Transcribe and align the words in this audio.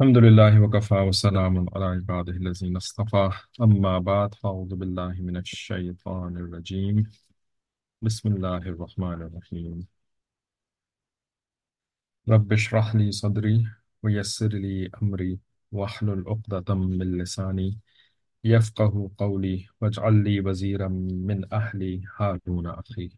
الحمد 0.00 0.18
لله 0.18 0.60
وكفى 0.62 0.94
وسلام 0.94 1.66
على 1.74 1.84
عباده 1.84 2.32
الذين 2.32 2.76
اصطفى. 2.76 3.30
أما 3.62 3.98
بعد 3.98 4.34
فأعوذ 4.34 4.74
بالله 4.74 5.12
من 5.20 5.36
الشيطان 5.36 6.36
الرجيم. 6.36 7.10
بسم 8.02 8.28
الله 8.28 8.56
الرحمن 8.56 9.22
الرحيم. 9.22 9.86
رب 12.28 12.52
اشرح 12.52 12.94
لي 12.94 13.12
صدري 13.12 13.66
ويسر 14.02 14.48
لي 14.48 14.90
أمري 15.02 15.38
واحلل 15.72 16.24
عقدة 16.28 16.74
من 16.74 17.18
لساني 17.22 17.78
يفقه 18.44 19.10
قولي 19.18 19.66
واجعل 19.80 20.24
لي 20.24 20.40
وزيرا 20.40 20.88
من 20.88 21.54
أهلي 21.54 22.02
هارون 22.16 22.66
أخي. 22.66 23.10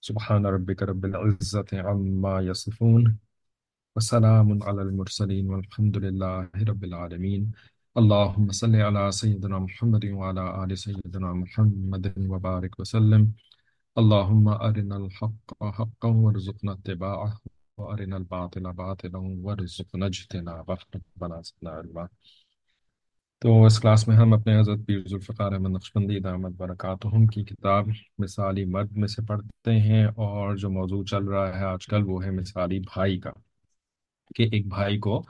سبحان 0.00 0.46
ربك 0.46 0.82
رب 0.82 1.04
العزة 1.04 1.66
عما 1.72 2.40
يصفون. 2.40 3.18
وسلام 3.96 4.62
على 4.62 4.82
المرسلين 4.82 5.50
والحمد 5.50 5.96
لله 5.96 6.64
رب 6.68 6.84
العالمين. 6.84 7.44
اللهم 7.96 8.50
صل 8.50 8.74
على 8.74 9.10
سيدنا 9.10 9.58
محمد 9.58 10.04
وعلى 10.04 10.40
آل 10.40 10.76
سيدنا 10.76 11.32
محمد 11.32 12.06
وبارك 12.16 12.80
وسلم. 12.80 13.22
اللهم 13.96 14.48
أرنا 14.48 14.96
الحق 14.96 15.62
حقا 15.80 16.08
وارزقنا 16.08 16.72
اتباعه، 16.72 17.32
وأرنا 17.78 18.16
الباطل 18.16 18.72
باطلا 18.72 19.18
وارزقنا 19.18 20.06
اجتنابه. 20.06 20.76
ربنا 20.94 21.40
زدنا 21.40 21.70
علما. 21.70 22.04
تو 23.40 23.64
اس 23.64 23.80
کلاس 23.80 24.08
میں 24.08 24.16
ہم 24.16 24.32
اپنے 24.32 24.60
حضرت 24.60 24.78
پیر 24.86 25.00
ذوالفقار 25.08 25.52
احمد 25.52 25.70
نقشبندی 25.70 26.20
دامت 26.20 26.52
برکاتہم 26.56 27.26
کی 27.26 27.44
کتاب 27.44 27.88
مثالی 28.18 28.64
مرد 28.64 28.92
میں 28.92 29.08
سے 29.08 29.22
پڑھتے 29.22 29.80
ہیں 29.80 30.04
اور 30.04 30.56
جو 30.56 30.70
موضوع 30.70 31.04
چل 31.04 31.24
رہا 31.24 31.58
ہے 31.58 31.64
آج 31.64 31.86
کل 31.86 32.02
وہ 32.02 32.24
ہے 32.24 32.30
مثالی 32.30 32.78
بھائی 32.78 33.20
کا۔ 33.20 33.30
کہ 34.34 34.42
ایک 34.52 34.66
بھائی 34.68 34.98
کو 34.98 35.22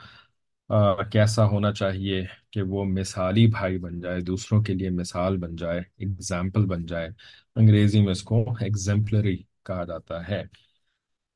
آ، 0.69 1.03
کیسا 1.03 1.45
ہونا 1.47 1.73
چاہیے 1.73 2.23
کہ 2.51 2.63
وہ 2.63 2.85
مثالی 2.85 3.47
بھائی 3.47 3.79
بن 3.79 4.01
جائے 4.01 4.21
دوسروں 4.21 4.63
کے 4.63 4.75
لیے 4.75 4.91
مثال 4.91 5.37
بن 5.37 5.57
جائے 5.57 5.79
اگزامپل 5.79 6.67
بن 6.67 6.87
جائے۔ 6.87 7.09
انگریزی 7.57 8.01
میں 8.03 8.13
اس 8.13 8.23
کو 8.23 8.45
ایگزمپلری 8.61 9.37
کہا 9.65 9.85
جاتا 9.85 10.29
ہے۔ 10.29 10.43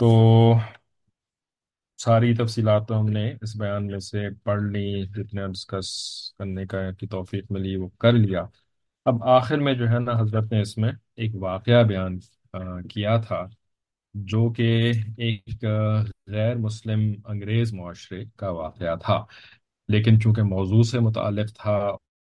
تو 0.01 0.09
ساری 1.99 2.35
تفصیلات 2.35 2.89
تو 2.89 3.01
ہم 3.01 3.07
نے 3.07 3.35
اس 3.43 3.57
بیان 3.57 3.87
میں 3.87 3.99
سے 3.99 4.29
پڑھ 4.45 4.63
لی 4.63 5.07
جتنے 5.07 5.47
ڈسکس 5.47 5.89
کرنے 6.39 6.67
کا 6.67 6.91
کی 6.93 7.07
توفیق 7.07 7.53
ملی 7.53 7.77
وہ 7.77 7.89
کر 7.99 8.13
لیا۔ 8.13 8.45
اب 9.07 9.25
آخر 9.25 9.59
میں 9.59 9.75
جو 9.75 9.89
ہے 9.89 9.99
نا 9.99 10.13
حضرت 10.21 10.53
نے 10.53 10.61
اس 10.61 10.79
میں 10.79 10.93
ایک 11.17 11.37
واقعہ 11.37 11.83
بیان 11.83 12.19
آ، 12.53 12.59
کیا 12.81 13.17
تھا۔ 13.17 13.47
جو 14.15 14.49
کہ 14.53 14.93
ایک 15.19 15.65
غیر 16.27 16.57
مسلم 16.57 17.13
انگریز 17.25 17.73
معاشرے 17.75 18.25
کا 18.37 18.51
واقعہ 18.51 18.95
تھا۔ 18.97 19.25
لیکن 19.89 20.21
چونکہ 20.21 20.43
موضوع 20.43 20.83
سے 20.83 20.99
متعلق 21.01 21.53
تھا 21.55 21.77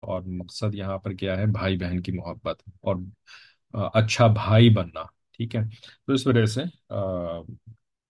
اور 0.02 0.22
مقصد 0.22 0.74
یہاں 0.74 0.98
پر 0.98 1.12
کیا 1.12 1.36
ہے، 1.36 1.46
بھائی 1.46 1.76
بہن 1.76 2.00
کی 2.00 2.12
محبت 2.12 2.62
اور 2.80 2.96
اچھا 3.94 4.26
بھائی 4.26 4.70
بننا، 4.70 5.02
ٹھیک 5.36 5.56
ہے؟ 5.56 5.60
تو 6.06 6.12
اس 6.12 6.26
وجہ 6.26 6.44
سے 6.46 6.62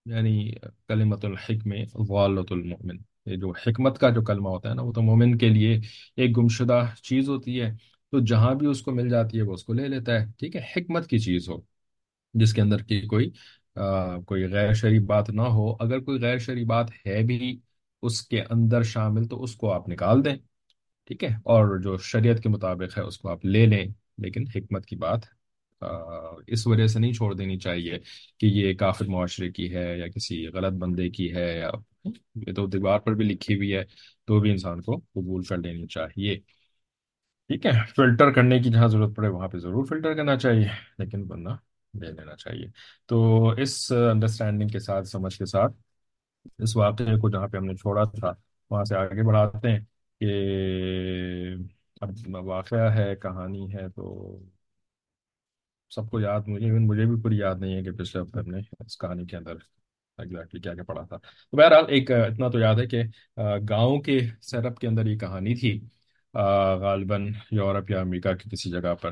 یعنی 0.05 0.51
کلمت 0.87 1.25
الحکم 1.25 1.71
غالۃ 2.09 2.51
المؤمن، 2.51 2.97
یہ 3.25 3.35
جو 3.35 3.51
حکمت 3.67 3.99
کا 3.99 4.09
جو 4.09 4.21
کلمہ 4.21 4.49
ہوتا 4.49 4.69
ہے 4.69 4.75
نا، 4.75 4.81
وہ 4.81 4.91
تو 4.91 5.01
مومن 5.01 5.37
کے 5.37 5.49
لیے 5.49 5.79
ایک 6.15 6.37
گمشدہ 6.37 6.85
چیز 7.03 7.29
ہوتی 7.29 7.61
ہے۔ 7.61 7.71
تو 8.11 8.19
جہاں 8.19 8.53
بھی 8.55 8.67
اس 8.67 8.81
کو 8.81 8.91
مل 8.91 9.09
جاتی 9.09 9.37
ہے، 9.37 9.43
وہ 9.43 9.53
اس 9.53 9.63
کو 9.63 9.73
لے 9.73 9.87
لیتا 9.87 10.13
ہے، 10.13 10.25
ٹھیک 10.39 10.55
ہے؟ 10.55 10.61
حکمت 10.75 11.07
کی 11.07 11.19
چیز 11.19 11.49
ہو، 11.49 11.59
جس 12.33 12.53
کے 12.53 12.61
اندر 12.61 12.81
کی 12.83 13.01
کوئی 13.01 13.29
کوئی 14.25 14.45
غیر 14.45 14.73
شرعی 14.73 14.99
بات 14.99 15.29
نہ 15.29 15.41
ہو 15.41 15.71
اگر 15.79 15.99
کوئی 15.99 16.19
غیر 16.21 16.37
شرعی 16.37 16.63
بات 16.65 16.91
ہے 17.05 17.23
بھی 17.23 17.59
اس 18.03 18.21
کے 18.27 18.41
اندر 18.41 18.83
شامل 18.83 19.27
تو 19.27 19.43
اس 19.43 19.55
کو 19.55 19.73
آپ 19.73 19.89
نکال 19.89 20.25
دیں 20.25 20.35
ٹھیک 21.05 21.23
ہے؟ 21.23 21.29
اور 21.43 21.77
جو 21.79 21.97
شریعت 21.97 22.39
کے 22.43 22.49
مطابق 22.49 22.97
ہے 22.97 23.03
اس 23.03 23.17
کو 23.17 23.29
آپ 23.29 23.45
لے 23.45 23.65
لیں 23.65 23.85
لیکن 24.17 24.43
حکمت 24.55 24.85
کی 24.85 24.95
بات 24.95 25.19
آ, 25.81 25.87
اس 26.47 26.67
وجہ 26.67 26.87
سے 26.87 26.99
نہیں 26.99 27.13
چھوڑ 27.13 27.33
دینی 27.33 27.57
چاہیے 27.57 27.99
کہ 28.37 28.45
یہ 28.45 28.73
کافر 28.73 29.05
معاشرے 29.05 29.49
کی 29.51 29.73
ہے 29.75 29.97
یا 29.97 30.07
کسی 30.07 30.47
غلط 30.47 30.73
بندے 30.73 31.09
کی 31.09 31.33
ہے 31.35 31.57
یا 31.57 31.69
یہ 32.35 32.53
تو 32.53 32.65
دیوار 32.67 32.99
پر 32.99 33.13
بھی 33.13 33.25
لکھی 33.25 33.55
ہوئی 33.55 33.73
ہے 33.75 33.83
تو 34.25 34.39
بھی 34.39 34.51
انسان 34.51 34.81
کو 34.81 34.97
قبول 35.13 35.43
کر 35.43 35.57
لینی 35.57 35.87
چاہیے۔ 35.87 36.35
ٹھیک 37.49 37.65
ہے؟ 37.65 37.71
فلٹر 37.95 38.31
کرنے 38.31 38.59
کی 38.59 38.69
جہاں 38.69 38.87
ضرورت 38.87 39.15
پڑے 39.15 39.27
وہاں 39.27 39.47
پہ 39.47 39.57
ضرور 39.57 39.85
فلٹر 39.85 40.13
کرنا 40.15 40.35
چاہیے 40.37 40.67
لیکن 40.99 41.25
ورنہ 41.29 41.49
لے 41.93 42.11
لینا 42.11 42.35
چاہیے۔ 42.35 42.67
تو 43.05 43.49
اس 43.49 43.91
انڈرسٹینڈنگ 44.11 44.67
کے 44.67 44.79
ساتھ، 44.79 45.07
سمجھ 45.07 45.37
کے 45.37 45.45
ساتھ، 45.45 45.73
اس 46.57 46.75
واقعے 46.77 47.17
کو 47.19 47.29
جہاں 47.29 47.47
پہ 47.47 47.57
ہم 47.57 47.65
نے 47.65 47.75
چھوڑا 47.75 48.03
تھا، 48.03 48.33
وہاں 48.69 48.83
سے 48.83 48.95
آگے 48.95 49.23
بڑھاتے 49.23 49.71
ہیں 49.71 49.79
کہ 50.19 50.29
اب 52.01 52.09
واقعہ 52.45 52.93
ہے، 52.95 53.15
کہانی 53.15 53.73
ہے، 53.73 53.89
تو 53.89 54.05
سب 55.89 56.09
کو 56.09 56.19
یاد، 56.19 56.41
مجھے 56.47 56.67
even 56.67 56.85
مجھے 56.87 57.05
بھی 57.05 57.21
پوری 57.21 57.37
یاد 57.37 57.55
نہیں 57.59 57.75
ہے 57.75 57.83
کہ 57.83 57.91
پچھلے 57.91 58.21
ہفتے 58.23 58.39
ہم 58.39 58.51
نے 58.51 58.59
اس 58.79 58.97
کہانی 58.97 59.25
کے 59.25 59.37
اندر 59.37 59.55
ایگزیکٹلی 60.17 60.61
کیا 60.61 60.73
کیا 60.73 60.83
پڑھا 60.83 61.01
تھا۔ 61.01 61.17
تو 61.17 61.57
بہرحال 61.57 61.85
ایک 61.87 62.11
اتنا 62.11 62.49
تو 62.49 62.59
یاد 62.59 62.75
ہے 62.75 62.87
کہ 62.87 63.03
گاؤں 63.69 64.01
کے 64.01 64.19
سیٹ 64.41 64.65
اپ 64.65 64.79
کے 64.79 64.87
اندر 64.87 65.05
یہ 65.05 65.17
کہانی 65.17 65.55
تھی۔ 65.55 65.81
غالباً 66.81 67.33
یورپ 67.51 67.91
یا 67.91 67.99
امریکہ 68.01 68.33
کی 68.33 68.49
کسی 68.49 68.71
جگہ 68.71 68.93
پر۔ 69.01 69.11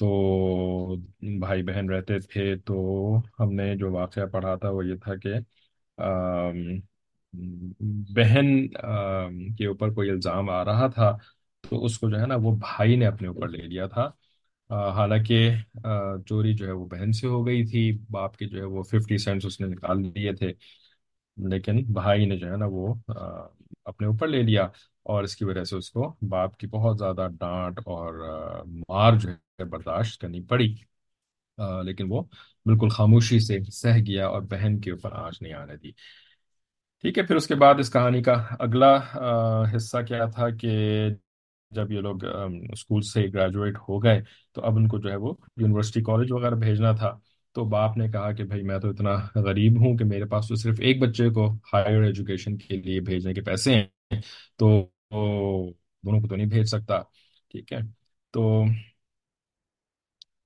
تو 0.00 0.96
بھائی 1.40 1.62
بہن 1.62 1.90
رہتے 1.90 2.18
تھے 2.20 2.56
تو 2.56 2.76
ہم 3.40 3.52
نے 3.52 3.74
جو 3.76 3.90
واقعہ 3.92 4.26
پڑھا 4.26 4.54
تھا 4.54 4.70
وہ 4.70 4.86
یہ 4.86 4.94
تھا 4.96 5.14
کہ 5.16 5.34
آم، 5.98 6.56
بہن 8.14 8.46
آم، 8.84 9.38
کے 9.54 9.66
اوپر 9.66 9.90
کوئی 9.90 10.10
الزام 10.10 10.50
آ 10.50 10.64
رہا 10.64 10.86
تھا 10.86 11.16
تو 11.64 11.84
اس 11.84 11.98
کو 11.98 12.10
جو 12.10 12.20
ہے 12.20 12.26
نا 12.26 12.34
وہ 12.36 12.56
بھائی 12.56 12.96
نے 12.96 13.06
اپنے 13.06 13.28
اوپر 13.28 13.48
لے 13.48 13.62
لیا 13.62 13.86
تھا۔ 13.86 14.10
آ، 14.70 14.90
حالانکہ 14.90 15.48
آ، 15.84 15.90
چوری 16.26 16.54
جو 16.54 16.66
ہے 16.66 16.72
وہ 16.72 16.86
بہن 16.86 17.12
سے 17.12 17.26
ہو 17.26 17.46
گئی 17.46 17.64
تھی 17.66 17.90
باپ 18.10 18.36
کے 18.36 18.46
جو 18.46 18.58
ہے 18.58 18.64
وہ 18.64 18.82
ففٹی 18.82 19.18
سینٹس 19.18 19.46
اس 19.46 19.60
نے 19.60 19.66
نکال 19.66 20.02
لیے 20.08 20.32
تھے 20.32 20.52
لیکن 21.36 21.82
بھائی 21.92 22.26
نے 22.26 22.36
جو 22.38 22.52
ہے 22.52 22.56
نا 22.56 22.66
وہ 22.66 22.94
آ، 23.08 23.26
اپنے 23.84 24.06
اوپر 24.06 24.28
لے 24.28 24.42
لیا۔ 24.42 24.68
اور 25.04 25.24
اس 25.24 25.36
کی 25.36 25.44
وجہ 25.44 25.64
سے 25.64 25.76
اس 25.76 25.90
کو 25.90 26.14
باپ 26.28 26.56
کی 26.56 26.66
بہت 26.66 26.98
زیادہ 26.98 27.28
ڈانٹ 27.40 27.78
اور 27.78 28.14
مار 28.88 29.12
جو 29.12 29.30
ہے 29.30 29.64
برداشت 29.64 30.20
کرنی 30.20 30.42
پڑی۔ 30.42 30.74
لیکن 31.58 32.06
وہ 32.08 32.22
بالکل 32.66 32.88
خاموشی 32.88 33.38
سے 33.38 33.58
سہ 33.72 33.98
گیا 34.06 34.26
اور 34.26 34.42
بہن 34.42 34.80
کے 34.80 34.90
اوپر 34.90 35.12
آنچ 35.12 35.42
نہیں 35.42 35.52
آنے 35.52 35.76
دی۔ 35.76 35.90
ٹھیک 37.02 37.18
ہے، 37.18 37.22
پھر 37.22 37.36
اس 37.36 37.46
کے 37.46 37.54
بعد 37.54 37.74
اس 37.78 37.92
کہانی 37.92 38.22
کا 38.22 38.32
اگلا 38.58 38.96
حصہ 39.76 39.96
کیا 40.08 40.24
تھا 40.24 40.50
کہ 40.50 40.70
جب 41.70 41.92
یہ 41.92 42.00
لوگ 42.00 42.24
اسکول 42.70 43.02
سے 43.02 43.20
گریجویٹ 43.34 43.78
ہو 43.88 44.02
گئے 44.02 44.22
تو 44.52 44.62
اب 44.62 44.76
ان 44.76 44.88
کو 44.88 44.98
جو 44.98 45.10
ہے 45.10 45.16
وہ 45.16 45.34
یونیورسٹی 45.56 46.02
کالج 46.02 46.32
وغیرہ 46.32 46.54
بھیجنا 46.54 46.92
تھا۔ 46.92 47.18
تو 47.52 47.64
باپ 47.64 47.96
نے 47.96 48.08
کہا 48.08 48.32
کہ 48.32 48.44
بھائی، 48.44 48.62
میں 48.62 48.78
تو 48.78 48.90
اتنا 48.90 49.14
غریب 49.34 49.80
ہوں 49.80 49.96
کہ 49.96 50.04
میرے 50.04 50.24
پاس 50.24 50.48
تو 50.48 50.54
صرف 50.54 50.76
ایک 50.80 51.02
بچے 51.02 51.28
کو 51.28 51.50
ہائر 51.72 52.02
ایجوکیشن 52.02 52.56
کے 52.56 52.76
لیے 52.76 53.00
بھیجنے 53.00 53.34
کے 53.34 53.40
پیسے 53.40 53.74
ہیں۔ 53.74 54.20
تو 54.56 54.86
تو 55.10 55.70
دونوں 56.04 56.20
کو 56.20 56.28
تو 56.28 56.36
نہیں 56.36 56.46
بھیج 56.46 56.64
سکتا، 56.66 57.00
ٹھیک 57.50 57.72
ہے۔ 57.72 57.78
تو 58.32 58.64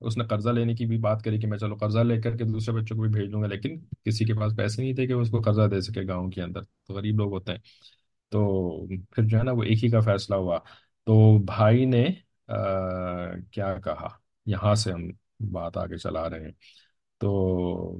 اس 0.01 0.17
نے 0.17 0.23
قرضہ 0.23 0.49
لینے 0.49 0.73
کی 0.75 0.85
بھی 0.85 0.97
بات 0.97 1.23
کری 1.23 1.39
کہ 1.39 1.47
میں 1.47 1.57
چلو 1.57 1.75
قرضہ 1.75 1.99
لے 1.99 2.21
کر 2.21 2.37
کے 2.37 2.43
دوسرے 2.43 2.75
بچوں 2.75 2.97
کو 2.97 3.03
بھی 3.03 3.09
بھیج 3.09 3.31
دوں 3.31 3.41
گا، 3.41 3.47
لیکن 3.47 3.79
کسی 4.05 4.25
کے 4.25 4.33
پاس 4.33 4.53
پیسے 4.57 4.81
نہیں 4.81 4.93
تھے 4.93 5.07
کہ 5.07 5.13
اس 5.13 5.29
کو 5.29 5.41
قرضہ 5.41 5.67
دے 5.71 5.81
سکے 5.81 6.07
گاؤں 6.07 6.29
کے 6.31 6.41
اندر۔ 6.41 6.61
تو 6.87 6.93
غریب 6.93 7.15
لوگ 7.17 7.33
ہوتے 7.33 7.51
ہیں۔ 7.51 7.59
تو 8.29 8.39
پھر 9.11 9.23
جو 9.23 9.37
ہے 9.37 9.43
نا 9.43 9.51
وہ 9.51 9.63
ایک 9.63 9.83
ہی 9.83 9.89
کا 9.89 9.99
فیصلہ 9.99 10.35
ہوا۔ 10.35 10.59
تو 11.05 11.37
بھائی 11.43 11.85
نے 11.85 12.05
کیا 13.51 13.75
کہا؟ 13.83 14.07
یہاں 14.45 14.75
سے 14.75 14.91
ہم 14.91 15.09
بات 15.51 15.77
آگے 15.77 15.97
چلا 15.97 16.29
رہے 16.29 16.43
ہیں۔ 16.45 16.51
تو 17.19 17.99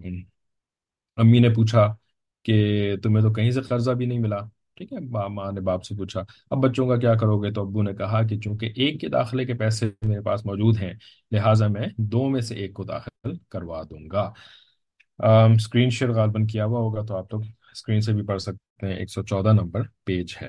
امی 1.18 1.40
نے 1.40 1.50
پوچھا 1.50 1.96
کہ 2.44 2.96
تمہیں 3.03 3.22
تو 3.23 3.34
کہیں 3.34 3.52
سے 3.52 3.62
قرضہ 3.62 3.91
بھی 3.91 4.05
نہیں 4.05 4.20
ملا؟ 4.20 4.38
ٹھیک 4.79 4.93
ہے 4.93 4.99
ماں 5.29 5.52
نے 5.52 5.61
باپ 5.61 5.84
سے 5.84 5.96
پوچھا، 5.96 6.23
اب 6.49 6.58
بچوں 6.58 6.87
کا 6.87 6.96
کیا 6.96 7.14
کرو 7.16 7.37
گے؟ 7.43 7.52
تو 7.52 7.61
ابو 7.61 7.81
نے 7.84 7.93
کہا 7.93 8.22
کہ 8.23 8.37
چونکہ 8.40 8.72
ایک 8.76 8.99
کے 9.02 9.08
داخلے 9.09 9.46
کے 9.46 9.53
پیسے 9.53 9.90
میرے 10.02 10.22
پاس 10.22 10.46
موجود 10.46 10.78
ہیں، 10.78 10.93
لہٰذا 11.31 11.67
میں 11.67 11.87
دو 11.97 12.29
میں 12.29 12.41
سے 12.41 12.55
ایک 12.55 12.73
کو 12.73 12.84
داخل 12.84 13.31
کروا 13.49 13.81
دوں 13.84 14.09
گا۔ 14.11 14.31
اسکرین 15.55 15.90
شیئر 15.90 16.11
غالباً 16.11 16.46
کیا 16.47 16.66
ہوا 16.66 16.79
ہوگا 16.79 17.02
تو 17.02 17.17
آپ 17.17 17.34
لوگ 17.34 17.41
اسکرین 17.72 18.02
سے 18.02 18.14
بھی 18.14 18.23
پڑھ 18.23 18.41
سکتے 18.41 18.87
ہیں، 18.87 18.93
ایک 18.93 19.09
سو 19.09 19.23
چودہ 19.23 19.53
نمبر 19.53 19.81
پیج 20.05 20.35
ہے۔ 20.41 20.47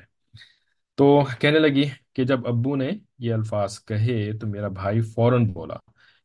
تو 0.97 1.23
کہنے 1.39 1.59
لگی 1.59 1.83
کہ 2.13 2.23
جب 2.23 2.47
ابو 2.47 2.75
نے 2.75 2.89
یہ 3.19 3.33
الفاظ 3.33 3.79
کہے 3.85 4.37
تو 4.37 4.47
میرا 4.47 4.67
بھائی 4.67 5.01
فوراً 5.01 5.45
بولا 5.53 5.75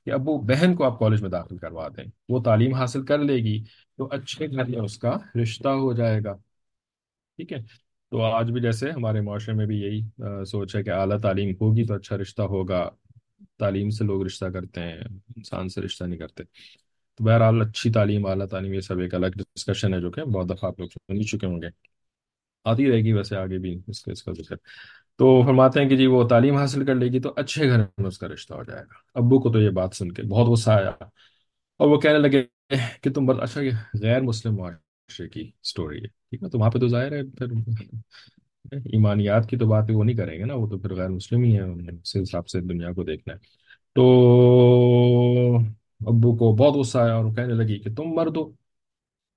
کہ 0.06 0.11
ابو، 0.11 0.38
بہن 0.38 0.75
کو 0.75 0.85
آپ 0.85 0.99
کالج 0.99 1.23
میں 1.23 1.31
داخل 1.31 1.56
کروا 1.56 1.88
دیں، 1.88 2.05
وہ 2.29 2.43
تعلیم 2.43 2.75
حاصل 2.75 3.05
کر 3.06 3.19
لے 3.19 3.37
گی 3.37 3.62
تو 3.99 4.08
اچھے 4.11 4.47
گھر 4.50 4.64
میں 4.64 4.81
اس 4.81 4.99
کا 4.99 5.17
رشتہ 5.43 5.69
ہو 5.69 5.93
جائے 5.93 6.25
گا۔ 6.25 6.32
ٹھیک 7.38 7.53
ہے 7.53 7.58
تو 8.11 8.23
آج 8.23 8.50
بھی 8.50 8.61
جیسے 8.61 8.91
ہمارے 8.91 9.20
معاشرے 9.20 9.55
میں 9.55 9.67
بھی 9.67 9.81
یہی 9.81 10.00
سوچ 10.44 10.76
ہے 10.76 10.82
کہ 10.82 10.91
اعلیٰ 10.91 11.20
تعلیم 11.20 11.50
ہوگی 11.61 11.85
تو 11.85 11.94
اچھا 11.94 12.17
رشتہ 12.17 12.43
ہوگا۔ 12.43 12.91
تعلیم 13.58 13.91
سے 13.91 14.05
لوگ 14.05 14.25
رشتہ 14.25 14.44
کرتے 14.44 14.81
ہیں، 14.81 15.00
انسان 15.37 15.69
سے 15.69 15.81
رشتہ 15.81 16.05
نہیں 16.05 16.19
کرتے۔ 16.19 16.44
تو 17.14 17.25
بہرحال 17.25 17.61
اچھی 17.61 17.93
تعلیم، 17.93 18.26
اعلیٰ 18.26 18.47
تعلیم 18.47 18.73
یہ 18.73 18.81
سب 18.81 18.99
ایک 18.99 19.14
الگ 19.14 19.26
ڈسکشن 19.26 19.94
ہے 19.94 20.00
جو 20.00 20.11
کہ 20.11 20.23
بہت 20.23 20.47
دفعہ 20.47 20.69
آپ 20.69 20.81
لوگ 20.81 20.88
سن 20.88 21.17
ہی 21.17 21.23
چکے 21.23 21.47
ہوں 21.47 21.62
گے۔ 21.62 21.67
آتی 22.64 22.91
رہے 22.91 22.99
گی 22.99 23.12
ویسے 23.12 23.37
آگے 23.37 23.58
بھی 23.58 23.81
اس 23.87 24.03
کا 24.03 24.12
اس 24.12 24.23
کا 24.23 24.32
ذکر۔ 24.32 24.56
تو 25.17 25.43
فرماتے 25.43 25.82
ہیں 25.82 25.88
کہ 25.88 25.97
جی 25.97 26.06
وہ 26.06 26.29
تعلیم 26.29 26.56
حاصل 26.56 26.87
کر 26.87 26.94
لے 26.94 27.06
گی 27.06 27.20
تو 27.20 27.32
اچھے 27.37 27.69
گھر 27.69 27.79
میں 27.79 28.06
اس 28.06 28.19
کا 28.19 28.29
رشتہ 28.29 28.55
ہو 28.55 28.64
جائے 28.64 28.82
گا۔ 28.82 28.94
ابو 29.14 29.38
کو 29.38 29.53
تو 29.53 29.61
یہ 29.61 29.70
بات 29.70 29.94
سن 29.94 30.12
کے 30.12 30.23
بہت 30.23 30.49
غصہ 30.49 30.70
آیا۔ 30.70 30.91
اور 31.79 31.88
وہ 31.88 32.00
کہنے 32.00 32.19
لگے 32.19 32.44
کہ 33.03 33.12
تم 33.12 33.26
بس 33.26 33.37
اچھا 33.41 33.61
یہ 33.61 33.70
غیر 34.03 34.20
مسلم 34.20 34.56
معاشرے 34.56 35.29
کی 35.29 35.50
سٹوری 35.64 35.99
ہے۔ 35.99 36.16
ٹھیک 36.31 36.43
ہے 36.43 36.49
تو 36.49 36.58
وہاں 36.58 36.70
پہ 36.70 36.78
تو 36.78 36.88
ظاہر 36.88 37.12
ہے، 37.12 37.23
پھر 37.23 37.46
ایمانیات 38.93 39.49
کی 39.50 39.56
تو 39.56 39.67
بات 39.67 39.84
وہ 39.90 40.05
نہیں 40.05 40.17
کریں 40.17 40.38
گے 40.38 40.44
نا، 40.44 40.55
وہ 40.55 40.67
تو 40.67 40.78
پھر 40.78 40.94
غیر 40.94 41.08
مسلم 41.08 41.43
ہی 41.43 41.56
ہے 41.56 41.62
اس 41.90 42.17
حساب 42.23 42.49
سے 42.49 42.61
دنیا 42.61 42.93
کو 42.93 43.05
دیکھنا 43.05 43.34
ہے۔ 43.34 43.38
تو 43.94 44.02
ابو 46.06 46.37
کو 46.37 46.56
بہت 46.56 46.75
غصہ 46.76 46.99
آیا 46.99 47.14
اور 47.14 47.25
وہ 47.25 47.34
کہنے 47.34 47.55
لگی 47.55 47.78
کہ 47.78 47.94
تم 47.94 48.05
مرد 48.05 48.37
ہو 48.37 48.43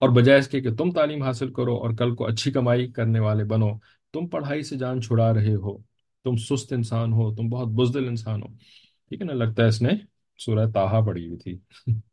اور 0.01 0.09
بجائے 0.09 0.39
اس 0.39 0.47
کے 0.47 0.61
کہ 0.61 0.75
تم 0.75 0.91
تعلیم 0.91 1.23
حاصل 1.23 1.53
کرو 1.53 1.75
اور 1.75 1.89
کل 1.97 2.15
کو 2.15 2.25
اچھی 2.27 2.51
کمائی 2.51 2.87
کرنے 2.91 3.19
والے 3.19 3.43
بنو۔ 3.43 3.69
تم 4.13 4.27
پڑھائی 4.27 4.63
سے 4.63 4.77
جان 4.77 5.01
چھڑا 5.01 5.33
رہے 5.33 5.55
ہو، 5.55 5.77
تم 6.23 6.35
سست 6.35 6.73
انسان 6.73 7.13
ہو، 7.13 7.35
تم 7.35 7.49
بہت 7.49 7.67
بزدل 7.67 8.07
انسان 8.07 8.41
ہو۔ 8.41 8.47
ٹھیک 9.09 9.21
ہے 9.21 9.25
نا، 9.25 9.33
لگتا 9.33 9.63
ہے 9.63 9.67
اس 9.67 9.81
نے 9.81 9.89
سورہ 10.39 10.71
تاہا 10.73 11.01
پڑھی 11.05 11.27
ہوئی 11.27 11.37
تھی۔ 11.37 11.57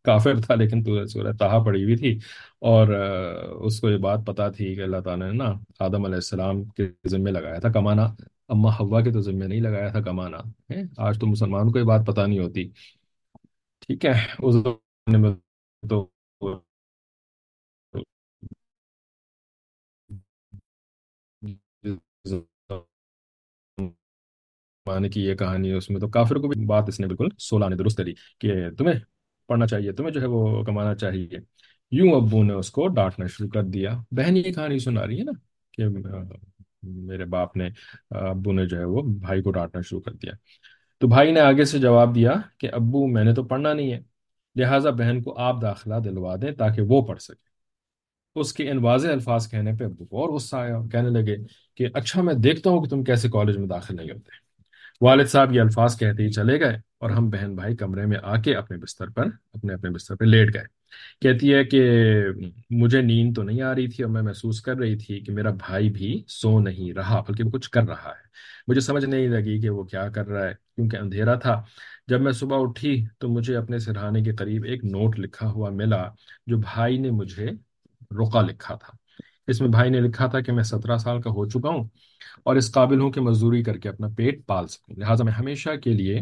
کافر 0.02 0.40
تھا 0.40 0.54
لیکن 0.54 0.84
تو 0.84 1.06
سورہ 1.06 1.32
تاہا 1.32 1.62
پڑھی 1.64 1.84
ہوئی 1.84 1.96
تھی۔ 1.96 2.18
اور 2.58 2.88
اس 3.50 3.80
کو 3.80 3.90
یہ 3.90 3.96
بات 3.96 4.18
پتا 4.26 4.48
تھی 4.50 4.74
کہ 4.74 4.80
اللہ 4.80 5.00
تعالیٰ 5.04 5.26
نے 5.26 5.38
نا 5.38 5.52
آدم 5.78 6.04
علیہ 6.04 6.14
السلام 6.14 6.64
کے 6.64 6.88
ذمے 7.08 7.30
لگایا 7.30 7.58
تھا 7.58 7.68
کمانا۔ 7.72 8.06
اما 8.48 8.70
حوا 8.70 9.00
کے 9.00 9.12
تو 9.12 9.20
ذمے 9.20 9.46
نہیں 9.46 9.60
لگایا 9.60 9.88
تھا 9.88 10.00
کمانا۔ 10.00 10.36
آج 10.96 11.20
تو 11.20 11.26
مسلمان 11.26 11.72
کو 11.72 11.78
یہ 11.78 11.84
بات 11.84 12.00
پتا 12.06 12.26
نہیں 12.26 12.38
ہوتی۔ 12.38 12.70
ٹھیک 13.80 14.04
ہے، 14.04 14.12
اس 14.38 14.54
زمانے 14.54 15.18
میں 15.18 15.30
تو 15.88 16.08
زمانے 24.86 25.08
کی 25.08 25.24
یہ 25.24 25.34
کہانی 25.34 25.68
ہے 25.68 25.74
اس 25.74 25.90
میں 25.90 26.00
تو 26.00 26.08
کافر 26.08 26.36
کو 26.36 26.48
بھی 26.48 26.66
بات 26.66 26.84
اس 26.88 27.00
نے 27.00 27.06
بالکل 27.06 27.28
سولہ 27.38 27.68
نے 27.68 27.76
درست 27.76 27.98
کری 27.98 28.14
کہ 28.40 28.70
تمہیں 28.78 29.00
پڑھنا 29.48 29.66
چاہیے، 29.66 29.92
تمہیں 29.92 30.10
جو 30.10 30.20
ہے 30.20 30.26
وہ 30.26 30.62
کمانا 30.62 30.94
چاہیے۔ 30.94 31.28
یوں 31.90 32.12
ابو 32.12 32.42
نے 32.42 32.52
اس 32.52 32.70
کو 32.70 32.88
ڈانٹنا 32.88 33.26
شروع 33.26 33.48
کر 33.48 33.62
دیا۔ 33.62 33.90
بہن 34.10 34.36
یہ 34.36 34.42
کہانی 34.42 34.78
سنا 34.78 35.06
رہی 35.06 35.18
ہے 35.18 35.24
نا 35.24 35.32
کہ 35.72 35.84
میرے 36.82 37.24
باپ 37.24 37.56
نے 37.56 37.68
ابو 38.10 38.52
نے 38.52 38.66
جو 38.66 38.78
ہے 38.78 38.84
وہ 38.84 39.02
بھائی 39.02 39.42
کو 39.42 39.50
ڈانٹنا 39.50 39.80
شروع 39.80 40.00
کر 40.00 40.12
دیا۔ 40.12 40.32
تو 40.98 41.08
بھائی 41.08 41.32
نے 41.32 41.40
آگے 41.40 41.64
سے 41.64 41.78
جواب 41.78 42.14
دیا 42.14 42.32
کہ، 42.58 42.68
ابو، 42.72 43.06
میں 43.06 43.24
نے 43.24 43.34
تو 43.34 43.44
پڑھنا 43.44 43.72
نہیں 43.72 43.92
ہے، 43.92 44.00
لہٰذا 44.56 44.90
بہن 44.90 45.22
کو 45.22 45.38
آپ 45.38 45.62
داخلہ 45.62 45.94
دلوا 46.04 46.36
دیں 46.36 46.52
تاکہ 46.52 46.82
وہ 46.82 47.02
پڑھ 47.02 47.20
سکے۔ 47.20 47.46
اس 48.34 48.52
کے 48.52 48.70
ان 48.70 48.78
واضح 48.78 49.08
الفاظ 49.08 49.50
کہنے 49.50 49.72
پہ 49.78 49.84
ابو 49.84 50.04
کو 50.04 50.24
اور 50.24 50.34
غصہ 50.34 50.56
آیا 50.56 50.78
کہنے 50.92 51.10
لگے 51.10 51.36
کہ 51.74 51.86
اچھا 51.94 52.22
میں 52.22 52.34
دیکھتا 52.34 52.70
ہوں 52.70 52.82
کہ 52.82 52.88
تم 52.88 53.04
کیسے 53.04 53.28
کالج 53.28 53.56
میں 53.56 53.68
داخل 53.68 53.96
نہیں 53.96 54.10
ہوتے۔ 54.10 54.45
والد 55.00 55.26
صاحب 55.26 55.52
یہ 55.52 55.60
الفاظ 55.60 55.98
کہتے 55.98 56.22
ہی 56.22 56.30
چلے 56.30 56.60
گئے 56.60 56.78
اور 56.98 57.10
ہم 57.10 57.30
بہن 57.30 57.54
بھائی 57.54 57.76
کمرے 57.76 58.06
میں 58.06 58.16
آ 58.22 58.40
کے 58.40 58.54
اپنے 58.56 58.76
بستر 58.76 59.10
پر، 59.10 59.26
اپنے 59.52 59.74
اپنے 59.74 59.90
بستر 59.90 60.16
پہ 60.16 60.24
لیٹ 60.24 60.54
گئے۔ 60.54 60.62
کہتی 61.20 61.54
ہے 61.54 61.64
کہ 61.64 61.90
مجھے 62.70 63.00
نیند 63.00 63.36
تو 63.36 63.42
نہیں 63.42 63.62
آ 63.62 63.74
رہی 63.74 63.88
تھی 63.88 64.04
اور 64.04 64.12
میں 64.12 64.22
محسوس 64.22 64.60
کر 64.60 64.76
رہی 64.76 64.96
تھی 64.96 65.20
کہ 65.20 65.32
میرا 65.32 65.50
بھائی 65.50 65.90
بھی 65.90 66.22
سو 66.28 66.60
نہیں 66.60 66.92
رہا 66.92 67.20
بلکہ 67.28 67.44
وہ 67.44 67.50
کچھ 67.50 67.70
کر 67.70 67.82
رہا 67.82 68.10
ہے۔ 68.10 68.26
مجھے 68.68 68.80
سمجھ 68.80 69.04
نہیں 69.04 69.28
لگی 69.28 69.60
کہ 69.60 69.70
وہ 69.70 69.82
کیا 69.84 70.08
کر 70.08 70.26
رہا 70.26 70.48
ہے، 70.48 70.54
کیونکہ 70.76 70.96
اندھیرا 70.96 71.34
تھا۔ 71.34 71.62
جب 72.08 72.20
میں 72.20 72.32
صبح 72.32 72.56
اٹھی 72.60 73.04
تو 73.18 73.28
مجھے 73.28 73.56
اپنے 73.56 73.78
سرہانے 73.78 74.22
کے 74.22 74.32
قریب 74.32 74.64
ایک 74.64 74.84
نوٹ 74.84 75.18
لکھا 75.18 75.50
ہوا 75.50 75.70
ملا 75.70 76.04
جو 76.46 76.56
بھائی 76.58 76.98
نے 76.98 77.10
مجھے 77.10 77.46
رقا 78.10 78.42
لکھا 78.42 78.74
تھا۔ 78.74 78.96
اس 79.46 79.60
میں 79.60 79.68
بھائی 79.68 79.90
نے 79.90 80.00
لکھا 80.00 80.26
تھا 80.26 80.40
کہ 80.40 80.52
میں 80.52 80.62
سترہ 80.62 80.96
سال 80.96 81.20
کا 81.20 81.30
ہو 81.30 81.48
چکا 81.48 81.68
ہوں 81.68 81.84
اور 82.42 82.56
اس 82.56 82.72
قابل 82.72 83.00
ہوں 83.00 83.10
کہ 83.10 83.20
مزدوری 83.20 83.62
کر 83.62 83.78
کے 83.78 83.88
اپنا 83.88 84.06
پیٹ 84.16 84.46
پال 84.46 84.66
سکوں۔ 84.66 84.94
لہٰذا 84.96 85.24
میں 85.24 85.32
ہمیشہ 85.32 85.70
کے 85.84 85.92
لیے 85.92 86.20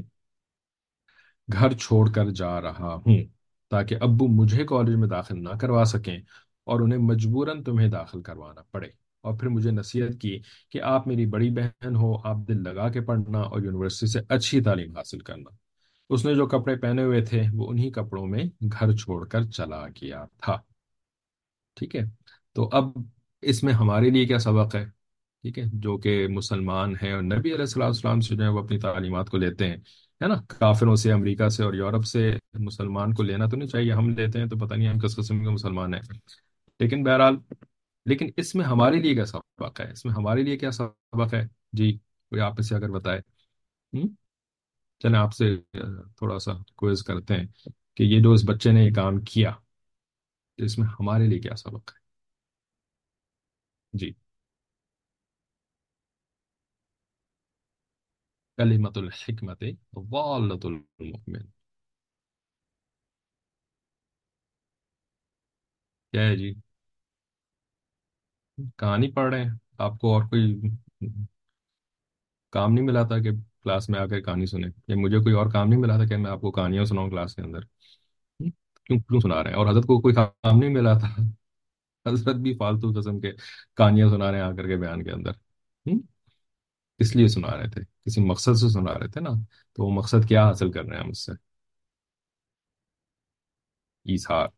گھر 1.52 1.72
چھوڑ 1.72 2.10
کر 2.10 2.30
جا 2.30 2.60
رہا 2.60 2.94
ہوں 3.06 3.18
تاکہ 3.70 3.96
ابو 4.00 4.26
مجھے 4.26 4.64
کالج 4.64 4.96
میں 4.96 5.08
داخل 5.08 5.44
نہ 5.44 5.48
کروا 5.48 5.84
سکیں 5.84 6.18
اور 6.64 6.80
انہیں 6.80 6.98
مجبوراً 6.98 7.62
تمہیں 7.62 7.88
داخل 7.88 8.22
کروانا 8.22 8.60
پڑے۔ 8.70 8.88
اور 9.20 9.38
پھر 9.38 9.48
مجھے 9.48 9.70
نصیحت 9.70 10.20
کی 10.20 10.38
کہ 10.70 10.82
آپ 10.82 11.06
میری 11.06 11.26
بڑی 11.26 11.50
بہن 11.50 11.96
ہو، 11.96 12.28
آپ 12.28 12.36
دل 12.48 12.62
لگا 12.62 12.88
کے 12.88 13.00
پڑھنا 13.00 13.40
اور 13.40 13.60
یونیورسٹی 13.60 14.06
سے 14.06 14.20
اچھی 14.28 14.60
تعلیم 14.60 14.96
حاصل 14.96 15.18
کرنا۔ 15.18 15.54
اس 16.10 16.24
نے 16.24 16.34
جو 16.34 16.46
کپڑے 16.46 16.76
پہنے 16.76 17.04
ہوئے 17.04 17.24
تھے، 17.24 17.42
وہ 17.54 17.70
انہی 17.70 17.90
کپڑوں 17.90 18.26
میں 18.26 18.44
گھر 18.80 18.92
چھوڑ 18.92 19.28
کر 19.28 19.42
چلا 19.44 19.86
گیا 19.86 20.24
تھا۔ 20.42 20.56
ٹھیک 21.74 21.96
ہے؟ 21.96 22.00
تو 22.52 22.68
اب 22.72 22.84
اس 23.42 23.62
میں 23.62 23.72
ہمارے 23.72 24.10
لیے 24.10 24.26
کیا 24.26 24.38
سبق 24.38 24.74
ہے؟ 24.74 24.86
ٹھیک 25.44 25.58
ہے، 25.58 25.64
جو 25.72 25.98
کہ 25.98 26.28
مسلمان 26.28 26.94
ہیں 27.02 27.12
اور 27.12 27.22
نبی 27.22 27.36
علیہ 27.36 27.54
السلام 27.54 27.86
السلام 27.86 28.20
سے 28.20 28.36
جو 28.36 28.42
ہے 28.42 28.48
وہ 28.48 28.58
اپنی 28.58 28.78
تعلیمات 28.78 29.30
کو 29.30 29.36
لیتے 29.36 29.66
ہیں، 29.66 29.76
ہے 30.22 30.26
نا؟ 30.26 30.34
کافروں 30.48 30.96
سے، 30.96 31.12
امریکہ 31.12 31.48
سے 31.48 31.64
اور 31.64 31.74
یورپ 31.74 32.04
سے 32.04 32.36
مسلمان 32.58 33.14
کو 33.14 33.22
لینا 33.22 33.46
تو 33.46 33.56
نہیں 33.56 33.68
چاہیے، 33.68 33.92
ہم 33.92 34.08
لیتے 34.08 34.38
ہیں 34.38 34.46
تو 34.46 34.58
پتہ 34.58 34.74
نہیں 34.74 34.88
ہم 34.88 34.98
کس 34.98 35.16
قسم 35.16 35.44
کے 35.44 35.48
مسلمان 35.48 35.94
ہیں۔ 35.94 36.00
لیکن 36.80 37.04
بہرحال، 37.04 37.36
لیکن 38.06 38.30
اس 38.36 38.54
میں 38.54 38.64
ہمارے 38.64 38.96
لیے 38.96 39.14
کیا 39.14 39.24
سبق 39.24 39.80
ہے؟ 39.80 39.90
اس 39.90 40.04
میں 40.04 40.14
ہمارے 40.14 40.42
لیے 40.42 40.58
کیا 40.58 40.70
سبق 40.70 41.34
ہے؟ 41.34 41.46
جی 41.72 41.92
کوئی 42.30 42.40
آپ 42.40 42.60
سے 42.60 42.74
اگر 42.74 42.90
بتائے۔ 42.90 43.20
چلیں 44.98 45.18
آپ 45.18 45.34
سے 45.34 45.56
تھوڑا 46.16 46.38
سا 46.38 46.52
کوئز 46.76 47.02
کرتے 47.02 47.34
ہیں 47.34 47.46
کہ 47.96 48.02
یہ 48.02 48.22
جو 48.22 48.32
اس 48.32 48.42
بچے 48.46 48.72
نے 48.72 48.84
یہ 48.84 48.92
کام 48.92 49.20
کیا، 49.20 49.52
اس 50.56 50.78
میں 50.78 50.86
ہمارے 51.00 51.26
لیے 51.26 51.38
کیا 51.38 51.56
سبق 51.56 51.92
ہے؟ 51.92 52.04
جی۔ 53.92 54.23
کلمت 58.58 58.98
الحکمت 58.98 59.64
ضالۃ 60.10 60.64
المؤمن. 60.64 61.46
کیا 66.12 66.22
ہے 66.22 66.36
جی؟ 66.36 66.54
کہانی 68.78 69.10
پڑھ 69.12 69.34
رہے 69.34 69.44
ہیں. 69.44 69.50
آپ 69.78 69.98
کو 69.98 70.14
اور 70.14 70.22
کوئی 70.22 70.60
کام 72.52 72.72
نہیں 72.72 72.84
ملا 72.84 73.02
تھا 73.02 73.18
کہ 73.18 73.30
کلاس 73.62 73.88
میں 73.88 73.98
آ 74.00 74.06
کر 74.06 74.20
کہانی 74.20 74.46
سنیں؟ 74.46 74.68
یا 74.88 74.96
مجھے 74.96 75.18
کوئی 75.18 75.34
اور 75.34 75.46
کام 75.52 75.68
نہیں 75.68 75.80
ملا 75.80 75.96
تھا 75.96 76.04
کہ 76.04 76.16
میں 76.16 76.30
آپ 76.30 76.40
کو 76.40 76.50
کہانیاں 76.52 76.84
سناؤں 76.84 77.10
کلاس 77.10 77.34
کے 77.34 77.42
اندر؟ 77.42 77.60
کیوں 78.86 78.98
کیوں 78.98 79.20
سنا 79.20 79.42
رہے 79.42 79.50
ہیں؟ 79.50 79.56
اور 79.56 79.66
حضرت 79.66 79.86
کو 79.86 80.00
کوئی 80.00 80.14
کام 80.14 80.58
نہیں 80.58 80.70
ملا 80.70 80.98
تھا؟ 80.98 81.14
حضرت 82.06 82.36
بھی 82.36 82.54
فالتو 82.58 82.92
قسم 83.00 83.20
کے 83.20 83.32
کہانیاں 83.76 84.08
سنا 84.08 84.30
رہے 84.30 84.38
ہیں 84.38 84.44
آ 84.44 84.52
کر 84.52 84.66
کے 84.66 84.76
بیان 84.76 85.04
کے 85.04 85.10
اندر۔ 85.10 85.32
اس 87.00 87.16
لیے 87.16 87.28
سنا 87.28 87.56
رہے 87.56 87.70
تھے۔ 87.70 87.93
کسی 88.06 88.20
مقصد 88.20 88.54
سے 88.54 88.68
سنا 88.68 88.98
رہے 88.98 89.08
تھے 89.08 89.20
نا، 89.20 89.30
تو 89.72 89.84
وہ 89.84 89.90
مقصد 89.90 90.28
کیا 90.28 90.46
حاصل 90.48 90.72
کر 90.72 90.84
رہے 90.84 90.96
ہیں 90.96 91.04
ہم 91.04 91.10
اس 91.10 91.24
سے؟ 91.26 91.32
ایثار۔ 94.04 94.48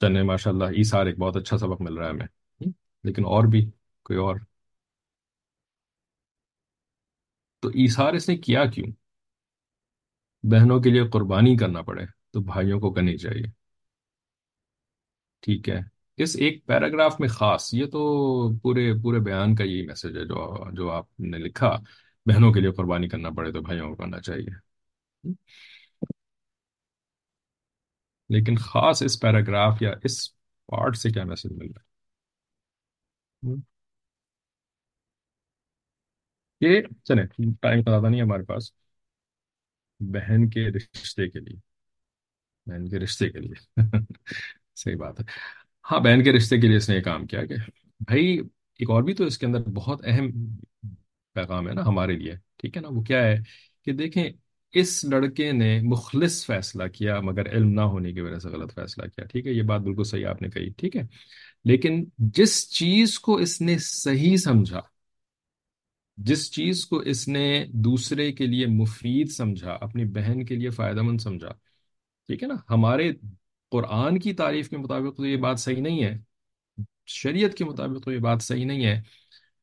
چلے 0.00 0.22
ماشاء 0.22 0.50
اللہ 0.50 0.64
ایثار 0.64 1.06
ایک 1.06 1.18
بہت 1.18 1.36
اچھا 1.36 1.58
سبق 1.58 1.80
مل 1.80 1.94
رہا 1.94 2.04
ہے 2.04 2.10
ہمیں۔ 2.10 2.26
ہم؟ 2.60 2.70
لیکن 3.04 3.24
اور 3.24 3.44
بھی 3.44 3.70
کوئی 4.02 4.18
اور۔ 4.18 4.36
تو 7.60 7.68
ایثار 7.68 8.12
اس 8.12 8.28
نے 8.28 8.36
کیا 8.36 8.64
کیوں؟ 8.64 8.86
بہنوں 10.42 10.80
کے 10.80 10.90
لیے 10.90 11.08
قربانی 11.08 11.56
کرنا 11.56 11.82
پڑے، 11.82 12.06
تو 12.30 12.40
بھائیوں 12.40 12.80
کو 12.80 12.92
کرنی 12.92 13.18
چاہیے۔ 13.18 13.46
ٹھیک 15.40 15.68
ہے۔ 15.68 15.93
اس 16.16 16.36
ایک 16.38 16.66
پیراگراف 16.66 17.20
میں 17.20 17.28
خاص؟ 17.28 17.74
یہ 17.74 17.86
تو 17.86 17.98
پورے 18.58 18.92
پورے 19.02 19.18
بیان 19.20 19.54
کا 19.54 19.64
یہی 19.64 19.86
میسج 19.86 20.16
ہے 20.16 20.24
جو 20.24 20.66
جو 20.72 20.90
آپ 20.90 21.20
نے 21.20 21.38
لکھا۔ 21.38 21.76
بہنوں 22.26 22.52
کے 22.52 22.60
لیے 22.60 22.70
قربانی 22.70 23.08
کرنا 23.08 23.30
پڑے 23.30 23.52
تو 23.52 23.60
بھائیوں 23.60 23.88
کو 23.88 23.96
کرنا 23.96 24.20
چاہیے۔ 24.20 24.74
لیکن 28.28 28.56
خاص 28.56 29.02
اس 29.02 29.20
پیراگراف 29.20 29.82
یا 29.82 29.92
اس 30.04 30.36
پارٹ 30.66 30.96
سے 30.96 31.10
کیا 31.10 31.24
میسج 31.24 31.52
مل 31.52 31.66
رہا 31.66 31.80
ہے؟ 31.80 31.94
یہ 36.60 36.80
چلیں 37.04 37.26
ٹائم 37.60 37.80
زیادہ 37.80 38.08
نہیں 38.08 38.22
ہمارے 38.22 38.42
پاس۔ 38.42 38.72
بہن 40.00 40.50
کے 40.50 40.68
رشتے 40.68 41.28
کے 41.28 41.40
لیے۔ 41.40 41.56
بہن 42.66 42.88
کے 42.88 42.98
رشتے 42.98 43.30
کے 43.30 43.38
لیے۔ 43.38 43.76
صحیح 44.76 44.96
بات 44.96 45.20
ہے۔ 45.20 45.24
ہاں 45.86 46.00
بہن 46.00 46.22
کے 46.24 46.32
رشتے 46.32 46.58
کے 46.60 46.68
لیے 46.68 46.76
اس 46.76 46.88
نے 46.88 46.96
یہ 46.96 47.00
کام 47.00 47.26
کیا 47.26 47.44
کہ 47.44 47.54
بھائی، 48.00 48.38
ایک 48.80 48.90
اور 48.90 49.02
بھی 49.02 49.14
تو 49.14 49.24
اس 49.24 49.38
کے 49.38 49.46
اندر 49.46 49.60
بہت 49.60 50.00
اہم 50.04 50.30
پیغام 51.36 51.68
ہے 51.68 51.74
نا 51.74 51.82
ہمارے 51.86 52.16
لیے، 52.16 52.34
ٹھیک 52.56 52.76
ہے 52.76 52.82
نا؟ 52.82 52.88
وہ 52.88 53.02
کیا 53.02 53.22
ہے 53.22 53.36
کہ 53.86 53.92
دیکھیں، 53.92 54.30
اس 54.74 55.04
لڑکے 55.04 55.52
نے 55.52 55.80
مخلص 55.82 56.46
فیصلہ 56.46 56.82
کیا 56.92 57.20
مگر 57.20 57.50
علم 57.52 57.68
نہ 57.68 57.80
ہونے 57.80 58.12
کی 58.12 58.20
وجہ 58.20 58.38
سے 58.38 58.48
غلط 58.48 58.74
فیصلہ 58.74 59.06
کیا، 59.06 59.24
ٹھیک 59.24 59.46
ہے؟ 59.46 59.52
یہ 59.52 59.62
بات 59.62 59.80
بالکل 59.80 60.04
صحیح 60.04 60.26
آپ 60.26 60.42
نے 60.42 60.48
کہی، 60.48 60.70
ٹھیک 60.70 60.96
ہے؟ 60.96 61.02
لیکن 61.64 62.04
جس 62.18 62.70
چیز 62.70 63.18
کو 63.18 63.36
اس 63.36 63.60
نے 63.60 63.78
صحیح 63.78 64.36
سمجھا، 64.36 64.80
جس 66.18 66.50
چیز 66.52 66.86
کو 66.86 66.96
اس 66.96 67.28
نے 67.28 67.64
دوسرے 67.68 68.32
کے 68.32 68.46
لیے 68.46 68.66
مفید 68.66 69.30
سمجھا، 69.30 69.72
اپنی 69.80 70.04
بہن 70.04 70.44
کے 70.44 70.56
لیے 70.56 70.70
فائدہ 70.70 71.02
مند 71.02 71.20
سمجھا، 71.20 71.52
ٹھیک 72.28 72.42
ہے 72.42 72.48
نا؟ 72.48 72.54
ہمارے 72.70 73.12
قرآن 73.74 74.18
کی 74.18 74.32
تعریف 74.32 74.68
کے 74.68 74.76
مطابق 74.76 75.16
تو 75.16 75.26
یہ 75.26 75.36
بات 75.36 75.60
صحیح 75.60 75.82
نہیں 75.82 76.04
ہے۔ 76.04 76.18
شریعت 77.06 77.54
کے 77.54 77.64
مطابق 77.64 78.04
تو 78.04 78.12
یہ 78.12 78.18
بات 78.18 78.42
صحیح 78.42 78.64
نہیں 78.64 78.86
ہے۔ 78.86 79.02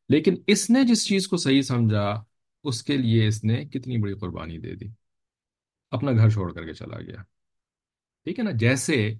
لیکن 0.10 0.36
اس 0.48 0.70
نے 0.70 0.84
جس 0.84 1.08
چیز 1.08 1.27
کو 1.27 1.38
صحیح 1.38 1.62
سمجھا، 1.62 2.24
اس 2.63 2.84
کے 2.84 2.98
لیے 2.98 3.27
اس 3.27 3.44
نے 3.44 3.65
کتنی 3.65 3.98
بڑی 3.98 4.13
قربانی 4.13 4.58
دے 4.58 4.75
دی۔ 4.75 4.86
اپنا 5.91 6.12
گھر 6.12 6.30
چھوڑ 6.30 6.53
کر 6.53 6.65
کے 6.65 6.74
چلا 6.74 7.00
گیا۔ 7.00 7.22
ٹھیک 8.24 8.39
ہے 8.39 8.44
نا؟ 8.44 8.51
جیسے 8.51 9.13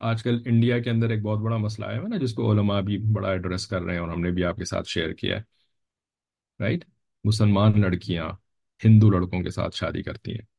آج 0.00 0.22
کل 0.22 0.42
انڈیا 0.46 0.78
کے 0.78 0.90
اندر 0.90 1.10
ایک 1.10 1.22
بہت 1.22 1.38
بڑا 1.38 1.56
مسئلہ 1.56 1.86
ہے 1.86 2.08
نا، 2.08 2.16
جس 2.16 2.34
کو 2.34 2.52
علماء 2.52 2.80
بھی 2.80 2.98
بڑا 2.98 3.28
ایڈریس 3.30 3.66
کر 3.66 3.82
رہے 3.82 3.94
ہیں 3.94 4.00
اور 4.00 4.08
ہم 4.08 4.20
نے 4.20 4.30
بھی 4.30 4.44
آپ 4.44 4.56
کے 4.56 4.64
ساتھ 4.64 4.88
شیئر 4.88 5.12
کیا 5.12 5.36
ہے۔ 5.36 5.42
رائٹ؟ 6.60 6.84
مسلمان 7.24 7.80
لڑکیاں 7.80 8.28
ہندو 8.84 9.10
لڑکوں 9.10 9.42
کے 9.42 9.50
ساتھ 9.50 9.76
شادی 9.76 10.02
کرتی 10.02 10.30
ہیں۔ 10.30 10.56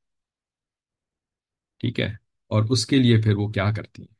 ٹھیک 1.77 2.00
ہے؟ 2.00 2.26
اور 2.48 2.63
اس 2.70 2.86
کے 2.86 2.98
لیے 2.98 3.22
پھر 3.22 3.36
وہ 3.36 3.48
کیا 3.48 3.72
کرتی 3.72 4.01
ہیں؟ 4.01 4.16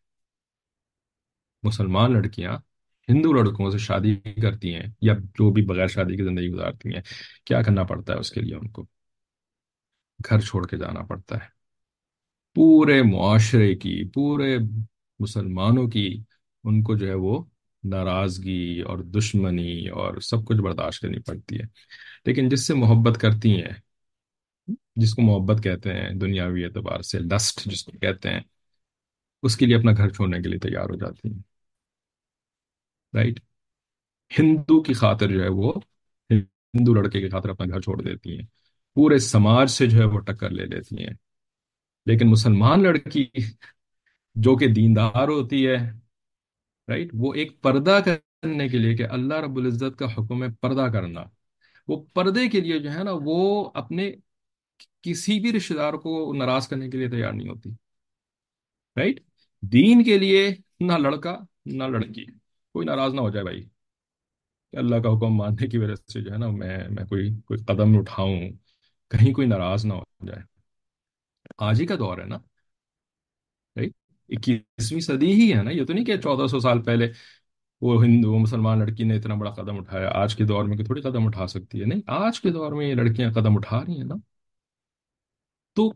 مسلمان 1.64 2.14
لڑکیاں 2.14 2.58
ہندو 3.10 3.34
لڑکوں 3.34 3.72
سے 3.72 3.78
شادی 3.78 4.16
کرتی 4.16 4.76
ہیں 4.76 4.86
یا 5.02 5.14
جو 5.14 5.52
بھی 5.52 5.62
بغیر 5.62 5.88
شادی 5.88 6.18
کی 6.18 6.24
زندگی 6.24 6.50
گزارتی 6.50 6.94
ہیں، 6.94 7.02
کیا 7.46 7.62
کرنا 7.62 7.84
پڑتا 7.84 8.14
ہے 8.14 8.18
اس 8.18 8.32
کے 8.32 8.42
لیے 8.42 8.56
ان 8.56 8.68
کو؟ 8.68 8.86
گھر 10.30 10.40
چھوڑ 10.40 10.68
کے 10.68 10.78
جانا 10.78 11.02
پڑتا 11.02 11.36
ہے۔ 11.36 11.48
پورے 12.56 13.02
معاشرے 13.02 13.76
کی، 13.76 14.10
پورے 14.10 14.58
مسلمانوں 15.20 15.88
کی 15.88 16.24
ان 16.64 16.84
کو 16.84 16.96
جو 16.96 17.08
ہے 17.08 17.14
وہ 17.14 17.46
ناراضگی 17.84 18.82
اور 18.82 19.00
دشمنی 19.00 19.88
اور 19.88 20.20
سب 20.20 20.46
کچھ 20.46 20.58
برداشت 20.58 21.02
کرنی 21.02 21.20
پڑتی 21.20 21.56
ہے۔ 21.56 21.64
لیکن 22.26 22.50
جس 22.50 22.68
سے 22.68 22.74
محبت 22.74 23.22
کرتی 23.22 23.62
ہیں 23.62 23.87
جس 24.98 25.14
کو 25.14 25.22
محبت 25.22 25.64
کہتے 25.64 25.94
ہیں، 25.94 26.10
دنیاوی 26.10 26.66
اعتبار 26.66 27.02
سے، 27.02 27.20
لسٹ 27.20 27.66
جس 27.66 27.84
کو 27.84 27.92
کہتے 27.92 28.30
ہیں، 28.30 28.40
اس 29.44 29.58
کے 29.58 29.66
لیے 29.66 29.76
اپنا 29.76 29.92
گھر 29.98 30.10
چھوڑنے 30.10 30.42
کے 30.42 30.50
لیے 30.50 30.60
تیار 30.60 30.90
ہو 30.90 30.96
جاتی 30.96 31.32
ہیں۔ 31.32 31.40
رائٹ 33.14 33.40
ہندو 34.40 34.84
کی 34.84 34.94
خاطر 34.94 35.30
جو 35.30 35.44
ہے 35.44 35.50
وہ، 35.50 35.74
ہندو 36.30 36.94
لڑکے 36.94 37.22
کی 37.22 37.30
خاطر 37.30 37.50
اپنا 37.50 37.74
گھر 37.74 37.82
چھوڑ 37.82 38.02
دیتی 38.02 38.38
ہیں۔ 38.38 38.46
پورے 38.96 39.18
سماج 39.18 39.70
سے 39.70 39.88
جو 39.88 40.00
ہے 40.00 40.06
وہ 40.06 40.20
ٹکر 40.20 40.50
لے 40.50 40.66
لیتی 40.66 41.04
ہیں۔ 41.04 41.14
لیکن 42.06 42.30
مسلمان 42.30 42.84
لڑکی 42.84 43.26
جو 44.36 44.56
کہ 44.56 44.68
دیندار 44.68 45.28
ہوتی 45.28 45.68
ہے 45.68 45.76
رائٹ 46.88 47.10
وہ 47.14 47.34
ایک 47.34 47.62
پردہ 47.62 48.00
کرنے 48.06 48.70
کے 48.70 48.78
لیے 48.78 48.96
کہ 48.96 49.04
اللہ 49.04 49.34
رب 49.34 49.58
العزت 49.58 50.00
کا 50.00 50.06
حکم 50.06 50.44
ہے 50.44 50.48
پردہ 50.62 50.92
کرنا۔ 50.94 51.24
وہ 51.88 52.06
پردے 52.14 52.50
کے 52.50 52.62
لیے 52.62 52.80
جو 52.80 52.92
ہے 52.92 53.04
نا، 53.04 53.12
وہ 53.14 53.72
اپنے 53.74 54.12
کسی 55.02 55.40
بھی 55.40 55.54
رشتے 55.54 55.74
دار 55.74 55.94
کو 55.94 56.34
ناراض 56.34 56.68
کرنے 56.68 56.90
کے 56.90 56.98
لیے 56.98 57.10
تیار 57.10 57.34
نہیں 57.34 57.50
ہوتی۔ 57.50 57.70
رائٹ 58.96 59.20
دین 59.62 60.04
کے 60.04 60.18
لیے 60.18 60.56
نہ 60.80 60.94
لڑکا، 60.94 61.38
نہ 61.66 61.84
لڑکی۔ 61.84 62.26
کوئی 62.74 62.86
ناراض 62.86 63.14
نہ 63.14 63.22
ہو 63.22 63.30
جائے 63.30 63.44
بھائی۔ 63.44 63.64
کہ 64.72 64.78
اللہ 64.78 64.96
کا 64.96 65.10
حکم 65.10 65.36
ماننے 65.36 65.68
کی 65.68 65.78
وجہ 65.78 65.96
سے 65.96 66.22
جو 66.22 66.32
ہے 66.32 66.38
نا 66.38 66.50
میں 66.50 66.78
میں 66.90 67.06
کوئی 67.06 67.30
کوئی 67.46 67.60
قدم 67.60 67.98
اٹھاؤں، 67.98 68.50
کہیں 69.10 69.34
کوئی 69.34 69.48
ناراض 69.48 69.86
نہ 69.86 69.94
ہو 69.94 70.28
جائے۔ 70.28 70.42
آج 71.58 71.82
ہی 71.82 71.86
کا 71.86 71.96
دور 71.96 72.18
ہے 72.18 72.26
نا۔ 72.26 72.38
اکیسویں 74.30 75.02
صدی 75.02 75.32
ہی 75.32 75.54
ہے 75.54 75.64
نا۔ 75.64 75.72
یہ 75.72 75.86
تو 75.86 75.94
نہیں 75.94 76.06
کہ 76.06 76.18
چودہ 76.18 76.48
سو 76.48 76.60
سال 76.60 76.82
پہلے 76.82 77.12
وہ 77.82 78.06
ہندو 78.06 78.40
مسلمان 78.40 78.80
لڑکی 78.80 79.04
نے 79.04 79.18
اتنا 79.18 79.36
بڑا 79.36 79.52
قدم 79.52 79.78
اٹھایا۔ 79.78 80.10
آج 80.14 80.36
کے 80.36 80.44
دور 80.44 80.66
میں 80.66 80.78
کہ 80.78 80.84
تھوڑی 80.84 81.02
قدم 81.02 81.26
اٹھا 81.26 81.48
سکتی 81.48 81.82
ہے۔ 81.82 81.86
نہیں، 81.86 82.02
آج 82.08 82.42
کے 82.42 82.50
دور 82.50 82.72
میں 82.72 82.90
یہ 82.90 82.94
لڑکیاں 82.94 83.32
قدم 83.32 83.56
اٹھا 83.56 83.82
رہی 83.82 83.98
ہیں 83.98 84.04
نا۔ 84.04 84.16
تو 85.78 85.94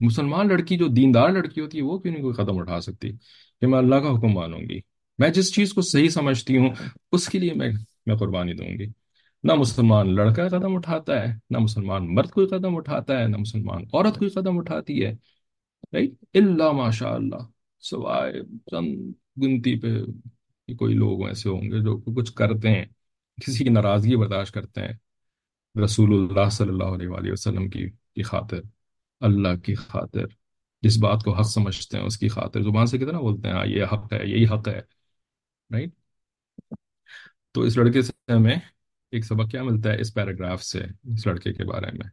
مسلمان 0.00 0.48
لڑکی 0.48 0.76
جو 0.76 0.86
دیندار 0.86 1.28
لڑکی 1.28 1.60
ہوتی 1.60 1.78
ہے، 1.78 1.82
وہ 1.82 1.98
کیوں 1.98 2.14
نہیں 2.14 2.22
کوئی 2.22 2.34
قدم 2.34 2.58
اٹھا 2.58 2.80
سکتی؟ 2.80 3.12
کہ 3.60 3.66
میں 3.66 3.78
اللہ 3.78 3.94
کا 3.94 4.18
حکم 4.18 4.28
مانوں 4.28 4.60
گی۔ 4.60 4.80
میں 5.18 5.28
جس 5.28 5.54
چیز 5.54 5.72
کو 5.72 5.82
صحیح 5.82 6.08
سمجھتی 6.08 6.56
ہوں، 6.56 6.70
اس 7.12 7.28
کے 7.28 7.38
لیے 7.38 7.54
میں 7.54 7.70
میں 8.06 8.16
قربانی 8.16 8.52
دوں 8.54 8.78
گی۔ 8.78 8.86
نہ 9.44 9.52
مسلمان 9.54 10.14
لڑکا 10.14 10.48
قدم 10.48 10.76
اٹھاتا 10.76 11.28
ہے، 11.28 11.34
نہ 11.50 11.58
مسلمان 11.58 12.14
مرد 12.14 12.30
کوئی 12.30 12.46
قدم 12.46 12.76
اٹھاتا 12.76 13.18
ہے، 13.20 13.28
نہ 13.28 13.36
مسلمان 13.36 13.84
عورت 13.92 14.18
کوئی 14.18 14.30
قدم 14.30 14.58
اٹھاتی 14.58 15.04
ہے۔ 15.04 15.12
رائٹ 15.92 16.10
اللہ 16.34 16.72
ماشاء 16.72 17.10
اللہ 17.10 17.48
سوائے 17.80 18.32
چند 18.70 19.12
گنتی 19.42 19.78
پہ 19.78 20.04
کوئی 20.74 20.94
لوگ 20.94 21.26
ایسے 21.26 21.48
ہوں 21.48 21.62
گے 21.62 21.80
جو 21.80 21.98
کچھ 21.98 22.32
کرتے 22.32 22.68
ہیں، 22.68 22.84
کسی 23.46 23.64
کی 23.64 23.70
ناراضگی 23.70 24.16
برداشت 24.16 24.54
کرتے 24.54 24.80
ہیں۔ 24.80 24.92
رسول 25.84 26.14
اللہ 26.14 26.48
صلی 26.48 26.68
اللہ 26.68 26.84
علیہ 26.84 27.08
وآلہ 27.08 27.32
وسلم 27.32 27.70
کی 27.70 27.86
کی 28.14 28.22
خاطر، 28.22 28.60
اللہ 29.20 29.56
کی 29.56 29.74
خاطر، 29.74 30.24
جس 30.82 30.98
بات 30.98 31.22
کو 31.24 31.32
حق 31.32 31.46
سمجھتے 31.46 31.98
ہیں 31.98 32.04
اس 32.04 32.18
کی 32.18 32.28
خاطر۔ 32.28 32.62
زبان 32.62 32.86
سے 32.86 32.98
کتنا 32.98 33.20
بولتے 33.20 33.48
ہیں؟ 33.48 33.54
ہاں، 33.54 33.66
یہ 33.66 33.84
حق 33.84 34.12
ہے، 34.12 34.26
یہی 34.26 34.44
حق 34.44 34.68
ہے 34.68 34.80
رائٹ 35.72 35.90
تو 37.52 37.60
اس 37.60 37.76
لڑکے 37.76 38.02
سے 38.02 38.32
ہمیں 38.32 38.56
ایک 39.10 39.24
سبق 39.24 39.50
کیا 39.50 39.62
ملتا 39.62 39.92
ہے 39.92 40.00
اس 40.00 40.14
پیراگراف 40.14 40.62
سے، 40.62 40.78
اس 41.04 41.26
لڑکے 41.26 41.52
کے 41.52 41.64
بارے 41.64 41.86
میں۔ 41.86 42.06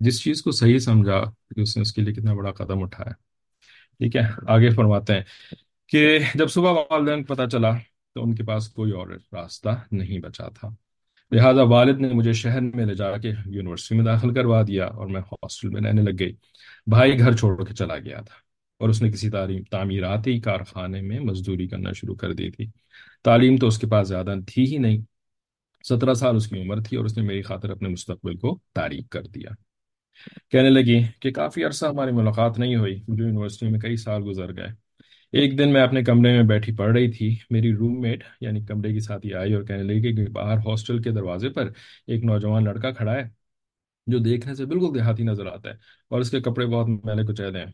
جس 0.00 0.22
چیز 0.22 0.42
کو 0.42 0.50
صحیح 0.50 0.78
سمجھا 0.78 1.24
کہ 1.24 1.60
اس 1.60 1.76
نے 1.76 1.80
اس 1.80 1.92
کے 1.92 2.02
لیے 2.02 2.14
کتنا 2.14 2.34
بڑا 2.34 2.52
قدم 2.52 2.82
اٹھایا۔ 2.82 3.12
ٹھیک 3.98 4.16
ہے، 4.16 4.22
آگے 4.48 4.70
فرماتے 4.70 5.14
ہیں 5.14 5.20
کہ 5.86 6.18
جب 6.34 6.48
صبح 6.48 6.72
والدین 6.90 7.24
کو 7.24 7.34
پتہ 7.34 7.42
چلا 7.52 7.70
تو 8.14 8.22
ان 8.22 8.34
کے 8.34 8.42
پاس 8.42 8.68
کوئی 8.68 8.92
اور 8.92 9.08
راستہ 9.32 9.68
نہیں 9.90 10.18
بچا 10.18 10.48
تھا۔ 10.48 10.68
لہٰذا 11.32 11.62
والد 11.62 12.00
نے 12.00 12.08
مجھے 12.08 12.32
شہر 12.32 12.60
میں 12.60 12.86
لے 12.86 12.94
جا 12.94 13.16
کے 13.16 13.32
یونیورسٹی 13.46 13.94
میں 13.94 14.04
داخل 14.04 14.34
کروا 14.34 14.62
دیا 14.62 14.86
اور 14.86 15.06
میں 15.06 15.20
ہاسٹل 15.20 15.68
میں 15.68 15.80
رہنے 15.82 16.02
لگ 16.02 16.10
گئی۔ 16.20 16.32
بھائی 16.86 17.18
گھر 17.18 17.36
چھوڑ 17.36 17.64
کے 17.64 17.74
چلا 17.74 17.98
گیا 17.98 18.16
تھا 18.16 18.34
اور 18.78 18.88
اس 18.88 19.02
نے 19.02 19.10
کسی 19.10 19.30
تعلیم، 19.30 19.62
تعمیراتی 19.70 20.40
کارخانے 20.40 21.00
میں 21.00 21.20
مزدوری 21.20 21.68
کرنا 21.68 21.92
شروع 21.92 22.14
کر 22.14 22.32
دی 22.32 22.50
تھی۔ 22.50 22.66
تعلیم 23.24 23.56
تو 23.56 23.66
اس 23.66 23.78
کے 23.78 23.86
پاس 23.86 24.08
زیادہ 24.08 24.34
تھی 24.46 24.72
ہی 24.72 24.78
نہیں۔ 24.78 24.98
سترہ 25.88 26.14
سال 26.14 26.36
اس 26.36 26.46
کی 26.46 26.62
عمر 26.62 26.80
تھی 26.80 26.96
اور 26.96 27.04
اس 27.04 27.18
نے 27.18 27.24
میری 27.24 27.42
خاطر 27.42 27.70
اپنے 27.70 27.88
مستقبل 27.88 28.36
کو 28.36 28.58
تعریف 28.74 29.08
کر 29.08 29.22
دیا۔ 29.22 29.54
کہنے 30.50 30.70
لگی 30.70 31.02
کہ 31.20 31.30
کافی 31.30 31.64
عرصہ 31.64 31.86
ہماری 31.86 32.12
ملاقات 32.12 32.58
نہیں 32.58 32.76
ہوئی، 32.76 33.00
مجھے 33.08 33.24
یونیورسٹی 33.24 33.68
میں 33.68 33.80
کئی 33.80 33.96
سال 33.96 34.22
گزر 34.26 34.56
گئے۔ 34.56 34.81
ایک 35.32 35.58
دن 35.58 35.72
میں 35.72 35.80
اپنے 35.82 36.02
کمرے 36.02 36.32
میں 36.32 36.42
بیٹھی 36.42 36.74
پڑھ 36.76 36.92
رہی 36.92 37.10
تھی۔ 37.10 37.36
میری 37.50 37.72
روم 37.74 38.00
میٹ 38.00 38.24
یعنی 38.40 38.60
کمرے 38.60 38.92
کی 38.92 39.00
ساتھی 39.00 39.34
آئی 39.34 39.54
اور 39.54 39.62
کہنے 39.62 39.82
لگی 39.82 40.16
کہ 40.16 40.30
باہر 40.32 40.58
ہاسٹل 40.58 41.02
کے 41.02 41.10
دروازے 41.10 41.48
پر 41.48 41.70
ایک 42.06 42.24
نوجوان 42.24 42.64
لڑکا 42.64 42.90
کھڑا 42.90 43.14
ہے 43.14 43.22
جو 44.06 44.18
دیکھنے 44.18 44.54
سے 44.54 44.64
بالکل 44.64 44.94
دیہاتی 44.94 45.22
نظر 45.22 45.46
آتا 45.46 45.70
ہے 45.70 45.74
اور 46.08 46.20
اس 46.20 46.30
کے 46.30 46.40
کپڑے 46.40 46.66
بہت 46.66 46.88
میلے 47.06 47.22
کچیلے 47.32 47.58
ہیں۔ 47.58 47.72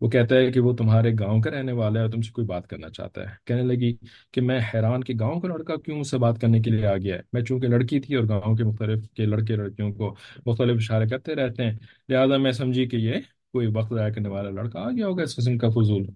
وہ 0.00 0.08
کہتا 0.08 0.36
ہے 0.36 0.52
کہ 0.52 0.60
وہ 0.60 0.72
تمہارے 0.72 1.12
گاؤں 1.20 1.40
کا 1.40 1.50
رہنے 1.50 1.72
والا 1.72 2.00
ہے 2.00 2.04
اور 2.04 2.12
تم 2.12 2.20
سے 2.20 2.32
کوئی 2.32 2.46
بات 2.46 2.66
کرنا 2.68 2.90
چاہتا 2.90 3.20
ہے۔ 3.20 3.34
کہنے 3.44 3.62
لگی 3.62 3.96
کہ 4.32 4.40
میں 4.40 4.58
حیران 4.74 5.04
کہ 5.04 5.14
گاؤں 5.20 5.40
کا 5.40 5.48
لڑکا 5.48 5.76
کیوں 5.76 5.98
مجھ 5.98 6.06
سے 6.06 6.18
بات 6.18 6.40
کرنے 6.40 6.60
کے 6.60 6.70
لیے 6.70 6.86
آ 6.86 6.96
گیا 6.96 7.16
ہے؟ 7.16 7.20
میں 7.32 7.42
چونکہ 7.42 7.68
لڑکی 7.68 8.00
تھی 8.00 8.14
اور 8.14 8.24
گاؤں 8.28 8.56
کے 8.56 8.64
مختلف 8.64 9.10
کے 9.16 9.26
لڑکے 9.26 9.56
لڑکیوں 9.56 9.92
کو 9.92 10.16
مختلف 10.46 10.76
اشارے 10.76 11.06
کرتے 11.08 11.34
رہتے 11.34 11.64
ہیں، 11.64 11.72
لہٰذا 12.08 12.36
میں 12.36 12.52
سمجھی 12.52 12.86
کہ 12.86 12.96
یہ 12.96 13.14
کوئی 13.52 13.66
وقت 13.66 13.94
ضائع 13.94 14.12
کرنے 14.12 14.28
والا 14.28 14.50
لڑکا 14.50 14.80
آ 14.80 14.90
گیا 14.90 15.06
ہوگا 15.06 15.22
اس 15.22 15.36
قسم 15.36 15.58
کا 15.58 15.68
فضول۔ 15.68 16.06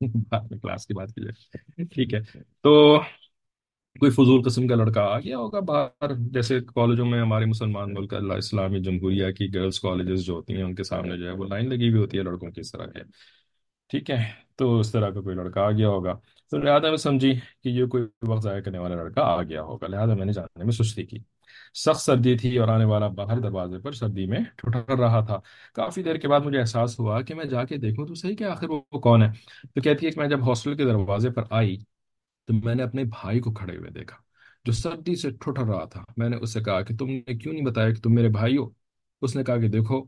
بعد 0.00 0.50
میں 0.50 0.58
کلاس 0.58 0.86
کی 0.86 0.94
بات 0.94 1.08
کی 1.08 1.24
جائے 1.24 1.84
ٹھیک 1.86 2.14
ہے 2.14 2.20
تو 2.64 2.72
کوئی 3.96 4.10
فضول 4.12 4.42
قسم 4.44 4.66
کا 4.68 4.74
لڑکا 4.74 5.02
آ 5.04 5.18
گیا 5.20 5.38
ہوگا 5.38 5.60
باہر 5.60 6.14
جیسے 6.32 6.58
کالجوں 6.66 7.06
میں 7.06 7.20
ہمارے 7.20 7.44
مسلمان 7.44 7.92
ملک 7.94 8.14
اللہ 8.14 8.34
اسلامی 8.34 8.80
جمہوریہ 8.80 9.30
کی 9.32 9.52
گرلس 9.54 9.80
کالجز 9.80 10.24
جو 10.24 10.34
ہوتی 10.34 10.56
ہیں 10.56 10.62
ان 10.62 10.74
کے 10.74 10.84
سامنے 10.84 11.16
جو 11.16 11.26
ہے 11.26 11.32
وہ 11.32 11.44
لائن 11.44 11.68
لگی 11.68 11.88
ہوئی 11.88 12.00
ہوتی 12.00 12.18
ہے 12.18 12.22
لڑکوں 12.22 12.50
کی 12.50 12.60
اس 12.60 12.72
طرح 12.72 12.86
کے 12.86 13.02
ٹھیک 13.90 14.10
ہے 14.10 14.16
تو 14.56 14.78
اس 14.80 14.92
طرح 14.92 15.10
کا 15.10 15.20
کوئی 15.20 15.36
لڑکا 15.36 15.62
آ 15.62 15.70
گیا 15.70 15.88
ہوگا 15.88 16.14
تو 16.50 16.58
لہٰذا 16.58 16.88
میں 16.88 16.96
سمجھی 16.96 17.34
کہ 17.34 17.68
یہ 17.68 17.86
کوئی 17.86 18.02
وقت 18.22 18.42
ضائع 18.42 18.60
کرنے 18.60 18.78
والا 18.78 18.94
لڑکا 18.94 19.20
آ 19.20 19.42
گیا 19.42 19.62
ہوگا۔ 19.62 19.86
لہٰذا 19.86 20.14
میں 20.14 20.26
نے 20.26 20.32
جاننے 20.32 20.64
میں 20.64 20.72
سستی 20.72 21.02
کی۔ 21.06 21.18
سخت 21.74 22.00
سردی 22.00 22.36
تھی 22.36 22.58
اور 22.58 22.68
آنے 22.68 22.84
والا 22.84 23.08
باہر 23.08 23.40
دروازے 23.40 23.78
پر 23.78 23.92
سردی 23.92 24.26
میں 24.26 24.38
ٹھٹر 24.56 24.98
رہا 24.98 25.20
تھا۔ 25.20 25.40
کافی 25.74 26.02
دیر 26.02 26.16
کے 26.16 26.28
بعد 26.28 26.40
مجھے 26.40 26.58
احساس 26.58 27.00
ہوا 27.00 27.20
کہ 27.20 27.34
میں 27.34 27.44
جا 27.44 27.64
کے 27.64 27.76
دیکھوں 27.76 28.06
تو 28.06 28.14
صحیح 28.14 28.36
کہ 28.36 28.44
آخر 28.44 28.70
وہ 28.70 28.80
کون 28.80 29.22
ہے۔ 29.22 29.28
تو 29.74 29.80
کہتی 29.80 30.06
ہے 30.06 30.10
کہ 30.10 30.20
میں 30.20 30.28
جب 30.28 30.48
ہاسٹل 30.48 30.74
کے 30.74 30.84
دروازے 30.84 31.30
پر 31.30 31.42
آئی 31.50 31.76
تو 32.46 32.54
میں 32.64 32.74
نے 32.74 32.82
اپنے 32.82 33.04
بھائی 33.04 33.40
کو 33.40 33.52
کھڑے 33.52 33.76
ہوئے 33.76 33.90
دیکھا 33.90 34.16
جو 34.64 34.72
سردی 34.72 35.16
سے 35.16 35.30
ٹھٹر 35.30 35.62
رہا 35.62 35.84
تھا۔ 35.84 36.04
میں 36.16 36.28
نے 36.28 36.36
اس 36.36 36.52
سے 36.52 36.60
کہا 36.60 36.80
کہ 36.80 36.96
تم 36.96 37.08
نے 37.08 37.20
کیوں 37.20 37.54
نہیں 37.54 37.64
بتایا 37.64 37.88
کہ 37.88 38.02
تم 38.02 38.14
میرے 38.14 38.28
بھائی 38.28 38.56
ہو 38.56 38.68
اس 39.22 39.36
نے 39.36 39.44
کہا 39.44 39.56
کہ 39.56 39.68
دیکھو، 39.68 40.04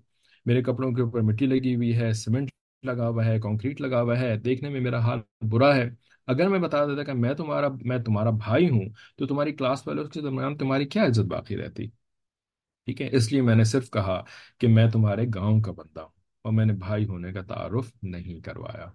میرے 0.47 0.63
کپڑوں 0.63 0.93
کے 0.93 1.03
اوپر 1.03 1.21
مٹی 1.21 1.47
لگی 1.47 1.75
ہوئی 1.75 1.97
ہے، 1.97 2.13
سیمنٹ 2.13 2.49
لگا 2.83 3.09
ہوا 3.09 3.25
ہے 3.25 3.41
کنکریٹ 3.41 3.81
لگا 3.81 4.03
ہوا 4.03 4.21
ہے، 4.21 4.37
دیکھنے 4.37 4.69
میں 4.69 4.81
میرا 4.81 4.99
حال 4.99 5.21
برا 5.43 5.77
ہے۔ 5.77 5.91
اگر 6.27 6.49
میں 6.49 6.59
بتا 6.59 6.85
دیتا 6.87 7.05
کہ 7.05 7.13
میں 7.13 7.35
تمہارا 7.35 7.69
میں 7.85 7.99
تمہارا 7.99 8.31
بھائی 8.31 8.71
ہوں، 8.71 8.89
تو 9.17 9.27
تمہاری 9.27 9.53
کلاس 9.53 9.87
والوں 9.87 10.05
کے 10.05 10.21
درمیان 10.21 10.57
تمہاری 10.57 10.85
کیا 10.85 11.05
عزت 11.05 11.25
باقی 11.25 11.57
رہتی؟ 11.57 11.87
ٹھیک 12.85 13.03
ہے؟ 13.03 13.09
اس 13.13 13.33
لیے 13.33 13.43
میں 13.43 13.55
نے 13.55 13.65
صرف 13.65 13.91
کہا 13.91 14.23
کہ 14.59 14.69
میں 14.69 14.91
تمہارے 14.91 15.27
گاؤں 15.35 15.61
کا 15.61 15.73
بندہ 15.73 16.01
ہوں 16.01 16.09
اور 16.43 16.53
میں 16.53 16.65
نے 16.65 16.73
بھائی 16.73 17.07
ہونے 17.07 17.33
کا 17.33 17.43
تعارف 17.43 17.93
نہیں 18.03 18.41
کروایا۔ 18.41 18.87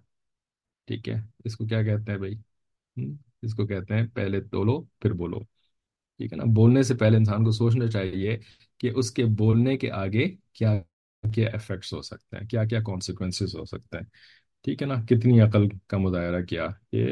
ٹھیک 0.88 1.10
ہے؟ 1.10 1.22
اس 1.46 1.56
کو 1.56 1.66
کیا 1.66 1.84
کہتے 1.84 2.12
ہیں 2.12 2.20
بھائی؟ 2.20 2.36
اس 3.42 3.54
کو 3.54 3.68
کہتے 3.68 3.94
ہیں 3.94 4.08
پہلے 4.08 4.42
تولو، 4.42 4.82
پھر 4.82 5.14
بولو۔ 5.14 5.40
ٹھیک 6.18 6.34
ہے 6.34 6.38
نا؟ 6.38 6.44
بولنے 6.56 6.84
سے 6.84 6.96
پہلے 6.96 7.18
انسان 7.18 7.46
کو 7.46 7.52
سوچنا 7.52 7.88
چاہیے 7.88 8.38
کہ 8.78 8.92
اس 8.96 9.12
کے 9.12 9.26
بولنے 9.26 9.78
کے 9.78 9.92
آگے 9.92 10.36
کیا 10.54 10.82
کیا 11.34 11.50
افیکٹس 11.54 11.94
ہو 11.94 12.02
سکتے 12.02 12.38
ہیں، 12.38 12.48
کیا 12.48 12.66
کیا 12.66 12.80
کانسیکوینسز 12.80 13.56
ہو 13.56 13.66
سکتے 13.66 13.98
ہیں۔ 13.98 14.06
ٹھیک 14.66 14.82
ہے 14.82 14.88
نا، 14.88 14.96
کتنی 15.10 15.42
عقل 15.42 15.68
کا 15.88 15.98
مظاہرہ 15.98 16.42
کیا۔ 16.42 16.68
یہ 16.92 17.08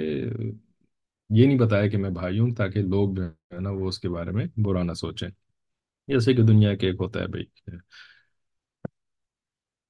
یہ 1.30 1.48
نہیں 1.48 1.58
بتایا 1.58 1.88
کہ 1.88 1.98
میں 1.98 2.10
بھائی 2.10 2.40
ہوں، 2.40 2.52
تاکہ 2.52 2.82
لوگ 2.82 3.16
جو 3.16 3.24
ہے 3.24 3.60
نا، 3.60 3.70
وہ 3.70 3.88
اس 3.88 4.00
کے 4.00 4.10
بارے 4.10 4.32
میں 4.32 4.46
برا 4.58 4.84
نہ 4.84 4.92
سوچیں۔ 4.92 5.30
جیسے 6.08 6.34
کہ 6.34 6.44
دنیا 6.44 6.76
کے 6.76 6.88
ایک 6.88 6.96
ہوتا 7.00 7.20
ہے 7.20 7.28
بھائی۔ 7.28 7.44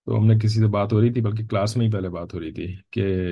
تو 0.06 0.20
ہم 0.20 0.28
نے 0.28 0.36
کسی 0.36 0.60
سے 0.60 0.68
بات 0.68 0.94
ہو 0.94 1.02
رہی 1.02 1.14
تھی، 1.14 1.22
بلکہ 1.22 1.46
کلاس 1.46 1.78
میں 1.78 1.86
ہی 1.86 1.92
پہلے 1.92 2.10
بات 2.10 2.34
ہو 2.34 2.40
رہی 2.40 2.52
تھی 2.52 2.76
کہ، 2.92 3.26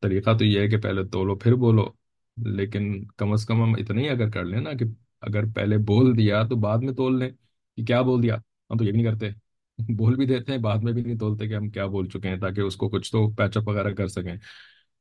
طریقہ 0.00 0.36
تو 0.36 0.44
یہ 0.44 0.60
ہے 0.60 0.68
کہ 0.68 0.78
پہلے 0.78 1.04
تولو، 1.04 1.36
پھر 1.36 1.54
بولو۔ 1.54 1.88
لیکن 2.36 3.04
کم 3.04 3.32
از 3.32 3.46
کم 3.46 3.62
ہم 3.62 3.72
اتنا 3.78 4.00
ہی 4.00 4.08
اگر 4.08 4.30
کر 4.30 4.44
لیں 4.44 4.60
نا 4.60 4.72
کہ 4.72 4.84
اگر 5.20 5.44
پہلے 5.54 5.78
بول 5.78 6.18
دیا 6.18 6.42
تو 6.42 6.56
بعد 6.56 6.78
میں 6.78 6.92
تول 6.92 7.18
لیں 7.18 7.30
کہ 7.76 7.84
کیا 7.84 8.02
بول 8.02 8.22
دیا؟ 8.22 8.36
ہم 8.70 8.76
تو 8.76 8.84
یہ 8.84 8.92
بھی 8.92 9.02
نہیں 9.02 9.12
کرتے۔ 9.12 9.45
بول 9.78 10.14
بھی 10.14 10.26
دیتے 10.26 10.52
ہیں، 10.52 10.58
بعد 10.58 10.76
میں 10.76 10.92
بھی 10.92 11.02
نہیں 11.02 11.18
تولتے 11.18 11.48
کہ 11.48 11.54
ہم 11.54 11.68
کیا 11.68 11.86
بول 11.86 12.08
چکے 12.08 12.28
ہیں 12.28 12.36
تاکہ 12.36 12.60
اس 12.60 12.76
کو 12.76 12.88
کچھ 12.88 13.12
تو 13.12 13.30
پیچ 13.30 13.56
اپ 13.56 13.68
وغیرہ 13.68 13.90
کر 13.90 14.08
سکیں۔ 14.08 14.34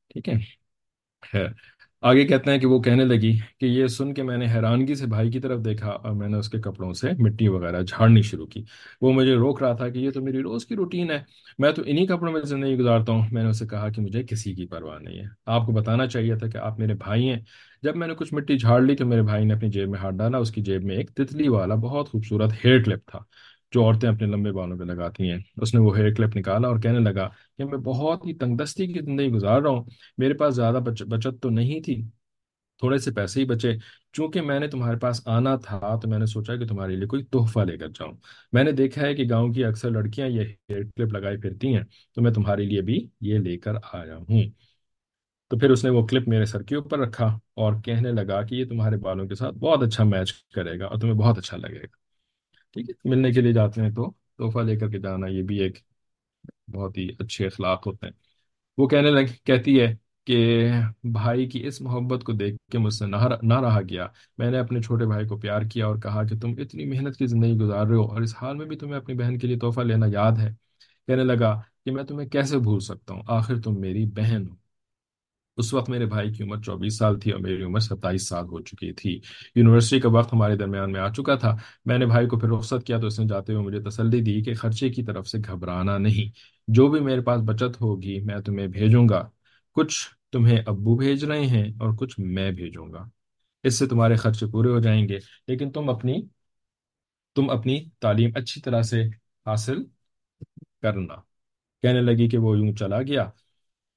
ٹھیک 0.09 0.29
ہے؟ 0.29 0.33
ہے 1.35 1.47
آگے 2.01 2.25
کہتے 2.27 2.51
ہیں 2.51 2.57
کہ 2.57 2.67
وہ 2.67 2.79
کہنے 2.79 3.05
لگی 3.05 3.37
کہ 3.59 3.65
یہ 3.65 3.87
سن 3.87 4.13
کے 4.13 4.23
میں 4.23 4.37
نے 4.37 4.45
حیرانگی 4.45 4.95
سے 4.95 5.05
بھائی 5.05 5.31
کی 5.31 5.39
طرف 5.39 5.65
دیکھا 5.65 5.89
اور 5.89 6.11
میں 6.11 6.27
نے 6.29 6.37
اس 6.37 6.49
کے 6.49 6.59
کپڑوں 6.59 6.93
سے 6.93 7.07
مٹی 7.19 7.47
وغیرہ 7.47 7.81
جھاڑنی 7.81 8.21
شروع 8.21 8.45
کی۔ 8.45 8.63
وہ 9.01 9.13
مجھے 9.13 9.35
روک 9.35 9.63
رہا 9.63 9.73
تھا 9.73 9.89
کہ 9.89 9.99
یہ 9.99 10.09
تو 10.11 10.21
میری 10.21 10.41
روز 10.41 10.65
کی 10.65 10.75
روٹین 10.75 11.11
ہے، 11.11 11.23
میں 11.59 11.71
تو 11.71 11.81
انہی 11.85 12.05
کپڑوں 12.07 12.33
میں 12.33 12.41
زندگی 12.41 12.77
گزارتا 12.77 13.11
ہوں۔ 13.11 13.21
میں 13.31 13.43
نے 13.43 13.49
اسے 13.49 13.67
کہا 13.67 13.89
کہ 13.89 14.01
مجھے 14.01 14.23
کسی 14.23 14.53
کی 14.53 14.65
پرواہ 14.65 14.99
نہیں 14.99 15.19
ہے۔ 15.19 15.25
آپ 15.45 15.65
کو 15.65 15.71
بتانا 15.71 16.07
چاہیے 16.07 16.35
تھا 16.35 16.47
کہ 16.47 16.57
آپ 16.57 16.79
میرے 16.79 16.93
بھائی 16.93 17.29
ہیں۔ 17.29 17.39
جب 17.83 17.95
میں 17.95 18.07
نے 18.07 18.15
کچھ 18.15 18.33
مٹی 18.33 18.57
جھاڑ 18.57 18.81
لی 18.81 18.95
تو 18.95 19.05
میرے 19.05 19.21
بھائی 19.21 19.45
نے 19.45 19.53
اپنی 19.53 19.69
جیب 19.69 19.89
میں 19.89 19.99
ہاتھ 19.99 20.15
ڈالا۔ 20.15 20.37
اس 20.37 20.51
کی 20.51 20.61
جیب 20.61 20.83
میں 20.83 20.95
ایک 20.95 21.11
تتلی 21.11 21.47
والا 21.47 21.75
بہت 21.75 22.09
خوبصورت 22.09 22.51
ہیئر 22.65 22.81
کلپ 22.83 23.07
تھا۔ 23.07 23.19
جو 23.71 23.83
عورتیں 23.83 24.09
اپنے 24.09 24.27
لمبے 24.27 24.51
بالوں 24.51 24.77
پہ 24.77 24.83
لگاتی 24.83 25.31
ہیں، 25.31 25.39
اس 25.57 25.73
نے 25.73 25.79
وہ 25.79 25.97
ہیئر 25.97 26.13
کلپ 26.13 26.37
نکالا 26.37 26.67
اور 26.67 26.79
کہنے 26.79 26.99
لگا 26.99 27.29
کہ 27.57 27.65
میں 27.65 27.77
بہت 27.77 28.25
ہی 28.25 28.33
تنگ 28.33 28.57
دستی 28.57 28.87
کی 28.87 28.99
زندگی 28.99 29.29
گزار 29.29 29.61
رہا 29.61 29.69
ہوں، 29.69 29.83
میرے 30.17 30.33
پاس 30.33 30.55
زیادہ 30.55 30.75
بچت 31.09 31.41
تو 31.41 31.49
نہیں 31.49 31.79
تھی، 31.79 32.01
تھوڑے 32.79 32.97
سے 32.97 33.11
پیسے 33.11 33.39
ہی 33.39 33.45
بچے۔ 33.45 33.73
چونکہ 34.13 34.41
میں 34.41 34.59
نے 34.59 34.67
تمہارے 34.67 34.97
پاس 34.97 35.27
آنا 35.27 35.55
تھا 35.55 35.99
تو 36.03 36.09
میں 36.09 36.19
نے 36.19 36.25
سوچا 36.25 36.55
کہ 36.55 36.67
تمہارے 36.67 36.95
لیے 36.95 37.07
کوئی 37.07 37.23
تحفہ 37.23 37.59
لے 37.59 37.77
کر 37.77 37.87
جاؤں۔ 37.87 38.13
میں 38.53 38.63
نے 38.63 38.71
دیکھا 38.71 39.01
ہے 39.01 39.15
کہ 39.15 39.25
گاؤں 39.29 39.53
کی 39.53 39.65
اکثر 39.65 39.89
لڑکیاں 39.89 40.27
یہ 40.27 40.41
ہیئر 40.41 40.83
کلپ 40.83 41.13
لگائی 41.13 41.37
پھرتی 41.37 41.75
ہیں، 41.75 41.83
تو 42.15 42.21
میں 42.21 42.31
تمہارے 42.31 42.65
لیے 42.65 42.81
بھی 42.81 43.07
یہ 43.21 43.37
لے 43.37 43.57
کر 43.57 43.73
آیا 43.93 44.15
ہوں۔ 44.17 44.43
تو 45.49 45.57
پھر 45.57 45.69
اس 45.69 45.83
نے 45.83 45.89
وہ 45.89 46.07
کلپ 46.07 46.27
میرے 46.27 46.45
سر 46.45 46.63
کے 46.63 46.75
اوپر 46.75 46.99
رکھا 46.99 47.25
اور 47.53 47.73
کہنے 47.81 48.11
لگا 48.11 48.41
کہ 48.41 48.55
یہ 48.55 48.65
تمہارے 48.65 48.97
بالوں 48.97 49.27
کے 49.27 49.35
ساتھ 49.35 49.55
بہت 49.55 49.83
اچھا 49.83 50.03
میچ 50.03 50.33
کرے 50.33 50.79
گا 50.79 50.85
اور 50.85 50.99
تمہیں 50.99 51.13
بہت 51.13 51.37
اچھا 51.37 51.57
لگے 51.57 51.83
گا۔ 51.83 52.04
ٹھیک 52.75 52.89
ہے، 52.89 53.09
ملنے 53.09 53.31
کے 53.31 53.41
لیے 53.41 53.53
جاتے 53.53 53.81
ہیں 53.81 53.89
تو 53.89 54.11
تحفہ 54.37 54.59
لے 54.59 54.75
کر 54.77 54.89
کے 54.89 54.99
جانا، 54.99 55.27
یہ 55.27 55.43
بھی 55.43 55.59
ایک 55.59 55.77
بہت 56.73 56.97
ہی 56.97 57.07
اچھے 57.19 57.45
اخلاق 57.45 57.87
ہوتے 57.87 58.05
ہیں۔ 58.05 58.13
وہ 58.77 58.87
کہنے 58.87 59.11
لگ، 59.11 59.25
کہتی 59.43 59.81
ہے 59.81 59.95
کہ 60.25 60.69
بھائی 61.03 61.49
کی 61.49 61.67
اس 61.67 61.81
محبت 61.81 62.23
کو 62.23 62.31
دیکھ 62.33 62.55
کے 62.71 62.77
مجھ 62.77 62.93
سے 62.93 63.05
نہ 63.05 63.15
نہ 63.41 63.59
رہا 63.59 63.81
گیا۔ 63.81 64.07
میں 64.37 64.51
نے 64.51 64.59
اپنے 64.59 64.81
چھوٹے 64.81 65.05
بھائی 65.05 65.27
کو 65.27 65.37
پیار 65.37 65.61
کیا 65.61 65.85
اور 65.85 65.95
کہا 65.95 66.23
کہ 66.23 66.39
تم 66.39 66.53
اتنی 66.57 66.85
محنت 66.85 67.17
کی 67.17 67.27
زندگی 67.27 67.53
گزار 67.53 67.85
رہے 67.87 67.95
ہو 67.95 68.03
اور 68.03 68.21
اس 68.21 68.35
حال 68.41 68.57
میں 68.57 68.65
بھی 68.65 68.77
تمہیں 68.77 68.95
اپنی 68.95 69.15
بہن 69.15 69.37
کے 69.37 69.47
لیے 69.47 69.57
تحفہ 69.57 69.81
لینا 69.81 70.05
یاد 70.09 70.31
ہے۔ 70.31 70.53
کہنے 71.07 71.23
لگا 71.23 71.61
کہ 71.85 71.91
میں 71.91 72.03
تمہیں 72.03 72.29
کیسے 72.29 72.59
بھول 72.59 72.79
سکتا 72.79 73.13
ہوں؟ 73.13 73.23
آخر 73.27 73.61
تم 73.61 73.79
میری 73.79 74.05
بہن 74.05 74.47
ہو۔ 74.47 74.64
اس 75.57 75.73
وقت 75.73 75.89
میرے 75.89 76.05
بھائی 76.05 76.33
کی 76.33 76.43
عمر 76.43 76.61
چوبیس 76.61 76.97
سال 76.97 77.19
تھی 77.19 77.31
اور 77.31 77.39
میری 77.39 77.63
عمر 77.63 77.79
ستائیس 77.79 78.27
سال 78.27 78.45
ہو 78.45 78.61
چکی 78.61 78.93
تھی۔ 78.93 79.19
یونیورسٹی 79.55 79.99
کا 79.99 80.09
وقت 80.09 80.33
ہمارے 80.33 80.55
درمیان 80.55 80.91
میں 80.91 80.99
آ 81.01 81.09
چکا 81.09 81.35
تھا۔ 81.35 81.57
میں 81.85 81.97
نے 81.97 82.05
بھائی 82.05 82.27
کو 82.27 82.39
پھر 82.39 82.49
رخصت 82.49 82.85
کیا 82.85 82.99
تو 82.99 83.07
اس 83.07 83.19
نے 83.19 83.25
جاتے 83.25 83.53
ہوئے 83.53 83.65
مجھے 83.65 83.89
تسلی 83.89 84.21
دی 84.21 84.41
کہ 84.41 84.53
خرچے 84.53 84.89
کی 84.89 85.03
طرف 85.03 85.27
سے 85.27 85.37
گھبرانا 85.47 85.97
نہیں۔ 85.97 86.31
جو 86.67 86.87
بھی 86.87 86.99
میرے 86.99 87.21
پاس 87.21 87.41
بچت 87.45 87.81
ہوگی، 87.81 88.19
میں 88.19 88.39
تمہیں 88.39 88.67
بھیجوں 88.67 89.09
گا۔ 89.09 89.29
کچھ 89.71 90.09
تمہیں 90.31 90.57
ابو 90.65 90.95
بھیج 90.95 91.25
رہے 91.25 91.45
ہیں 91.45 91.69
اور 91.79 91.93
کچھ 91.97 92.19
میں 92.19 92.51
بھیجوں 92.51 92.93
گا۔ 92.93 93.09
اس 93.63 93.79
سے 93.79 93.87
تمہارے 93.87 94.15
خرچے 94.15 94.45
پورے 94.45 94.69
ہو 94.69 94.79
جائیں 94.79 95.09
گے۔ 95.09 95.17
لیکن 95.47 95.71
تم 95.71 95.89
اپنی 95.89 96.21
تم 97.35 97.49
اپنی 97.49 97.85
تعلیم 97.99 98.31
اچھی 98.35 98.61
طرح 98.61 98.81
سے 98.81 99.03
حاصل 99.45 99.83
کرنا۔ 100.81 101.15
کہنے 101.81 102.01
لگی 102.01 102.29
کہ 102.29 102.37
وہ 102.37 102.57
یوں 102.57 102.75
چلا 102.75 103.01
گیا۔ 103.01 103.29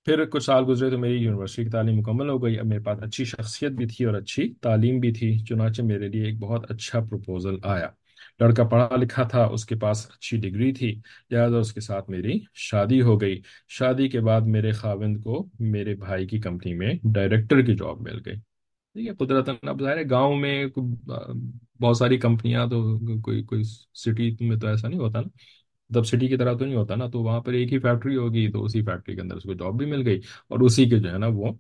پھر 0.08 0.24
کچھ 0.24 0.44
سال 0.44 0.64
گزرے 0.68 0.90
تو 0.90 0.98
میری 0.98 1.16
یونیورسٹی 1.16 1.64
کی 1.64 1.70
تعلیم 1.70 1.98
مکمل 1.98 2.28
ہو 2.28 2.44
گئی۔ 2.44 2.58
اب 2.58 2.66
میرے 2.66 2.80
پاس 2.80 2.98
اچھی 3.02 3.24
شخصیت 3.24 3.72
بھی 3.72 3.86
تھی 3.86 4.04
اور 4.04 4.14
اچھی 4.14 4.54
تعلیم 4.62 5.00
بھی 5.00 5.12
تھی، 5.12 5.38
چنانچہ 5.38 5.82
میرے 5.82 6.08
لیے 6.08 6.24
ایک 6.24 6.38
بہت 6.38 6.70
اچھا 6.70 7.00
پروپوزل 7.00 7.54
آیا۔ 7.62 7.88
لڑکا 8.40 8.64
پڑھا 8.64 8.96
لکھا 8.96 9.22
تھا، 9.22 9.44
اس 9.44 9.64
کے 9.66 9.74
پاس 9.74 10.06
اچھی 10.06 10.36
ڈگری 10.36 10.72
تھی، 10.72 11.00
لہٰذا 11.30 11.58
اس 11.58 11.72
کے 11.72 11.80
ساتھ 11.80 12.10
میری 12.10 12.38
شادی 12.54 13.00
ہو 13.00 13.20
گئی۔ 13.20 13.40
شادی 13.68 14.08
کے 14.08 14.20
بعد 14.20 14.40
میرے 14.40 14.70
خاوند 14.70 15.16
کو 15.22 15.48
میرے 15.60 15.94
بھائی 15.94 16.26
کی 16.26 16.38
کمپنی 16.40 16.74
میں 16.74 16.94
ڈائریکٹر 17.04 17.62
کی 17.62 17.74
جاب 17.74 18.00
مل 18.00 18.20
گئی۔ 18.26 18.34
ٹھیک 18.34 19.08
ہے 19.08 19.14
قدرت 19.14 19.48
اب 19.62 19.82
ظاہر 19.82 19.96
ہے 19.96 20.02
گاؤں 20.10 20.36
میں 20.36 20.66
بہت 21.80 21.96
ساری 21.96 22.16
کمپنیاں 22.18 22.66
تو 22.66 22.98
کوئی 23.20 23.42
کوئی 23.42 23.62
سٹی 23.94 24.36
میں 24.40 24.56
تو 24.56 24.66
ایسا 24.66 24.88
نہیں 24.88 24.98
ہوتا 24.98 25.20
نا۔ 25.20 25.28
جب 25.90 26.04
سٹی 26.04 26.28
کی 26.28 26.36
طرح 26.36 26.56
تو 26.58 26.64
نہیں 26.64 26.76
ہوتا 26.76 26.94
نا 26.94 27.06
تو 27.06 27.22
وہاں 27.22 27.40
پر 27.40 27.52
ایک 27.52 27.72
ہی 27.72 27.78
فیکٹری 27.78 28.16
ہوگی 28.16 28.50
تو 28.52 28.64
اسی 28.64 28.82
فیکٹری 28.82 29.14
کے 29.14 29.20
اندر 29.20 29.36
اس 29.36 29.42
کو 29.42 29.54
جاب 29.54 29.78
بھی 29.78 29.86
مل 29.86 30.06
گئی 30.06 30.20
اور 30.48 30.60
اسی 30.60 30.88
کے 30.90 30.98
جو 30.98 31.12
ہے 31.12 31.18
نا 31.18 31.26
وہ 31.26 31.52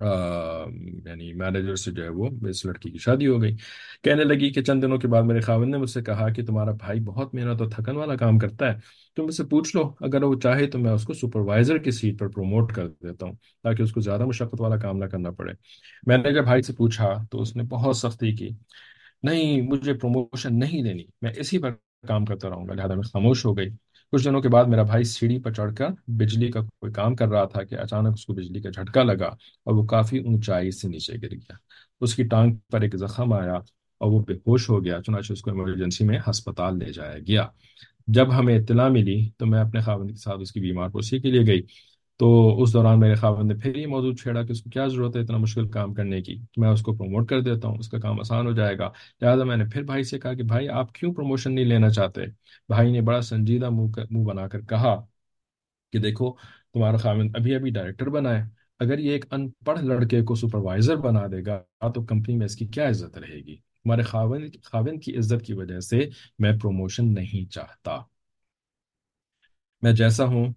یعنی 0.00 1.32
مینیجر 1.32 1.74
سے 1.74 1.90
جو 1.90 2.02
ہے 2.02 2.08
وہ 2.08 2.28
اس 2.50 2.64
لڑکی 2.66 2.90
کی 2.90 2.98
شادی 2.98 3.26
ہو 3.26 3.40
گئی 3.42 3.56
کہنے 4.02 4.24
لگی 4.24 4.50
کہ 4.52 4.62
چند 4.62 4.82
دنوں 4.82 4.98
کے 4.98 5.08
بعد 5.08 5.22
میرے 5.22 5.40
خاوند 5.40 5.70
نے 5.70 5.78
مجھ 5.78 5.90
سے 5.90 6.02
کہا 6.02 6.28
کہ 6.28 6.44
تمہارا 6.46 6.70
بھائی 6.70 7.00
بہت 7.00 7.34
محنت 7.34 7.60
اور 7.60 7.70
تھکن 7.70 7.96
والا 7.96 8.16
کام 8.16 8.38
کرتا 8.38 8.72
ہے 8.72 8.78
تم 9.16 9.26
اس 9.26 9.36
سے 9.36 9.44
پوچھ 9.44 9.76
لو 9.76 9.82
اگر 10.00 10.22
وہ 10.22 10.34
چاہے 10.40 10.66
تو 10.66 10.78
میں 10.78 10.92
اس 10.92 11.04
کو 11.04 11.14
سپروائزر 11.14 11.78
کی 11.78 11.90
سیٹ 11.90 12.18
پر 12.18 12.28
پروموٹ 12.28 12.72
کر 12.72 12.88
دیتا 12.88 13.26
ہوں 13.26 13.34
تاکہ 13.62 13.82
اس 13.82 13.92
کو 13.92 14.00
زیادہ 14.00 14.24
مشقت 14.24 14.60
والا 14.60 14.76
کام 14.76 14.98
نہ 14.98 15.04
کرنا 15.04 15.30
پڑے 15.30 15.52
میں 16.06 16.18
نے 16.18 16.32
جب 16.32 16.44
بھائی 16.44 16.62
سے 16.62 16.72
پوچھا 16.72 17.14
تو 17.30 17.42
اس 17.42 17.56
نے 17.56 17.62
بہت 17.62 17.96
سختی 17.96 18.32
کی 18.36 18.48
نہیں 19.22 19.62
مجھے 19.62 19.94
پروموشن 19.94 20.58
نہیں 20.58 20.82
دینی 20.82 21.04
میں 21.22 21.32
اسی 21.36 21.58
پر 21.58 21.70
کام 22.08 22.24
کرتا 22.24 22.48
رہوں 22.48 22.68
گا، 22.68 22.74
لہٰذا 22.74 22.94
میں 22.94 23.02
خاموش 23.02 23.44
ہو 23.44 23.56
گئی۔ 23.56 23.68
کچھ 24.12 24.24
دنوں 24.24 24.40
کے 24.40 24.48
بعد 24.48 24.64
میرا 24.64 24.82
بھائی 24.82 25.04
سیڑھی 25.04 25.38
پر 25.38 25.52
چڑھ 25.52 25.74
کر 25.74 25.88
بجلی 26.06 26.50
کا 26.50 26.60
کوئی 26.60 26.92
کام 26.92 27.14
کر 27.14 27.28
رہا 27.28 27.44
تھا 27.44 27.64
کہ 27.64 27.74
اچانک 27.74 28.12
اس 28.12 28.26
کو 28.26 28.32
بجلی 28.32 28.60
کا 28.60 28.70
جھٹکا 28.70 29.02
لگا 29.02 29.26
اور 29.64 29.74
وہ 29.74 29.86
کافی 29.86 30.18
اونچائی 30.18 30.70
سے 30.70 30.88
نیچے 30.88 31.12
گر 31.22 31.30
گیا۔ 31.30 31.52
اس 32.00 32.14
کی 32.14 32.24
ٹانگ 32.24 32.56
پر 32.72 32.80
ایک 32.80 32.96
زخم 32.96 33.32
آیا 33.32 33.54
اور 33.98 34.12
وہ 34.12 34.24
بے 34.24 34.34
ہوش 34.34 34.68
ہو 34.70 34.84
گیا، 34.84 35.02
چنانچہ 35.06 35.32
اس 35.32 35.40
کو 35.40 35.50
ایمرجنسی 35.50 36.04
میں 36.04 36.18
ہسپتال 36.30 36.78
لے 36.78 36.92
جایا 36.92 37.18
گیا۔ 37.18 37.46
جب 38.06 38.38
ہمیں 38.38 38.58
اطلاع 38.58 38.88
ملی 38.88 39.28
تو 39.36 39.46
میں 39.46 39.60
اپنے 39.60 39.80
خاوند 39.80 40.10
کے 40.10 40.16
ساتھ 40.16 40.40
اس 40.40 40.52
کی 40.52 40.60
بیمار 40.60 40.88
پرسی 40.88 41.18
کے 41.18 41.30
لیے 41.30 41.46
گئی۔ 41.46 41.62
تو 42.20 42.28
اس 42.62 42.72
دوران 42.72 43.00
میرے 43.00 43.14
خاوند 43.14 43.52
نے 43.52 43.58
پھر 43.58 43.76
یہ 43.76 43.86
موضوع 43.86 44.12
چھیڑا 44.12 44.42
کہ 44.42 44.52
اس 44.52 44.62
کو 44.62 44.70
کیا 44.70 44.86
ضرورت 44.86 45.16
ہے 45.16 45.20
اتنا 45.20 45.36
مشکل 45.36 45.68
کام 45.68 45.94
کرنے 45.94 46.20
کی 46.22 46.36
میں 46.56 46.68
اس 46.68 46.82
کو 46.82 46.94
پروموٹ 46.94 47.28
کر 47.28 47.40
دیتا 47.40 47.68
ہوں، 47.68 47.78
اس 47.78 47.88
کا 47.88 47.98
کام 47.98 48.20
آسان 48.20 48.46
ہو 48.46 48.52
جائے 48.52 48.78
گا۔ 48.78 48.90
لہٰذا 49.20 49.44
میں 49.44 49.56
نے 49.56 49.64
پھر 49.72 49.82
بھائی 49.82 50.02
سے 50.02 50.18
کہا 50.18 50.34
کہ 50.34 50.42
بھائی 50.42 50.68
آپ 50.68 50.92
کیوں 50.92 51.14
پروموشن 51.14 51.54
نہیں 51.54 51.64
لینا 51.64 51.88
چاہتے؟ 51.88 52.20
بھائی 52.68 52.92
نے 52.92 53.00
بڑا 53.00 53.20
سنجیدہ 53.20 53.70
منہ 53.70 54.00
منہ 54.10 54.24
بنا 54.24 54.48
کر 54.48 54.60
کہا 54.60 54.94
کہ 55.92 55.98
دیکھو، 55.98 56.32
تمہارا 56.74 56.96
خاوند 56.96 57.36
ابھی 57.36 57.54
ابھی 57.54 57.70
ڈائریکٹر 57.70 58.06
بنا 58.06 58.38
ہے، 58.38 58.48
اگر 58.78 58.98
یہ 58.98 59.10
ایک 59.10 59.24
ان 59.30 59.50
پڑھ 59.64 59.80
لڑکے 59.80 60.22
کو 60.22 60.34
سپروائزر 60.34 60.96
بنا 60.96 61.26
دے 61.26 61.44
گا 61.46 61.88
تو 61.88 62.02
کمپنی 62.02 62.36
میں 62.36 62.46
اس 62.46 62.56
کی 62.56 62.66
کیا 62.66 62.88
عزت 62.88 63.18
رہے 63.18 63.40
گی؟ 63.40 63.54
ہمارے 63.54 64.02
خاوند 64.02 64.56
خاوند 64.62 65.02
کی 65.02 65.16
عزت 65.16 65.44
کی 65.46 65.52
وجہ 65.52 65.80
سے 65.80 66.08
میں 66.38 66.52
پروموشن 66.52 67.14
نہیں 67.14 67.50
چاہتا۔ 67.52 67.98
میں 69.82 69.92
جیسا 69.92 70.24
ہوں 70.24 70.52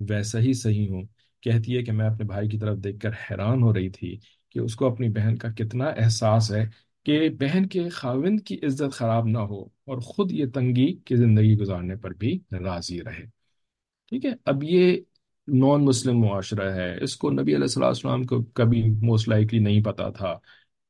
ویسا 0.00 0.38
ہی 0.38 0.52
صحیح 0.52 0.88
ہوں۔ 0.88 1.02
کہتی 1.42 1.76
ہے 1.76 1.82
کہ 1.82 1.92
میں 1.92 2.06
اپنے 2.06 2.24
بھائی 2.24 2.48
کی 2.48 2.58
طرف 2.58 2.78
دیکھ 2.78 2.98
کر 2.98 3.10
حیران 3.10 3.62
ہو 3.62 3.74
رہی 3.74 3.88
تھی 3.88 4.18
کہ 4.50 4.58
اس 4.58 4.76
کو 4.76 4.86
اپنی 4.92 5.08
بہن 5.08 5.36
کا 5.36 5.48
کتنا 5.50 5.84
احساس 5.84 6.52
ہے 6.52 6.68
کہ 7.04 7.28
بہن 7.28 7.66
کے 7.66 7.88
خاوند 7.88 8.40
کی 8.40 8.54
عزت 8.62 8.92
خراب 8.92 9.26
نہ 9.26 9.38
ہو 9.38 9.62
اور 9.62 9.98
خود 9.98 10.32
یہ 10.32 10.46
تنگی 10.54 10.94
کی 10.94 11.16
زندگی 11.16 11.58
گزارنے 11.58 11.96
پر 11.96 12.10
بھی 12.10 12.38
راضی 12.52 13.00
رہے۔ 13.00 13.24
ٹھیک 14.08 14.24
ہے، 14.24 14.30
اب 14.44 14.64
یہ 14.64 15.00
نان 15.48 15.84
مسلم 15.84 16.18
معاشرہ 16.18 16.74
ہے۔ 16.74 17.02
اس 17.02 17.16
کو 17.16 17.30
نبی 17.30 17.54
علیہ 17.56 17.84
السلام 17.86 18.24
کو 18.24 18.42
کبھی 18.42 18.82
موسٹ 18.82 19.28
لائکلی 19.28 19.60
نہیں 19.60 19.82
پتا 19.82 20.10
تھا۔ 20.10 20.38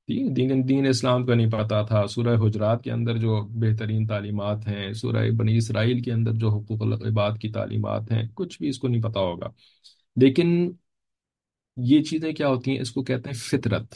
جی، 0.08 0.34
دین 0.34 0.68
دین 0.68 0.86
اسلام 0.86 1.26
کا 1.26 1.34
نہیں 1.34 1.50
پتا 1.50 1.82
تھا۔ 1.82 2.06
سورہ 2.06 2.46
حجرات 2.46 2.84
کے 2.84 2.92
اندر 2.92 3.16
جو 3.16 3.48
بہترین 3.50 4.06
تعلیمات 4.06 4.68
ہیں، 4.68 4.92
سورہ 4.92 5.30
بنی 5.30 5.56
اسرائیل 5.56 6.02
کے 6.02 6.12
اندر 6.12 6.32
جو 6.32 6.48
حقوق 6.48 6.82
العباد 6.82 7.30
کی 7.40 7.48
تعلیمات 7.48 8.12
ہیں، 8.12 8.22
کچھ 8.34 8.58
بھی 8.58 8.68
اس 8.68 8.78
کو 8.78 8.88
نہیں 8.88 9.02
پتا 9.02 9.20
ہوگا۔ 9.20 9.46
لیکن 10.16 10.72
یہ 11.76 12.02
چیزیں 12.02 12.32
کیا 12.32 12.48
ہوتی 12.48 12.70
ہیں؟ 12.70 12.80
اس 12.80 12.90
کو 12.90 13.02
کہتے 13.02 13.28
ہیں 13.28 13.34
فطرت۔ 13.34 13.94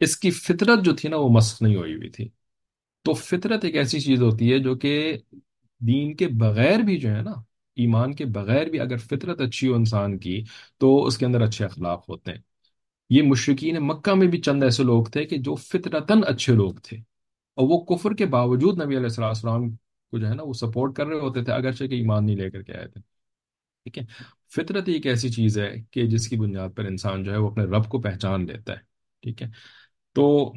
اس 0.00 0.16
کی 0.16 0.30
فطرت 0.30 0.84
جو 0.84 0.96
تھی 0.96 1.08
نا، 1.08 1.16
وہ 1.16 1.28
مسخ 1.28 1.62
نہیں 1.62 1.76
ہوئی 1.76 1.94
ہوئی 1.94 2.10
تھی۔ 2.10 2.28
تو 3.02 3.12
فطرت 3.12 3.64
ایک 3.64 3.76
ایسی 3.76 4.00
چیز 4.00 4.22
ہوتی 4.22 4.52
ہے 4.52 4.58
جو 4.58 4.74
کہ 4.74 5.18
دین 5.80 6.16
کے 6.16 6.28
بغیر 6.28 6.78
بھی 6.78 6.98
جو 6.98 7.16
ہے 7.16 7.22
نا، 7.22 7.32
ایمان 7.76 8.14
کے 8.14 8.24
بغیر 8.24 8.66
بھی 8.66 8.80
اگر 8.80 8.96
فطرت 8.96 9.40
اچھی 9.40 9.68
ہو 9.68 9.74
انسان 9.74 10.18
کی، 10.18 10.44
تو 10.78 11.04
اس 11.04 11.18
کے 11.18 11.26
اندر 11.26 11.40
اچھے 11.40 11.64
اخلاق 11.64 12.04
ہوتے 12.08 12.32
ہیں۔ 12.32 12.47
یہ 13.10 13.22
مشرقین 13.22 13.76
مکہ 13.80 14.14
میں 14.14 14.26
بھی 14.26 14.40
چند 14.40 14.62
ایسے 14.62 14.82
لوگ 14.82 15.04
تھے 15.04 15.24
کہ 15.24 15.36
جو 15.36 15.54
فطرتاً 15.54 16.20
اچھے 16.26 16.54
لوگ 16.54 16.74
تھے۔ 16.82 16.96
اور 17.54 17.68
وہ 17.68 17.80
کفر 17.84 18.14
کے 18.14 18.26
باوجود 18.26 18.74
نبی 18.74 18.94
علیہ 18.94 19.04
السلام 19.04 19.28
السلام 19.28 19.70
کو 20.10 20.18
جو 20.18 20.28
ہے 20.28 20.34
نا 20.34 20.42
وہ 20.42 20.52
سپورٹ 20.52 20.96
کر 20.96 21.06
رہے 21.06 21.18
ہوتے 21.18 21.44
تھے، 21.44 21.52
اگرچہ 21.52 21.84
کہ 21.84 21.94
ایمان 21.94 22.26
نہیں 22.26 22.36
لے 22.36 22.50
کر 22.50 22.62
کے 22.62 22.74
آئے 22.74 22.88
تھے۔ 22.88 23.00
ٹھیک 23.84 23.98
ہے؟ 23.98 24.02
فطرت 24.56 24.84
ایک 24.86 25.06
ایسی 25.06 25.28
چیز 25.28 25.58
ہے 25.58 25.74
کہ 25.90 26.06
جس 26.06 26.28
کی 26.28 26.36
بنیاد 26.36 26.68
پر 26.76 26.84
انسان 26.84 27.24
جو 27.24 27.32
ہے 27.32 27.36
وہ 27.36 27.50
اپنے 27.50 27.64
رب 27.64 27.88
کو 27.88 28.00
پہچان 28.00 28.46
لیتا 28.46 28.72
ہے۔ 28.72 28.78
ٹھیک 29.22 29.42
ہے؟ 29.42 29.48
تو 30.12 30.52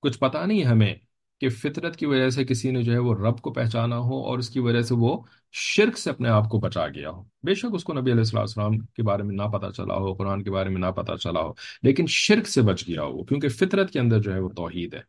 کچھ 0.00 0.18
پتہ 0.18 0.38
نہیں 0.46 0.64
ہمیں 0.64 0.94
کہ 1.40 1.48
فطرت 1.48 1.96
کی 1.96 2.06
وجہ 2.06 2.30
سے 2.30 2.44
کسی 2.44 2.70
نے 2.70 2.82
جو 2.82 2.92
ہے 2.92 2.98
وہ 2.98 3.14
رب 3.14 3.40
کو 3.40 3.52
پہچانا 3.52 3.98
ہو 3.98 4.24
اور 4.24 4.38
اس 4.38 4.50
کی 4.50 4.60
وجہ 4.60 4.80
سے 4.80 4.94
وہ 4.94 5.18
شرک 5.52 5.98
سے 5.98 6.10
اپنے 6.10 6.28
آپ 6.28 6.48
کو 6.48 6.58
بچا 6.58 6.88
گیا 6.88 7.10
ہو۔ 7.10 7.22
بے 7.42 7.54
شک 7.54 7.74
اس 7.74 7.84
کو 7.84 7.92
نبی 7.92 8.10
علیہ 8.10 8.20
السلام 8.20 8.42
السلام 8.42 8.78
کے 8.78 9.02
بارے 9.02 9.22
میں 9.22 9.34
نہ 9.36 9.42
پتا 9.42 9.72
چلا 9.72 9.94
ہو، 9.94 10.14
قرآن 10.14 10.42
کے 10.42 10.50
بارے 10.50 10.68
میں 10.68 10.80
نہ 10.80 10.86
پتا 10.86 11.16
چلا 11.16 11.40
ہو، 11.40 11.52
لیکن 11.82 12.04
شرک 12.08 12.48
سے 12.48 12.62
بچ 12.62 12.88
گیا 12.88 13.02
ہو، 13.02 13.24
کیونکہ 13.24 13.48
فطرت 13.48 13.90
کے 13.90 14.00
اندر 14.00 14.20
جو 14.20 14.34
ہے 14.34 14.38
وہ 14.38 14.48
توحید 14.48 14.94
ہے۔ 14.94 15.00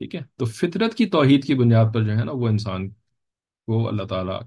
ٹھیک 0.00 0.14
ہے؟ 0.14 0.20
تو 0.36 0.44
فطرت 0.44 0.94
کی 0.94 1.06
توحید 1.06 1.44
کی 1.44 1.54
بنیاد 1.54 1.94
پر 1.94 2.02
جو 2.02 2.12
ہے 2.12 2.24
نا 2.24 2.32
وہ 2.32 2.48
انسان 2.48 2.88
کو 3.66 3.88
اللہ 3.88 4.02
تعالیٰ 4.02 4.40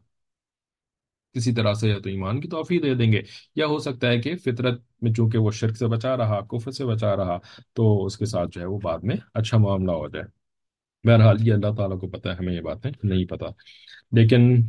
کسی 1.33 1.53
طرح 1.53 1.73
سے 1.73 1.89
یا 1.89 1.99
تو 1.99 2.09
ایمان 2.09 2.41
کی 2.41 2.47
توفیق 2.47 2.83
دے 2.83 2.95
دیں 2.95 3.11
گے، 3.11 3.21
یا 3.55 3.65
ہو 3.65 3.77
سکتا 3.77 4.07
ہے 4.07 4.21
کہ 4.21 4.35
فطرت 4.35 4.81
میں 5.01 5.13
چونکہ 5.13 5.37
وہ 5.37 5.51
شرک 5.51 5.77
سے 5.77 5.87
بچا 5.87 6.17
رہا، 6.17 6.39
کفر 6.39 6.71
سے 6.71 6.85
بچا 6.85 7.15
رہا، 7.15 7.37
تو 7.73 8.05
اس 8.05 8.17
کے 8.17 8.25
ساتھ 8.25 8.49
جو 8.51 8.61
ہے 8.61 8.65
وہ 8.65 8.79
بعد 8.83 8.99
میں 9.03 9.15
اچھا 9.33 9.57
معاملہ 9.57 9.91
ہو 9.91 10.07
جائے۔ 10.07 10.40
بہرحال 11.03 11.47
یہ 11.47 11.53
اللہ 11.53 11.75
تعالیٰ 11.77 11.99
کو 11.99 12.07
پتہ 12.07 12.29
ہے، 12.29 12.33
ہمیں 12.33 12.53
یہ 12.53 12.61
باتیں 12.61 12.91
نہیں 13.03 13.25
پتہ۔ 13.25 13.45
لیکن 14.11 14.63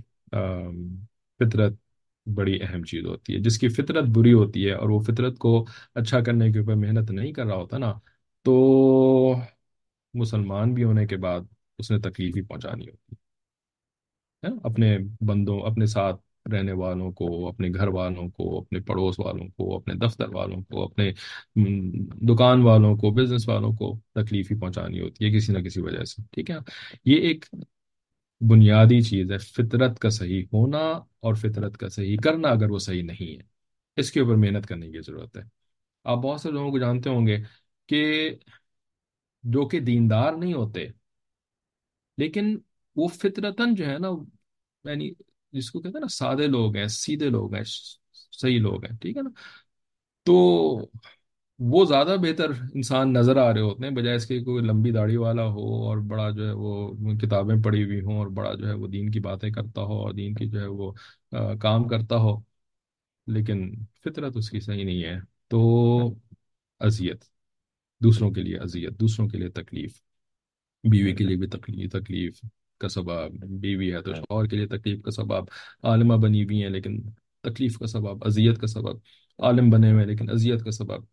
فطرت 1.39 1.73
بڑی 2.35 2.59
اہم 2.63 2.85
چیز 2.85 3.05
ہوتی 3.07 3.35
ہے۔ 3.35 3.39
جس 3.39 3.59
کی 3.59 3.69
فطرت 3.69 4.05
بری 4.05 4.33
ہوتی 4.33 4.67
ہے 4.67 4.73
اور 4.73 4.89
وہ 4.89 5.01
فطرت 5.01 5.39
کو 5.39 5.67
اچھا 5.95 6.21
کرنے 6.21 6.53
کے 6.53 6.59
اوپر 6.59 6.75
محنت 6.75 7.11
نہیں 7.11 7.33
کر 7.33 7.47
رہا 7.47 7.55
ہوتا 7.55 7.79
نا، 7.79 7.95
تو 8.43 9.35
مسلمان 10.15 10.75
بھی 10.75 10.85
ہونے 10.85 11.07
کے 11.07 11.17
بعد 11.17 11.41
اس 11.79 11.91
نے 11.91 11.99
تکلیف 11.99 12.37
ہی 12.37 12.43
پہنچانی 12.43 12.89
ہوتی 12.89 13.15
ہے۔ 13.15 13.23
اپنے 14.65 14.99
بندوں، 15.21 15.61
اپنے 15.61 15.87
ساتھ 15.87 16.21
رہنے 16.53 16.73
والوں 16.73 17.13
کو، 17.13 17.49
اپنے 17.49 17.69
گھر 17.69 17.89
والوں 17.89 18.29
کو، 18.29 18.59
اپنے 18.59 18.81
پڑوس 18.81 19.21
والوں 19.21 19.49
کو، 19.49 19.77
اپنے 19.77 19.95
دفتر 19.95 20.35
والوں 20.35 20.63
کو، 20.63 20.85
اپنے 20.85 21.13
دکان 22.27 22.63
والوں 22.63 22.97
کو 22.97 23.11
بزنس 23.11 23.49
والوں 23.49 23.73
کو 23.73 23.99
تکلیف 24.15 24.51
ہی 24.53 24.59
پہنچانی 24.59 25.01
ہوتی 25.01 25.25
ہے 25.25 25.31
کسی 25.31 25.53
نہ 25.53 25.59
کسی 25.59 25.81
وجہ 25.81 26.05
سے، 26.05 26.23
ٹھیک 26.33 26.51
ہے؟ 26.51 26.57
یہ 27.05 27.17
ایک 27.17 27.45
بنیادی 28.41 29.01
چیز 29.01 29.33
ہے، 29.33 29.39
فطرت 29.39 29.99
کا 29.99 30.11
صحیح 30.11 30.45
ہونا 30.53 30.79
اور 31.21 31.35
فطرت 31.35 31.77
کا 31.77 31.89
صحیح 31.89 32.17
کرنا 32.25 32.49
اگر 32.49 32.71
وہ 32.71 32.79
صحیح 32.79 33.03
نہیں 33.03 33.37
ہے، 33.37 33.43
اس 33.97 34.13
کے 34.13 34.21
اوپر 34.21 34.35
محنت 34.35 34.67
کرنے 34.67 34.91
کی 34.91 35.01
ضرورت 35.01 35.37
ہے۔ 35.37 35.43
آپ 36.05 36.19
بہت 36.19 36.41
سے 36.41 36.51
لوگوں 36.51 36.71
کو 36.71 36.79
جانتے 36.79 37.11
ہوں 37.11 37.27
گے 37.27 37.39
کہ 37.89 38.31
جو 39.45 39.67
کہ 39.69 39.81
دیندار 39.81 40.33
نہیں 40.33 40.55
ہوتے، 40.55 40.87
لیکن 42.19 42.57
وہ 42.97 43.09
فطرتاً 43.09 43.75
جو 43.75 43.87
ہے 43.87 43.99
نا 43.99 44.09
یعنی 44.85 45.11
جس 45.53 45.71
کو 45.71 45.81
کہتے 45.81 45.97
ہیں 45.99 46.01
نا، 46.01 46.09
سادے 46.11 46.47
لوگ 46.47 46.77
ہیں، 46.77 46.87
سیدھے 46.89 47.29
لوگ 47.31 47.55
ہیں، 47.55 47.63
صحیح 48.41 48.61
لوگ 48.61 48.85
ہیں، 48.85 48.97
ٹھیک 48.97 49.17
ہے 49.17 49.23
نا؟ 49.23 49.31
تو 50.27 50.35
وہ 51.61 51.85
زیادہ 51.85 52.17
بہتر 52.23 52.51
انسان 52.75 53.13
نظر 53.13 53.37
آ 53.37 53.53
رہے 53.55 53.61
ہوتے 53.61 53.85
ہیں، 53.85 53.95
بجائے 53.95 54.17
اس 54.17 54.27
کے 54.27 54.39
کوئی 54.45 54.65
لمبی 54.65 54.91
داڑھی 54.91 55.17
والا 55.17 55.45
ہو 55.47 55.67
اور 55.89 55.99
بڑا 56.09 56.29
جو 56.31 56.47
ہے 56.47 56.53
وہ 56.53 57.15
کتابیں 57.23 57.57
پڑھی 57.65 57.83
ہوئی 57.85 58.01
ہوں 58.01 58.19
اور 58.19 58.27
بڑا 58.37 58.55
جو 58.55 58.67
ہے 58.69 58.73
وہ 58.75 58.87
دین 58.87 59.11
کی 59.11 59.21
باتیں 59.21 59.51
کرتا 59.51 59.83
ہو 59.83 60.01
اور 60.03 60.13
دین 60.13 60.35
کی 60.35 60.49
جو 60.51 60.61
ہے 60.61 60.67
وہ 60.67 60.93
کام 61.63 61.87
کرتا 61.89 62.17
ہو، 62.17 62.35
لیکن 63.27 63.75
فطرت 64.05 64.37
اس 64.37 64.51
کی 64.51 64.61
صحیح 64.61 64.85
نہیں 64.85 65.03
ہے۔ 65.05 65.19
تو 65.49 65.61
اذیت، 66.81 67.25
دوسروں 68.01 68.31
کے 68.31 68.43
لیے 68.43 68.59
اذیت، 68.59 69.01
دوسروں 69.01 69.29
کے 69.29 69.39
لیے 69.39 69.49
تکلیف، 69.51 70.01
بیوی 70.85 71.15
کے 71.17 71.25
لیے 71.25 71.37
بھی 71.37 71.47
تکلیف 71.49 71.93
تکلیف۔ 71.93 72.41
کا 72.83 72.89
سبب 72.89 73.33
بیوی 73.61 73.93
ہے 73.95 74.03
تو 74.03 74.15
شوہر 74.15 74.47
کے 74.47 74.57
لیے 74.57 74.67
تکلیف 74.67 75.03
کا 75.03 75.11
سبب 75.11 75.45
عالمہ 75.83 76.15
بنی 76.15 76.45
ہوئی 76.45 76.63
ہیں 76.63 76.71
لیکن 76.71 77.11
تکلیف 77.43 77.79
کا 77.79 77.87
سبب 77.87 78.25
اذیت 78.25 78.61
کا 78.61 78.67
سبب 78.67 78.97
عالم 79.39 79.71
بنے 79.71 79.93
ہوئے 79.93 80.05
لیکن 80.05 80.31
اذیت 80.31 80.65
کا 80.65 80.71
سبب 80.71 81.05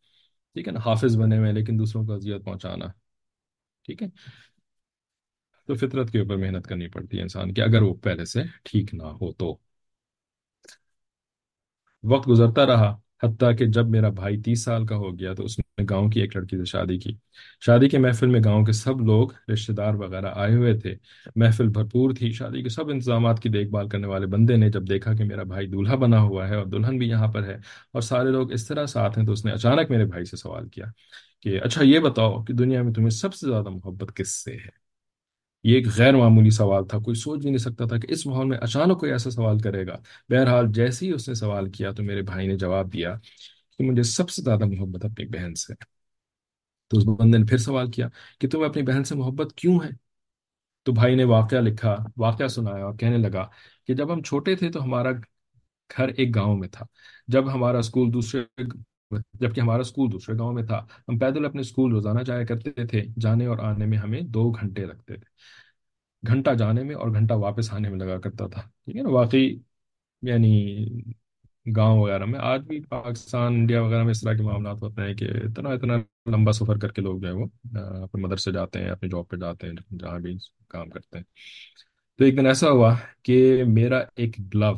ٹھیک 0.53 0.67
ہے 0.67 0.73
نا 0.73 0.79
حافظ 0.85 1.17
بنے 1.17 1.37
ہوئے 1.37 1.51
لیکن 1.51 1.79
دوسروں 1.79 2.05
کو 2.05 2.13
اذیت 2.13 2.45
پہنچانا۔ 2.45 2.85
ٹھیک 3.85 4.03
ہے۔ 4.03 4.07
تو 5.67 5.73
فطرت 5.73 6.11
کے 6.11 6.19
اوپر 6.19 6.35
محنت 6.35 6.67
کرنی 6.67 6.87
پڑتی 6.87 7.17
ہے 7.17 7.21
انسان 7.21 7.53
کی 7.53 7.61
اگر 7.61 7.81
وہ 7.81 7.93
پہلے 7.93 8.25
سے 8.25 8.43
ٹھیک 8.63 8.93
نہ 8.93 9.03
ہو 9.03 9.33
تو۔ 9.33 9.57
وقت 12.03 12.29
گزرتا 12.29 12.65
رہا۔ 12.65 12.95
حتیٰ 13.23 13.57
کہ 13.57 13.65
جب 13.65 13.89
میرا 13.89 14.09
بھائی 14.09 14.41
تیس 14.41 14.63
سال 14.63 14.85
کا 14.85 14.95
ہو 14.95 15.19
گیا 15.19 15.33
تو 15.33 15.43
اس 15.43 15.59
نے 15.59 15.85
گاؤں 15.89 16.09
کی 16.09 16.21
ایک 16.21 16.35
لڑکی 16.35 16.57
سے 16.57 16.65
شادی 16.65 16.97
کی۔ 16.97 17.15
شادی 17.61 17.89
کے 17.89 17.97
محفل 17.97 18.27
میں 18.27 18.39
گاؤں 18.45 18.65
کے 18.65 18.71
سب 18.71 19.01
لوگ 19.01 19.27
رشتے 19.53 19.73
دار 19.73 19.93
وغیرہ 19.93 20.25
آئے 20.35 20.55
ہوئے 20.55 20.77
تھے۔ 20.77 20.95
محفل 21.35 21.67
بھرپور 21.67 22.11
تھی۔ 22.11 22.31
شادی 22.31 22.63
کے 22.63 22.69
سب 22.69 22.89
انتظامات 22.89 23.39
کی 23.39 23.49
دیکھ 23.49 23.69
بھال 23.69 23.89
کرنے 23.89 24.07
والے 24.07 24.25
بندے 24.25 24.55
نے 24.55 24.69
جب 24.69 24.89
دیکھا 24.89 25.13
کہ 25.13 25.23
میرا 25.23 25.43
بھائی 25.43 25.67
دولہا 25.67 25.95
بنا 25.95 26.21
ہوا 26.21 26.49
ہے 26.49 26.55
اور 26.55 26.65
دلہن 26.65 26.97
بھی 26.97 27.09
یہاں 27.09 27.27
پر 27.27 27.43
ہے 27.43 27.57
اور 27.93 28.01
سارے 28.01 28.29
لوگ 28.29 28.51
اس 28.51 28.67
طرح 28.67 28.85
ساتھ 28.85 29.19
ہیں 29.19 29.25
تو 29.25 29.31
اس 29.31 29.45
نے 29.45 29.51
اچانک 29.51 29.91
میرے 29.91 30.05
بھائی 30.05 30.25
سے 30.25 30.37
سوال 30.37 30.67
کیا 30.69 30.85
کہ 31.41 31.59
اچھا 31.63 31.83
یہ 31.83 31.99
بتاؤ 31.99 32.43
کہ 32.43 32.53
دنیا 32.53 32.81
میں 32.81 32.93
تمہیں 32.93 33.09
سب 33.09 33.33
سے 33.33 33.47
زیادہ 33.47 33.69
محبت 33.69 34.15
کس 34.15 34.43
سے 34.43 34.51
ہے؟ 34.51 34.88
یہ 35.63 35.75
ایک 35.75 35.87
غیر 35.97 36.15
معمولی 36.15 36.49
سوال 36.49 36.87
تھا۔ 36.87 36.99
کوئی 36.99 37.15
سوچ 37.15 37.39
بھی 37.39 37.49
نہیں 37.49 37.57
سکتا 37.57 37.85
تھا 37.85 37.97
کہ 37.97 38.07
اس 38.09 38.25
ماحول 38.25 38.47
میں 38.47 38.57
اچانک 38.57 38.99
کوئی 38.99 39.11
ایسا 39.11 39.29
سوال 39.29 39.59
کرے 39.59 39.87
گا۔ 39.87 39.95
بہرحال 40.29 40.65
جیسے 40.69 41.05
ہی 41.05 41.11
اس 41.11 41.27
نے 41.27 41.33
سوال 41.33 41.69
کیا 41.71 41.91
تو 41.91 42.03
میرے 42.03 42.21
بھائی 42.21 42.47
نے 42.47 42.57
جواب 42.57 42.93
دیا 42.93 43.15
کہ 43.77 43.83
مجھے 43.83 44.03
سب 44.03 44.29
سے 44.29 44.41
زیادہ 44.41 44.65
محبت 44.65 45.05
اپنی 45.05 45.25
بہن 45.25 45.55
سے 45.55 45.73
تو 46.87 46.97
اس 46.97 47.03
بندے 47.05 47.37
نے 47.37 47.45
پھر 47.45 47.57
سوال 47.57 47.91
کیا 47.91 48.07
کہ 48.39 48.49
تمہیں 48.49 48.65
اپنی 48.65 48.81
بہن 48.81 49.03
سے 49.03 49.15
محبت 49.15 49.53
کیوں 49.55 49.79
ہے؟ 49.83 49.89
تو 50.83 50.91
بھائی 50.91 51.15
نے 51.15 51.23
واقعہ 51.23 51.57
لکھا، 51.57 51.95
واقعہ 52.17 52.47
سنایا 52.47 52.85
اور 52.85 52.93
کہنے 52.93 53.17
لگا 53.17 53.47
کہ 53.87 53.93
جب 53.93 54.13
ہم 54.13 54.21
چھوٹے 54.21 54.55
تھے 54.55 54.71
تو 54.71 54.83
ہمارا 54.83 55.11
گھر 55.97 56.07
ایک 56.07 56.35
گاؤں 56.35 56.57
میں 56.57 56.67
تھا۔ 56.67 56.85
جب 57.27 57.53
ہمارا 57.53 57.77
اسکول 57.77 58.13
دوسرے 58.13 58.63
جبکہ 59.33 59.61
ہمارا 59.61 59.81
اسکول 59.81 60.11
دوسرے 60.11 60.37
گاؤں 60.37 60.53
میں 60.53 60.63
تھا۔ 60.63 60.85
ہم 61.07 61.17
پیدل 61.17 61.45
اپنے 61.45 61.61
اسکول 61.61 61.91
روزانہ 61.91 62.19
جایا 62.19 62.45
کرتے 62.45 62.85
تھے۔ 62.87 63.03
جانے 63.21 63.45
اور 63.45 63.57
آنے 63.57 63.85
میں 63.85 63.97
ہمیں 63.97 64.21
دو 64.21 64.51
گھنٹے 64.51 64.85
لگتے 64.85 65.15
تھے۔ 65.15 65.25
گھنٹہ 66.27 66.51
جانے 66.51 66.83
میں 66.83 66.95
اور 66.95 67.09
گھنٹہ 67.09 67.33
واپس 67.33 67.73
آنے 67.73 67.89
میں 67.89 67.99
لگا 67.99 68.19
کرتا 68.19 68.47
تھا۔ 68.47 68.61
ٹھیک 68.61 68.95
ہے 68.97 69.01
نا؟ 69.01 69.09
واقعی 69.09 69.59
یعنی 70.21 70.77
گاؤں 71.75 71.99
وغیرہ 71.99 72.25
میں 72.25 72.39
آج 72.39 72.61
بھی 72.61 72.79
پاکستان، 72.89 73.53
انڈیا 73.53 73.81
وغیرہ 73.81 74.03
میں 74.03 74.11
اس 74.11 74.21
طرح 74.21 74.33
کے 74.33 74.43
معاملات 74.43 74.81
ہوتے 74.81 75.01
ہیں 75.01 75.13
کہ 75.13 75.25
اتنا 75.25 75.69
اتنا 75.69 75.93
لمبا 76.29 76.51
سفر 76.51 76.77
کر 76.77 76.91
کے 76.91 77.01
لوگ 77.01 77.19
جو 77.19 77.27
ہے 77.27 77.33
وہ 77.33 77.45
اپنے 78.03 78.21
مدرسے 78.21 78.51
جاتے 78.51 78.79
ہیں 78.79 78.89
اپنے 78.89 79.09
جاب 79.09 79.27
پہ 79.27 79.37
جاتے 79.37 79.67
ہیں، 79.67 79.73
جہاں 79.99 80.19
بھی 80.19 80.37
کام 80.67 80.89
کرتے 80.89 81.17
ہیں۔ 81.17 81.23
تو 82.17 82.25
ایک 82.25 82.37
دن 82.37 82.45
ایسا 82.45 82.69
ہوا 82.69 82.95
کہ 83.23 83.63
میرا 83.67 84.01
ایک 84.15 84.39
گلو 84.55 84.73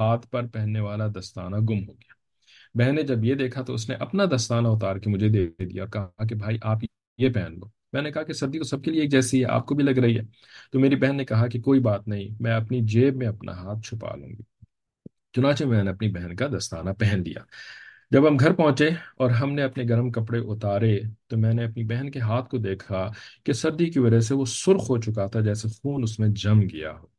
ہاتھ 0.00 0.28
پر 0.30 0.46
پہننے 0.46 0.80
والا 0.80 1.06
دستانہ 1.08 1.56
گم 1.56 1.88
ہو 1.88 1.92
گیا۔ 1.92 2.07
بہن 2.78 2.94
نے 2.94 3.02
جب 3.02 3.24
یہ 3.24 3.34
دیکھا 3.34 3.62
تو 3.62 3.74
اس 3.74 3.88
نے 3.88 3.94
اپنا 3.94 4.24
دستانہ 4.36 4.68
اتار 4.68 4.96
کے 4.96 5.10
مجھے 5.10 5.28
دے 5.28 5.64
دیا 5.64 5.82
اور 5.82 5.90
کہا 5.90 6.26
کہ 6.26 6.34
بھائی 6.34 6.58
آپ 6.62 6.78
یہ 7.18 7.28
پہن 7.28 7.52
لو۔ 7.52 7.66
میں 7.92 8.02
نے 8.02 8.10
کہا 8.10 8.22
کہ 8.22 8.32
سردی 8.32 8.58
تو 8.58 8.64
سب 8.64 8.84
کے 8.84 8.90
لیے 8.90 9.00
ایک 9.00 9.10
جیسی 9.10 9.40
ہے، 9.40 9.50
آپ 9.50 9.66
کو 9.66 9.74
بھی 9.74 9.84
لگ 9.84 9.90
رہی 9.90 10.16
ہے۔ 10.16 10.22
تو 10.72 10.80
میری 10.80 10.96
بہن 10.96 11.16
نے 11.16 11.24
کہا 11.24 11.46
کہ 11.46 11.60
کوئی 11.60 11.80
بات 11.80 12.08
نہیں، 12.08 12.28
میں 12.40 12.52
اپنی 12.52 12.80
جیب 12.80 13.16
میں 13.16 13.26
اپنا 13.26 13.52
ہاتھ 13.52 13.86
چھپا 13.86 14.16
لوں 14.16 14.28
گی۔ 14.28 14.42
چنانچہ 15.32 15.64
میں 15.64 15.82
نے 15.82 15.90
اپنی 15.90 16.08
بہن 16.08 16.36
کا 16.36 16.46
دستانہ 16.58 16.90
پہن 16.90 17.22
لیا۔ 17.26 17.40
جب 18.10 18.28
ہم 18.28 18.36
گھر 18.40 18.52
پہنچے 18.52 18.88
اور 19.16 19.30
ہم 19.30 19.52
نے 19.52 19.62
اپنے 19.62 19.84
گرم 19.88 20.10
کپڑے 20.10 20.38
اتارے 20.38 21.00
تو 21.26 21.38
میں 21.38 21.52
نے 21.52 21.64
اپنی 21.64 21.84
بہن 21.84 22.10
کے 22.10 22.18
ہاتھ 22.18 22.50
کو 22.50 22.58
دیکھا 22.58 23.10
کہ 23.44 23.52
سردی 23.52 23.86
کی 23.86 23.98
وجہ 23.98 24.20
سے 24.20 24.34
وہ 24.34 24.44
سرخ 24.44 24.90
ہو 24.90 25.00
چکا 25.00 25.26
تھا 25.26 25.40
جیسے 25.40 25.68
خون 25.68 26.02
اس 26.02 26.18
میں 26.18 26.28
جم 26.28 26.60
گیا 26.60 26.92
ہو۔ 26.92 27.17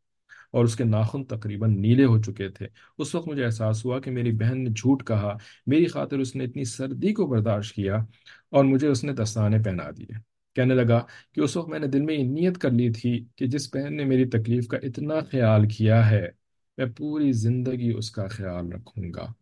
اور 0.51 0.63
اس 0.63 0.75
کے 0.75 0.83
ناخن 0.83 1.25
تقریباً 1.25 1.81
نیلے 1.81 2.05
ہو 2.05 2.21
چکے 2.21 2.49
تھے۔ 2.49 2.67
اس 2.97 3.15
وقت 3.15 3.27
مجھے 3.27 3.45
احساس 3.45 3.85
ہوا 3.85 3.99
کہ 3.99 4.11
میری 4.11 4.31
بہن 4.31 4.63
نے 4.63 4.69
جھوٹ 4.69 5.07
کہا۔ 5.07 5.37
میری 5.67 5.85
خاطر 5.85 6.19
اس 6.19 6.35
نے 6.35 6.43
اتنی 6.43 6.63
سردی 6.63 7.13
کو 7.13 7.27
برداشت 7.27 7.75
کیا 7.75 7.95
اور 8.49 8.65
مجھے 8.65 8.87
اس 8.87 9.03
نے 9.03 9.13
دستانے 9.13 9.57
پہنا 9.63 9.83
دیے۔ 9.97 10.13
کہنے 10.55 10.75
لگا 10.75 11.05
کہ 11.35 11.41
اس 11.41 11.57
وقت 11.57 11.69
میں 11.69 11.79
نے 11.79 11.87
دل 11.87 12.01
میں 12.01 12.13
یہ 12.13 12.23
نیت 12.23 12.57
کر 12.57 12.71
لی 12.71 12.89
تھی 12.89 13.25
کہ 13.35 13.47
جس 13.47 13.75
بہن 13.75 13.97
نے 13.97 14.03
میری 14.03 14.25
تکلیف 14.25 14.67
کا 14.67 14.77
اتنا 14.77 15.13
خیال 15.31 15.67
کیا 15.67 16.11
ہے، 16.11 16.27
میں 16.77 16.85
پوری 16.97 17.31
زندگی 17.31 17.91
اس 17.97 18.11
کا 18.11 18.27
خیال 18.27 18.71
رکھوں 18.71 19.13
گا۔ 19.13 19.33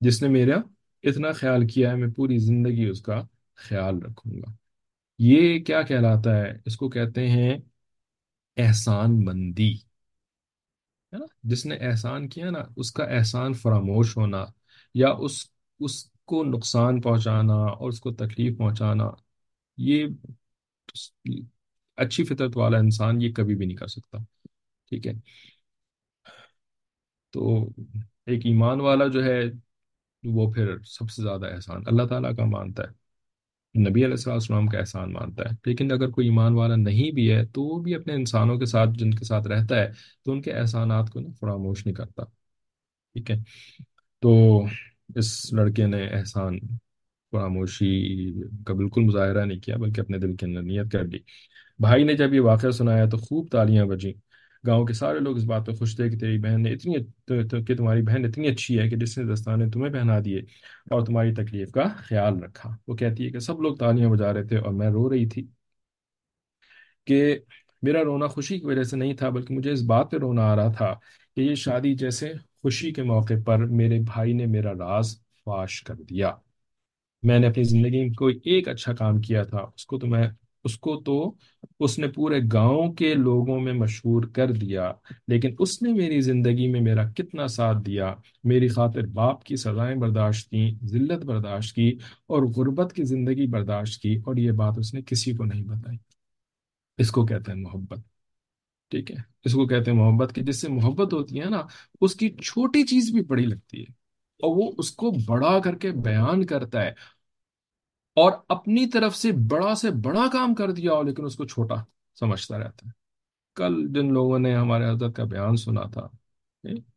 جس 0.00 0.22
نے 0.22 0.28
میرا 0.28 0.56
اتنا 1.02 1.32
خیال 1.32 1.66
کیا 1.66 1.90
ہے، 1.90 1.96
میں 1.96 2.08
پوری 2.08 2.38
زندگی 2.38 2.84
اس 2.84 3.02
کا 3.02 3.26
خیال 3.56 4.02
رکھوں 4.02 4.32
گا۔ 4.32 4.52
یہ 5.18 5.58
کیا 5.58 5.82
کہلاتا 5.82 6.38
ہے؟ 6.38 6.52
اس 6.66 6.76
کو 6.76 6.88
کہتے 6.88 7.28
ہیں 7.28 7.58
احسان 8.56 9.24
مندی۔ 9.24 9.74
ہے 11.12 11.18
نا؟ 11.18 11.24
جس 11.42 11.66
نے 11.66 11.76
احسان 11.76 12.28
کیا 12.28 12.50
نا، 12.50 12.58
اس 12.76 12.92
کا 12.92 13.04
احسان 13.04 13.52
فراموش 13.52 14.16
ہونا 14.16 14.44
یا 14.94 15.08
اس 15.08 15.46
اس 15.80 16.04
کو 16.24 16.44
نقصان 16.44 17.00
پہنچانا 17.00 17.54
اور 17.54 17.88
اس 17.88 18.00
کو 18.00 18.12
تکلیف 18.12 18.58
پہنچانا، 18.58 19.10
یہ 19.76 20.06
اچھی 21.96 22.24
فطرت 22.24 22.56
والا 22.56 22.78
انسان 22.78 23.22
یہ 23.22 23.32
کبھی 23.32 23.54
بھی 23.54 23.66
نہیں 23.66 23.76
کر 23.76 23.86
سکتا۔ 23.86 24.18
ٹھیک 24.88 25.06
ہے؟ 25.06 25.12
تو 27.30 27.64
ایک 28.26 28.46
ایمان 28.46 28.80
والا 28.80 29.06
جو 29.06 29.24
ہے، 29.24 29.42
وہ 30.24 30.52
پھر 30.52 30.82
سب 30.82 31.10
سے 31.10 31.22
زیادہ 31.22 31.46
احسان، 31.46 31.82
اللہ 31.86 32.02
تعالیٰ 32.02 32.36
کا 32.36 32.44
مانتا 32.44 32.82
ہے۔ 32.82 33.01
نبی 33.78 34.00
علیہ 34.00 34.10
السلام 34.10 34.34
السلام 34.34 34.66
کا 34.66 34.78
احسان 34.78 35.12
مانتا 35.12 35.42
ہے۔ 35.42 35.54
لیکن 35.66 35.92
اگر 35.92 36.10
کوئی 36.10 36.28
ایمان 36.28 36.52
والا 36.52 36.76
نہیں 36.76 37.10
بھی 37.10 37.32
ہے، 37.32 37.44
تو 37.46 37.62
وہ 37.62 37.82
بھی 37.82 37.94
اپنے 37.94 38.12
انسانوں 38.12 38.58
کے 38.58 38.66
ساتھ، 38.66 38.90
جن 38.90 39.10
کے 39.10 39.24
ساتھ 39.24 39.46
رہتا 39.46 39.76
ہے، 39.80 39.90
تو 40.24 40.32
ان 40.32 40.42
کے 40.42 40.52
احسانات 40.52 41.10
کو 41.10 41.20
نا 41.20 41.28
فراموش 41.40 41.86
نہیں 41.86 41.94
کرتا۔ 41.94 42.24
ٹھیک 43.12 43.30
ہے؟ 43.30 43.36
تو 44.20 44.62
اس 45.14 45.52
لڑکے 45.52 45.86
نے 45.86 46.06
احسان 46.06 46.58
فراموشی 47.30 48.32
کا 48.64 48.74
بالکل 48.74 49.00
مظاہرہ 49.00 49.44
نہیں 49.44 49.60
کیا، 49.60 49.76
بلکہ 49.76 50.00
اپنے 50.00 50.18
دل 50.18 50.36
کے 50.36 50.46
اندر 50.46 50.62
نیت 50.62 50.92
کر 50.92 51.04
لی 51.04 51.18
بھائی 51.78 52.04
نے 52.04 52.14
جب 52.14 52.34
یہ 52.34 52.40
واقعہ 52.40 52.70
سنایا 52.70 53.04
تو 53.06 53.16
خوب 53.16 53.48
تالیاں 53.52 53.84
بجیں۔ 53.84 54.12
گاؤں 54.66 54.84
کے 54.86 54.92
سارے 54.92 55.18
لوگ 55.18 55.36
اس 55.36 55.44
بات 55.44 55.66
پہ 55.66 55.72
خوش 55.72 55.94
تھے 55.96 56.08
کہ 56.10 56.18
تیری 56.18 56.38
بہن 56.38 56.62
نے 56.62 56.72
اتنی 56.72 56.94
کہ 57.66 57.74
تمہاری 57.76 58.02
بہن 58.02 58.24
اتنی 58.24 58.48
اچھی 58.48 58.78
ہے 58.78 58.88
کہ 58.88 58.96
جس 58.96 59.18
نے 59.18 59.32
دستانے 59.32 59.68
تمہیں 59.70 59.92
پہنا 59.92 60.18
دیے 60.24 60.38
اور 60.90 61.06
تمہاری 61.06 61.34
تکلیف 61.34 61.72
کا 61.72 61.88
خیال 61.96 62.42
رکھا۔ 62.42 62.76
وہ 62.88 62.94
کہتی 62.96 63.26
ہے 63.26 63.30
کہ 63.30 63.38
سب 63.38 63.60
لوگ 63.60 63.76
تالیاں 63.76 64.10
بجا 64.10 64.32
رہے 64.32 64.44
تھے 64.44 64.58
اور 64.58 64.72
میں 64.72 64.90
رو 64.90 65.10
رہی 65.10 65.26
تھی 65.28 65.46
کہ 67.06 67.38
میرا 67.82 68.02
رونا 68.04 68.26
خوشی 68.26 68.58
کی 68.58 68.66
وجہ 68.66 68.82
سے 68.82 68.96
نہیں 68.96 69.14
تھا، 69.14 69.28
بلکہ 69.28 69.54
مجھے 69.54 69.72
اس 69.72 69.82
بات 69.82 70.10
پہ 70.10 70.16
رونا 70.16 70.42
آ 70.42 70.56
رہا 70.56 70.72
تھا 70.72 70.94
کہ 71.36 71.40
یہ 71.40 71.54
شادی 71.54 71.94
جیسے 71.94 72.32
خوشی 72.62 72.90
کے 72.92 73.02
موقع 73.02 73.34
پر 73.46 73.64
میرے 73.70 73.98
بھائی 74.00 74.32
نے 74.32 74.46
میرا 74.46 74.72
راز 74.74 75.16
فاش 75.44 75.82
کر 75.82 75.94
دیا۔ 75.94 76.30
میں 77.22 77.38
نے 77.38 77.46
اپنی 77.46 77.64
زندگی 77.64 78.00
میں 78.00 78.12
کوئی 78.14 78.38
ایک 78.44 78.68
اچھا 78.68 78.92
کام 78.92 79.20
کیا 79.20 79.42
تھا، 79.42 79.58
اس 79.58 79.86
کو 79.86 79.98
تو 79.98 80.06
میں 80.06 80.28
اس 80.64 80.78
کو 80.78 81.00
تو 81.02 81.34
اس 81.82 81.98
نے 81.98 82.08
پورے 82.08 82.40
گاؤں 82.52 82.92
کے 82.92 83.14
لوگوں 83.14 83.60
میں 83.60 83.72
مشہور 83.72 84.22
کر 84.22 84.52
دیا۔ 84.52 84.92
لیکن 85.28 85.54
اس 85.58 85.82
نے 85.82 85.92
میری 85.92 86.20
زندگی 86.20 86.68
میں 86.68 86.80
میرا 86.80 87.10
کتنا 87.10 87.46
ساتھ 87.46 87.78
دیا۔ 87.86 88.14
میری 88.44 88.68
خاطر 88.68 89.06
باپ 89.06 89.44
کی 89.44 89.56
سزائیں 89.56 89.96
برداشت 89.96 90.50
کی 90.50 90.74
ذلت 90.84 91.24
برداشت 91.24 91.74
کی 91.74 91.98
اور 92.26 92.42
غربت 92.42 92.92
کی 92.92 93.04
زندگی 93.04 93.46
برداشت 93.46 94.02
کی 94.02 94.16
اور 94.16 94.36
یہ 94.36 94.52
بات 94.52 94.78
اس 94.78 94.94
نے 94.94 95.00
کسی 95.06 95.34
کو 95.34 95.44
نہیں 95.44 95.64
بتائی۔ 95.64 95.98
اس 96.98 97.10
کو 97.10 97.26
کہتے 97.26 97.52
ہیں 97.52 97.58
محبت۔ 97.58 97.98
ٹھیک 98.90 99.10
ہے؟ 99.10 99.16
اس 99.44 99.52
کو 99.52 99.66
کہتے 99.66 99.90
ہیں 99.90 99.98
محبت 99.98 100.34
کہ 100.34 100.42
جس 100.42 100.60
سے 100.60 100.68
محبت 100.68 101.12
ہوتی 101.12 101.40
ہے 101.40 101.44
نا، 101.44 101.62
اس 102.00 102.14
کی 102.14 102.30
چھوٹی 102.30 102.82
چیز 102.82 103.10
بھی 103.10 103.22
بڑی 103.22 103.46
لگتی 103.46 103.78
ہے 103.78 103.92
اور 104.42 104.56
وہ 104.56 104.72
اس 104.78 104.90
کو 104.90 105.12
بڑا 105.26 105.58
کر 105.58 105.74
کے 105.74 105.90
بیان 105.90 106.46
کرتا 106.46 106.84
ہے۔ 106.84 106.92
اور 108.14 108.32
اپنی 108.48 108.86
طرف 108.86 109.16
سے 109.16 109.32
بڑا 109.32 109.74
سے 109.74 109.90
بڑا 109.90 110.26
کام 110.32 110.54
کر 110.54 110.70
دیا 110.70 110.92
ہو، 110.92 111.02
لیکن 111.02 111.24
اس 111.24 111.36
کو 111.36 111.44
چھوٹا 111.44 111.74
سمجھتا 112.20 112.58
رہتا 112.58 112.86
ہے۔ 112.86 112.90
کل 113.54 113.88
جن 113.88 114.12
لوگوں 114.12 114.38
نے 114.38 114.56
ہمارے 114.56 114.90
حضرت 114.90 115.16
کا 115.16 115.24
بیان 115.24 115.56
سنا 115.56 115.82
تھا 115.82 116.08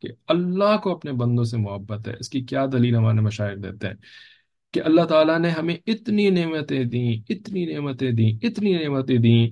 کہ 0.02 0.08
اللہ 0.28 0.78
کو 0.78 0.92
اپنے 0.92 1.12
بندوں 1.12 1.44
سے 1.44 1.58
محبت 1.58 2.08
ہے۔ 2.08 2.14
اس 2.20 2.30
کی 2.30 2.42
کیا 2.42 2.66
دلیل 2.66 2.96
ہمارے 2.96 3.20
مشاہد 3.20 3.64
دیتے 3.64 3.88
ہیں؟ 3.88 3.94
کہ 4.74 4.82
اللہ 4.86 5.02
تعالیٰ 5.02 5.40
نے 5.40 5.50
ہمیں 5.50 5.76
اتنی 5.88 6.30
نعمتیں 6.30 6.84
دیں، 6.84 7.18
اتنی 7.30 7.74
نعمتیں 7.74 8.12
دیں، 8.12 8.46
اتنی 8.46 8.84
نعمتیں 8.84 9.18
دیں 9.18 9.50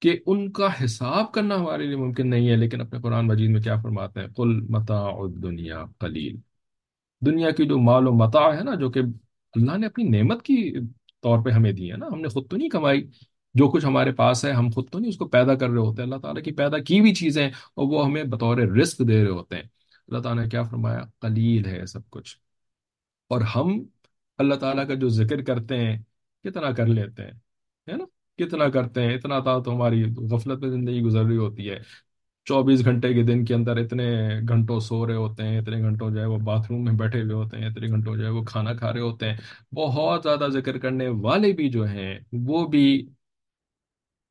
کہ 0.00 0.18
ان 0.26 0.52
کا 0.52 0.84
حساب 0.84 1.32
کرنا 1.32 1.54
ہمارے 1.56 1.86
لیے 1.86 1.96
ممکن 1.96 2.30
نہیں 2.30 2.48
ہے۔ 2.48 2.56
لیکن 2.56 2.80
اپنے 2.80 3.00
قرآن 3.00 3.26
مجید 3.26 3.50
میں 3.50 3.60
کیا 3.60 3.76
فرماتے 3.82 4.20
ہیں؟ 4.20 4.28
قل 4.28 4.60
متاع 4.60 5.10
الدنیا 5.12 5.84
قلیل 5.98 6.36
دنیا 7.26 7.50
کی 7.50 7.66
جو 7.66 7.78
مال 7.78 8.08
و 8.08 8.12
متاع 8.12 8.52
ہے 8.52 8.64
نا، 8.64 8.74
جو 8.74 8.90
کہ 8.90 9.00
اللہ 9.54 9.78
نے 9.78 9.86
اپنی 9.86 10.04
نعمت 10.04 10.42
کی 10.42 10.74
طور 11.22 11.44
پہ 11.44 11.50
ہمیں 11.50 11.72
دی 11.72 11.92
ہے 11.92 11.96
نا، 11.96 12.06
ہم 12.06 12.20
نے 12.20 12.28
خود 12.28 12.48
تو 12.50 12.56
نہیں 12.56 12.68
کمائی، 12.68 13.06
جو 13.54 13.70
کچھ 13.70 13.86
ہمارے 13.86 14.12
پاس 14.12 14.44
ہے 14.44 14.52
ہم 14.52 14.68
خود 14.74 14.90
تو 14.90 14.98
نہیں 14.98 15.08
اس 15.08 15.16
کو 15.16 15.28
پیدا 15.28 15.54
کر 15.54 15.68
رہے 15.68 15.78
ہوتے 15.78 16.02
ہیں 16.02 16.10
اللہ 16.10 16.20
تعالیٰ 16.20 16.42
کی 16.42 16.52
پیدا 16.52 16.78
کی 16.78 17.00
بھی 17.00 17.14
چیزیں 17.14 17.48
اور 17.48 17.92
وہ 17.92 18.04
ہمیں 18.04 18.24
بطور 18.24 18.56
رزق 18.56 18.98
دے 19.08 19.22
رہے 19.22 19.30
ہوتے 19.30 19.56
ہیں۔ 19.56 19.62
اللہ 20.08 20.18
تعالیٰ 20.18 20.42
نے 20.42 20.48
کیا 20.48 20.62
فرمایا؟ 20.62 21.00
قلیل 21.20 21.66
ہے 21.66 21.86
سب 21.86 22.10
کچھ۔ 22.10 22.36
اور 23.28 23.40
ہم 23.40 23.84
اللہ 24.38 24.54
تعالیٰ 24.54 24.88
کا 24.88 24.94
جو 24.94 25.08
ذکر 25.08 25.42
کرتے 25.42 25.76
ہیں، 25.76 25.98
کتنا 26.44 26.70
کر 26.70 26.86
لیتے 26.86 27.22
ہیں، 27.22 27.32
ہے 27.88 27.96
نا؟ 27.96 28.04
کتنا 28.36 28.68
کرتے 28.68 29.02
ہیں، 29.02 29.14
اتنا 29.14 29.38
تھا 29.38 29.58
تو 29.58 29.74
ہماری 29.74 30.04
غفلت 30.04 30.60
میں 30.60 30.70
زندگی 30.70 31.00
گزر 31.00 31.24
رہی 31.24 31.36
ہوتی 31.36 31.70
ہے۔ 31.70 31.78
چوبیس 32.44 32.84
گھنٹے 32.84 33.14
کے 33.14 33.22
دن 33.22 33.44
کے 33.44 33.54
اندر 33.54 33.76
اتنے 33.76 34.28
گھنٹوں 34.48 34.80
سو 34.80 35.06
رہے 35.06 35.14
ہوتے 35.14 35.42
ہیں، 35.42 35.60
اتنے 35.60 35.76
گھنٹوں 35.76 36.10
جو 36.10 36.20
ہے 36.20 36.26
وہ 36.26 36.38
باتھ 36.38 36.72
روم 36.72 36.84
میں 36.84 36.92
بیٹھے 36.92 37.22
ہوئے 37.22 37.34
ہوتے 37.34 37.56
ہیں، 37.56 37.66
اتنے 37.66 37.88
گھنٹوں 37.88 38.16
جو 38.16 38.24
ہے 38.24 38.30
وہ 38.30 38.42
کھانا 38.42 38.74
کھا 38.74 38.92
رہے 38.92 39.00
ہوتے 39.00 39.30
ہیں۔ 39.30 39.36
بہت 39.74 40.20
زیادہ 40.22 40.48
ذکر 40.48 40.78
کرنے 40.78 41.08
والے 41.08 41.52
بھی 41.52 41.70
جو 41.70 41.84
ہیں، 41.84 42.18
وہ 42.32 42.66
بھی 42.66 43.08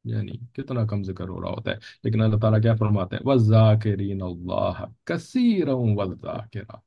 یعنی 0.04 0.32
کتنا 0.54 0.86
کم 0.88 1.04
ذکر 1.04 1.30
ہو 1.30 1.42
رہا 1.42 1.50
ہوتا 1.50 1.72
ہے۔ 1.72 1.76
لیکن 2.04 2.22
اللہ 2.22 2.38
تعالیٰ 2.38 2.62
کیا 2.62 2.76
فرماتے 2.76 3.16
ہیں؟ 3.16 3.28
وَالذَّاكِرِينَ 3.28 4.24
اللَّهَ 4.24 4.88
كَثِيرًا 5.04 5.74
وَالذَّاكِرَاتِ 5.74 6.80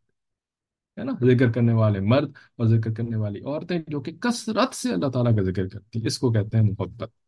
ہے 0.99 1.05
نا؟ 1.05 1.13
ذکر 1.25 1.53
کرنے 1.53 1.73
والے 1.73 2.01
مرد 2.01 2.33
اور 2.57 2.67
ذکر 2.67 2.95
کرنے 2.95 3.17
والی 3.17 3.41
عورتیں 3.41 3.79
جو 3.89 4.01
کہ 4.01 4.13
کثرت 4.13 4.75
سے 4.75 4.93
اللہ 4.93 5.09
تعالیٰ 5.09 5.37
کا 5.37 5.43
ذکر 5.43 5.69
کرتی 5.69 5.99
ہیں، 5.99 6.07
اس 6.07 6.19
کو 6.19 6.33
کہتے 6.33 6.59
ہیں 6.59 6.65
محبت۔ 6.65 7.24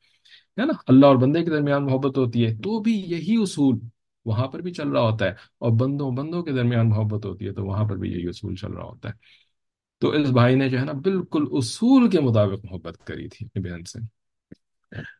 ہے 0.63 0.67
نا؟ 0.67 0.73
اللہ 0.87 1.07
اور 1.07 1.17
بندے 1.17 1.45
کے 1.45 1.51
درمیان 1.51 1.85
محبت 1.85 2.19
ہوتی 2.19 2.47
ہے 2.47 2.55
تو 2.55 2.81
بھی 2.81 3.05
یہی 3.07 3.43
اصول 3.43 3.79
وہاں 4.25 4.47
پر 4.47 4.61
بھی 4.61 4.73
چل 4.73 4.89
رہا 4.89 5.01
ہوتا 5.01 5.25
ہے 5.25 5.31
اور 5.31 5.71
بندوں 5.71 6.11
بندوں 6.11 6.43
کے 6.43 6.53
درمیان 6.53 6.89
محبت 6.89 7.27
ہوتی 7.27 7.47
ہے 7.47 7.53
تو 7.53 7.65
وہاں 7.65 7.85
پر 7.85 7.97
بھی 7.97 8.13
یہی 8.13 8.29
اصول 8.29 8.55
چل 8.55 8.73
رہا 8.73 8.85
ہوتا 8.85 9.09
ہے۔ 9.09 9.15
تو 10.01 10.11
اس 10.11 10.29
بھائی 10.29 10.57
نے 10.57 10.69
جو 10.69 10.79
ہے 10.79 10.85
نا 10.85 10.93
بالکل 10.93 11.45
اصول 11.51 12.11
کے 12.11 12.21
مطابق 12.21 12.65
محبت 12.65 13.07
کری 13.07 13.29
تھی 13.29 13.47
اپنی 13.47 13.63
بہن 13.63 13.85
سے۔ 13.85 13.99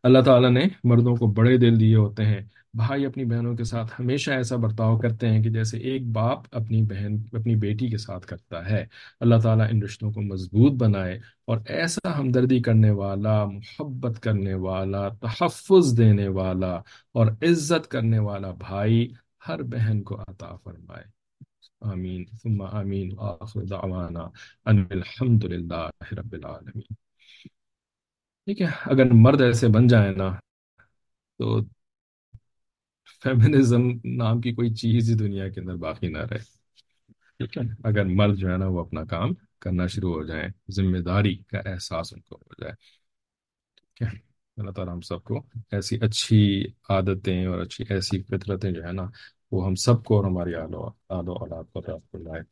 اللہ 0.03 0.19
تعالیٰ 0.19 0.51
نے 0.51 0.65
مردوں 0.85 1.17
کو 1.17 1.27
بڑے 1.27 1.57
دل 1.57 1.81
دیے 1.81 1.97
ہوتے 1.97 2.25
ہیں۔ 2.25 2.41
بھائی 2.77 3.07
اپنی 3.07 3.25
بہنوں 3.25 3.57
کے 3.57 3.65
ساتھ 3.65 3.93
ہمیشہ 4.01 4.31
ایسا 4.31 4.57
برتاؤ 4.57 4.99
کرتے 4.99 5.29
ہیں 5.29 5.43
کہ 5.43 5.51
جیسے 5.51 5.79
ایک 5.79 6.07
باپ 6.07 6.39
اپنی 6.53 6.83
بہن، 6.83 7.17
اپنی 7.33 7.57
بیٹی 7.57 7.89
کے 7.89 7.97
ساتھ 7.97 8.27
کرتا 8.27 8.71
ہے۔ 8.71 8.87
اللہ 9.21 9.35
تعالیٰ 9.43 9.67
ان 9.71 9.83
رشتوں 9.83 10.13
کو 10.13 10.21
مضبوط 10.21 10.73
بنائے 10.73 11.21
اور 11.45 11.59
ایسا 11.67 12.19
ہمدردی 12.19 12.63
کرنے 12.63 12.91
والا، 12.91 13.45
محبت 13.45 14.21
کرنے 14.21 14.55
والا، 14.55 15.09
تحفظ 15.09 15.99
دینے 15.99 16.29
والا 16.29 16.75
اور 17.13 17.27
عزت 17.27 17.89
کرنے 17.89 18.19
والا 18.19 18.51
بھائی 18.51 19.13
ہر 19.49 19.63
بہن 19.63 20.03
کو 20.03 20.21
عطا 20.21 20.57
فرمائے۔ 20.65 21.05
آمین۔ 21.81 22.25
ثم 22.43 22.63
آمین۔ 22.63 23.11
آخر 23.19 23.65
دعوانا 23.65 24.29
ان 24.65 24.85
الحمد 24.91 25.45
للہ 25.45 25.91
رب 26.13 26.33
العالمین۔ 26.33 26.95
ٹھیک 28.45 28.63
ہے، 28.63 28.67
اگر 28.85 29.11
مرد 29.13 29.41
ایسے 29.41 29.69
بن 29.69 29.87
جائیں 29.87 30.13
نا 30.13 30.35
تو 31.39 31.61
فیمنزم 33.23 33.83
نام 34.05 34.41
کی 34.41 34.53
کوئی 34.53 34.75
چیز 34.75 35.11
ہی 35.11 35.15
دنیا 35.15 35.49
کے 35.49 35.61
اندر 35.61 35.75
باقی 35.75 36.09
نہ 36.09 36.19
رہے۔ 36.19 36.57
ٹھیک 37.39 37.59
ہے 37.59 37.63
اگر 37.85 38.05
مرد 38.05 38.37
جو 38.37 38.53
ہے 38.53 38.57
نا 38.57 38.67
وہ 38.67 38.81
اپنا 38.81 39.05
کام 39.05 39.31
کرنا 39.59 39.87
شروع 39.87 40.15
ہو 40.15 40.25
جائیں، 40.25 40.49
ذمہ 40.71 40.99
داری 40.99 41.37
کا 41.37 41.59
احساس 41.59 42.13
ان 42.13 42.21
کو 42.21 42.37
ہو 42.37 42.63
جائے۔ 42.63 42.75
ٹھیک 43.95 44.15
ہے۔ 44.15 44.19
اللہ 44.57 44.71
تعالیٰ 44.71 44.95
ہم 44.95 45.01
سب 45.01 45.23
کو 45.25 45.47
ایسی 45.73 45.99
اچھی 46.01 46.67
عادتیں 46.89 47.47
اور 47.47 47.59
اچھی 47.59 47.85
ایسی 47.89 48.23
فطرتیں 48.23 48.71
جو 48.71 48.85
ہے 48.85 48.93
نا 48.93 49.11
وہ 49.53 49.67
ہم 49.67 49.75
سب 49.75 50.05
کو 50.05 50.17
اور 50.17 50.25
ہماری 50.25 50.55
آل 50.55 50.75
و 50.75 50.87
آل 51.09 51.29
و 51.29 51.33
اولاد 51.33 51.65
کو 51.73 51.79
عطا 51.79 51.93
فرمائے۔ 52.13 52.43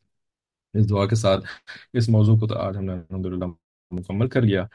اس 0.73 0.89
دعا 0.89 1.05
کے 1.05 1.15
ساتھ 1.15 1.45
اس 1.93 2.09
موضوع 2.09 2.37
کو 2.37 2.47
تو 2.47 2.57
آج 2.57 2.77
ہم 2.77 2.85
نے 2.85 2.93
الحمدللہ 2.93 3.45
مکمل 3.91 4.29
کر 4.29 4.41
لیا۔ 4.41 4.65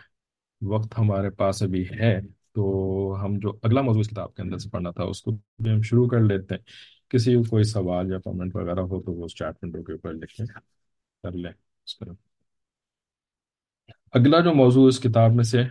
وقت 0.63 0.99
ہمارے 0.99 1.31
پاس 1.31 1.63
ابھی 1.63 1.85
ہے۔ 2.01 2.21
تو 2.55 2.63
ہم 3.25 3.39
جو 3.39 3.59
اگلا 3.63 3.81
موضوع 3.81 4.01
اس 4.01 4.09
کتاب 4.09 4.35
کے 4.35 4.43
اندر 4.43 4.59
سے 4.59 4.69
پڑھنا 4.69 4.91
تھا، 4.91 5.03
اس 5.03 5.23
کو 5.23 5.31
بھی 5.59 5.71
ہم 5.71 5.83
شروع 5.83 6.09
کر 6.09 6.21
لیتے 6.21 6.55
ہیں۔ 6.55 6.63
کسی 7.09 7.35
کو 7.35 7.43
کوئی 7.43 7.65
سوال 7.65 8.11
یا 8.13 8.19
کامنٹ 8.19 8.57
وغیرہ 8.57 8.81
ہو 8.81 9.03
تو 9.03 9.13
وہ 9.13 9.25
اس 9.25 9.35
چیٹ 9.35 9.65
ونڈو 9.65 9.83
کے 9.83 9.93
اوپر 9.93 10.13
لکھیں 10.13 10.47
کر 11.23 11.33
لیں۔ 11.33 11.53
اس 11.85 11.99
پر 11.99 12.09
اگلا 14.13 14.41
جو 14.41 14.55
موضوع 14.55 14.89
اس 14.89 15.01
کتاب 15.01 15.31
میں 15.33 15.45
سے 15.45 15.63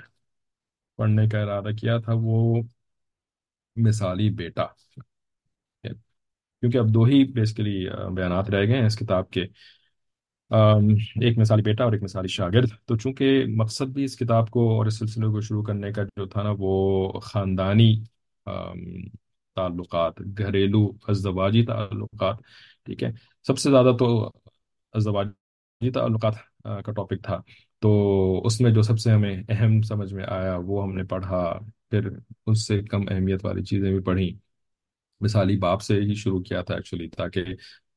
پڑھنے 0.98 1.28
کا 1.28 1.42
ارادہ 1.42 1.70
کیا 1.82 1.98
تھا، 1.98 2.14
وہ 2.16 2.62
مثالی 3.76 4.30
بیٹا۔ 4.30 4.64
کیونکہ 6.62 6.78
اب 6.78 6.94
دو 6.94 7.04
ہی 7.04 7.24
بیسکلی 7.24 7.88
بیانات 8.16 8.50
رہ 8.50 8.66
گئے 8.68 8.78
ہیں 8.78 8.86
اس 8.86 8.96
کتاب 9.00 9.30
کے۔ 9.30 9.46
ایک 10.52 11.38
مثالی 11.38 11.62
بیٹا 11.62 11.84
اور 11.84 11.94
ایک 11.94 12.04
مثالی 12.04 12.28
شاگرد۔ 12.28 12.70
تو 12.86 12.98
چونکہ 12.98 13.46
مقصد 13.56 13.86
بھی 13.86 14.04
اس 14.04 14.18
کتاب 14.18 14.50
کو 14.50 14.70
اور 14.70 14.86
اس 14.86 15.00
سلسلے 15.00 15.26
کو 15.26 15.42
شروع 15.42 15.64
کرنے 15.64 15.92
کا 15.92 16.04
جو 16.04 16.26
تھا 16.26 16.44
نا، 16.44 16.54
وہ 16.58 17.12
خاندانی 17.20 18.04
تعلقات، 19.56 20.14
گھریلو، 20.38 20.92
ازدواجی 21.08 21.66
تعلقات، 21.66 22.36
ٹھیک 22.86 23.04
ہے؟ 23.04 23.12
سب 23.44 23.58
سے 23.58 23.72
زیادہ 23.72 23.92
تو 24.00 24.32
ازدواجی 24.94 25.92
تعلقات 25.92 26.34
کا 26.64 26.92
ٹاپک 26.92 27.24
تھا۔ 27.24 27.42
تو 27.80 28.42
اس 28.46 28.62
میں 28.62 28.72
جو 28.72 28.82
سب 28.82 29.00
سے 29.00 29.12
ہمیں 29.12 29.44
اہم 29.50 29.82
سمجھ 29.82 30.14
میں 30.14 30.26
آیا، 30.28 30.58
وہ 30.66 30.84
ہم 30.84 30.96
نے 30.96 31.04
پڑھا۔ 31.04 31.60
پھر 31.90 32.10
اس 32.46 32.68
سے 32.68 32.82
کم 32.82 33.02
اہمیت 33.10 33.46
والی 33.46 33.64
چیزیں 33.64 33.92
بھی 33.92 34.00
پڑھی 34.00 34.38
مثالی 35.22 35.58
باپ 35.58 35.82
سے 35.82 36.02
ہی 36.02 36.14
شروع 36.16 36.40
کیا 36.40 36.62
تھا 36.62 36.76
ایکچولی 36.76 37.08
تاکہ 37.08 37.44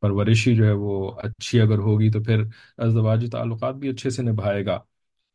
پرورشی 0.02 0.54
جو 0.56 0.64
ہے 0.66 0.72
وہ 0.72 1.12
اچھی 1.18 1.60
اگر 1.60 1.78
ہوگی 1.78 2.10
تو 2.10 2.22
پھر 2.22 2.42
ازدواجی 2.78 3.28
تعلقات 3.28 3.74
بھی 3.74 3.88
اچھے 3.88 4.10
سے 4.10 4.22
نبھائے 4.22 4.64
گا۔ 4.66 4.78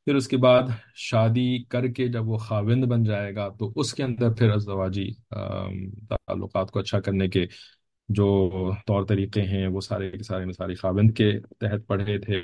پھر 0.08 0.16
اس 0.16 0.28
کے 0.28 0.38
بعد 0.38 0.64
شادی 0.96 1.64
کر 1.64 1.88
کے 1.88 2.08
جب 2.08 2.28
وہ 2.28 2.38
خاوند 2.38 2.84
بن 2.84 3.04
جائے 3.04 3.36
گا 3.36 3.50
تو 3.60 3.72
اس 3.76 3.94
کے 3.94 4.04
اندر 4.04 4.34
پھر 4.34 4.52
ازدواجی 4.52 5.10
تعلقات 6.10 6.72
کو 6.72 6.80
اچھا 6.80 7.00
کرنے 7.00 7.28
کے 7.28 7.46
جو 8.10 8.28
طور 8.88 9.06
طریقے 9.06 9.42
ہیں 9.42 9.68
وہ 9.68 9.82
سارے 9.82 10.12
کے 10.12 10.24
سارے 10.24 10.46
مثالی 10.46 10.76
خاوند 10.76 11.12
کے 11.12 11.32
تحت 11.40 11.88
پڑھے 11.88 12.18
تھے۔ 12.20 12.42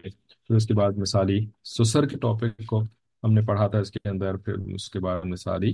پھر 0.48 0.56
اس 0.56 0.68
کے 0.68 0.74
بعد 0.74 0.92
مثالی 0.98 1.40
سسر 1.64 2.06
کے 2.06 2.18
ٹاپک 2.18 2.66
کو 2.66 2.82
ہم 3.24 3.34
نے 3.34 3.42
پڑھا 3.42 3.68
تھا، 3.68 3.80
اس 3.80 3.92
کے 3.92 4.10
اندر 4.10 4.38
پھر 4.38 4.54
اس 4.54 4.90
کے 4.90 5.00
بعد 5.00 5.26
مثالی 5.26 5.74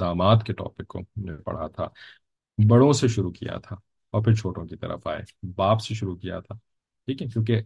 داماد 0.00 0.36
کے 0.46 0.52
ٹاپک 0.52 0.86
کو 0.86 0.98
ہم 0.98 1.24
نے 1.24 1.36
پڑھا 1.36 1.66
تھا۔ 1.66 1.88
بڑوں 2.68 2.92
سے 2.92 3.08
شروع 3.08 3.30
کیا 3.30 3.58
تھا۔ 3.58 3.76
اور 4.16 4.24
پھر 4.24 4.34
چھوٹوں 4.34 4.64
کی 4.66 4.76
طرف 4.76 5.06
آئے۔ 5.06 5.22
باپ 5.56 5.80
سے 5.80 5.94
شروع 5.94 6.16
کیا 6.16 6.40
تھا، 6.40 6.54
ٹھیک 7.08 7.22
ہے؟ 7.22 7.26
کیونکہ 7.28 7.60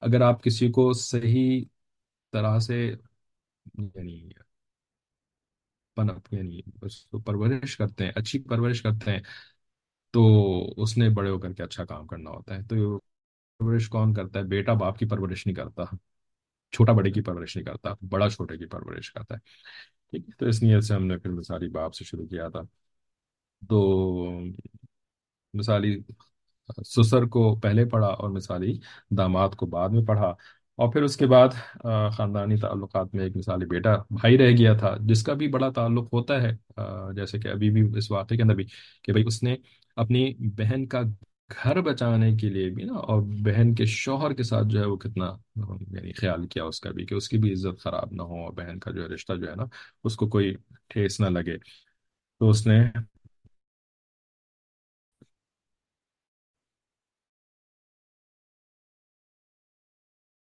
اگر 0.00 0.20
آپ 0.20 0.42
کسی 0.42 0.68
کو 0.68 0.92
صحیح 0.92 1.64
طرح 2.32 2.58
سے 2.58 2.94
یعنی 3.78 4.28
پنپ 5.96 6.34
یعنی 6.34 6.60
اس 6.82 7.04
کو 7.06 7.18
پرورش 7.18 7.76
کرتے 7.76 8.04
ہیں، 8.04 8.12
اچھی 8.16 8.38
پرورش 8.42 8.82
کرتے 8.82 9.10
ہیں، 9.10 9.20
تو 10.10 10.22
اس 10.76 10.98
نے 10.98 11.08
بڑے 11.08 11.30
ہو 11.30 11.38
کر 11.38 11.52
کے 11.52 11.62
اچھا 11.62 11.84
کام 11.84 12.06
کرنا 12.06 12.30
ہوتا 12.30 12.54
ہے۔ 12.54 12.62
تو 12.62 12.98
پرورش 13.58 13.88
کون 13.88 14.14
کرتا 14.14 14.38
ہے؟ 14.38 14.44
بیٹا 14.44 14.72
باپ 14.72 14.98
کی 14.98 15.06
پرورش 15.06 15.46
نہیں 15.46 15.56
کرتا، 15.56 15.82
چھوٹا 16.72 16.92
بڑے 16.92 17.10
کی 17.10 17.20
پرورش 17.20 17.56
نہیں 17.56 17.66
کرتا، 17.66 17.90
بڑا 18.10 18.30
چھوٹے 18.30 18.56
کی 18.56 18.66
پرورش 18.66 19.12
کرتا 19.12 19.34
ہے، 19.34 19.40
ٹھیک 20.10 20.28
ہے؟ 20.28 20.34
تو 20.38 20.46
اس 20.46 20.62
نیت 20.62 20.84
سے 20.84 20.94
ہم 20.94 21.06
نے 21.06 21.18
پھر 21.18 21.30
مثالی 21.30 21.68
باپ 21.68 21.94
سے 21.94 22.04
شروع 22.04 22.26
کیا 22.26 22.48
تھا۔ 22.48 22.60
تو 23.68 24.40
مثالی 25.54 25.96
سسر 26.86 27.24
کو 27.28 27.54
پہلے 27.62 27.84
پڑھا 27.84 28.06
اور 28.08 28.30
مثالی 28.30 28.72
داماد 29.16 29.54
کو 29.58 29.66
بعد 29.66 29.88
میں 29.88 30.02
پڑھا 30.04 30.34
اور 30.78 30.92
پھر 30.92 31.02
اس 31.02 31.16
کے 31.16 31.26
بعد 31.26 31.48
خاندانی 32.16 32.56
تعلقات 32.60 33.14
میں 33.14 33.24
ایک 33.24 33.36
مثالی 33.36 33.66
بیٹا 33.66 33.94
بھائی 34.12 34.38
رہ 34.38 34.50
گیا 34.58 34.72
تھا، 34.78 34.96
جس 35.00 35.22
کا 35.22 35.32
بھی 35.34 35.48
بڑا 35.48 35.68
تعلق 35.70 36.12
ہوتا 36.12 36.40
ہے۔ 36.42 36.50
جیسے 37.16 37.38
کہ 37.38 37.48
ابھی 37.48 37.70
بھی 37.70 37.82
اس 37.98 38.10
واقعے 38.10 38.36
کے 38.36 38.42
اندر 38.42 38.54
بھی 38.54 38.64
کہ 39.04 39.12
بھائی 39.12 39.24
اس 39.26 39.42
نے 39.42 39.56
اپنی 39.96 40.24
بہن 40.58 40.86
کا 40.86 41.02
گھر 41.50 41.80
بچانے 41.82 42.34
کے 42.36 42.48
لیے 42.48 42.68
بھی 42.70 42.84
نا، 42.84 42.94
اور 42.94 43.22
بہن 43.44 43.74
کے 43.74 43.84
شوہر 43.86 44.32
کے 44.34 44.42
ساتھ 44.42 44.66
جو 44.68 44.80
ہے 44.80 44.84
وہ 44.86 44.96
کتنا 44.96 45.26
یعنی 45.56 46.12
خیال 46.12 46.46
کیا 46.48 46.64
اس 46.64 46.80
کا 46.80 46.90
بھی 46.90 47.06
کہ 47.06 47.14
اس 47.14 47.28
کی 47.28 47.38
بھی 47.38 47.52
عزت 47.52 47.80
خراب 47.80 48.12
نہ 48.12 48.22
ہو 48.22 48.44
اور 48.44 48.52
بہن 48.54 48.78
کا 48.78 48.90
جو 48.90 49.02
ہے 49.02 49.08
رشتہ 49.08 49.32
جو 49.34 49.50
ہے 49.50 49.54
نا، 49.56 49.64
اس 50.04 50.16
کو 50.16 50.28
کوئی 50.28 50.54
ٹھیس 50.88 51.20
نہ 51.20 51.26
لگے۔ 51.28 51.56
تو 52.40 52.48
اس 52.50 52.66
نے 52.66 52.78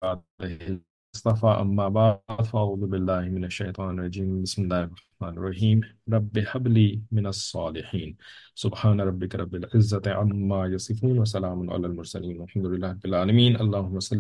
عليه 0.06 0.74
اصطفى 1.16 1.52
أما 1.62 1.88
بعد، 1.88 2.46
فأعوذ 2.46 2.90
بالله 2.90 3.32
من 3.32 3.44
الشيطان 3.44 4.00
الرجيم. 4.00 4.42
بسم 4.42 4.62
الله 4.62 4.84
الرحمن 4.84 5.38
الرحيم. 5.38 5.80
رب 6.14 6.38
هب 6.54 6.68
لي 6.68 6.96
من 7.12 7.26
الصالحين. 7.26 8.14
سبحان 8.56 9.00
ربك 9.00 9.36
رب 9.36 9.54
العزة 9.54 10.12
عما 10.12 10.68
يصفون 10.68 11.20
وسلام 11.20 11.70
على 11.70 11.86
المرسلين. 11.86 12.38
والحمد 12.38 12.66
لله 12.66 12.92
رب 12.92 13.04
العالمين. 13.04 13.56
اللهم 13.60 14.00
صل 14.00 14.18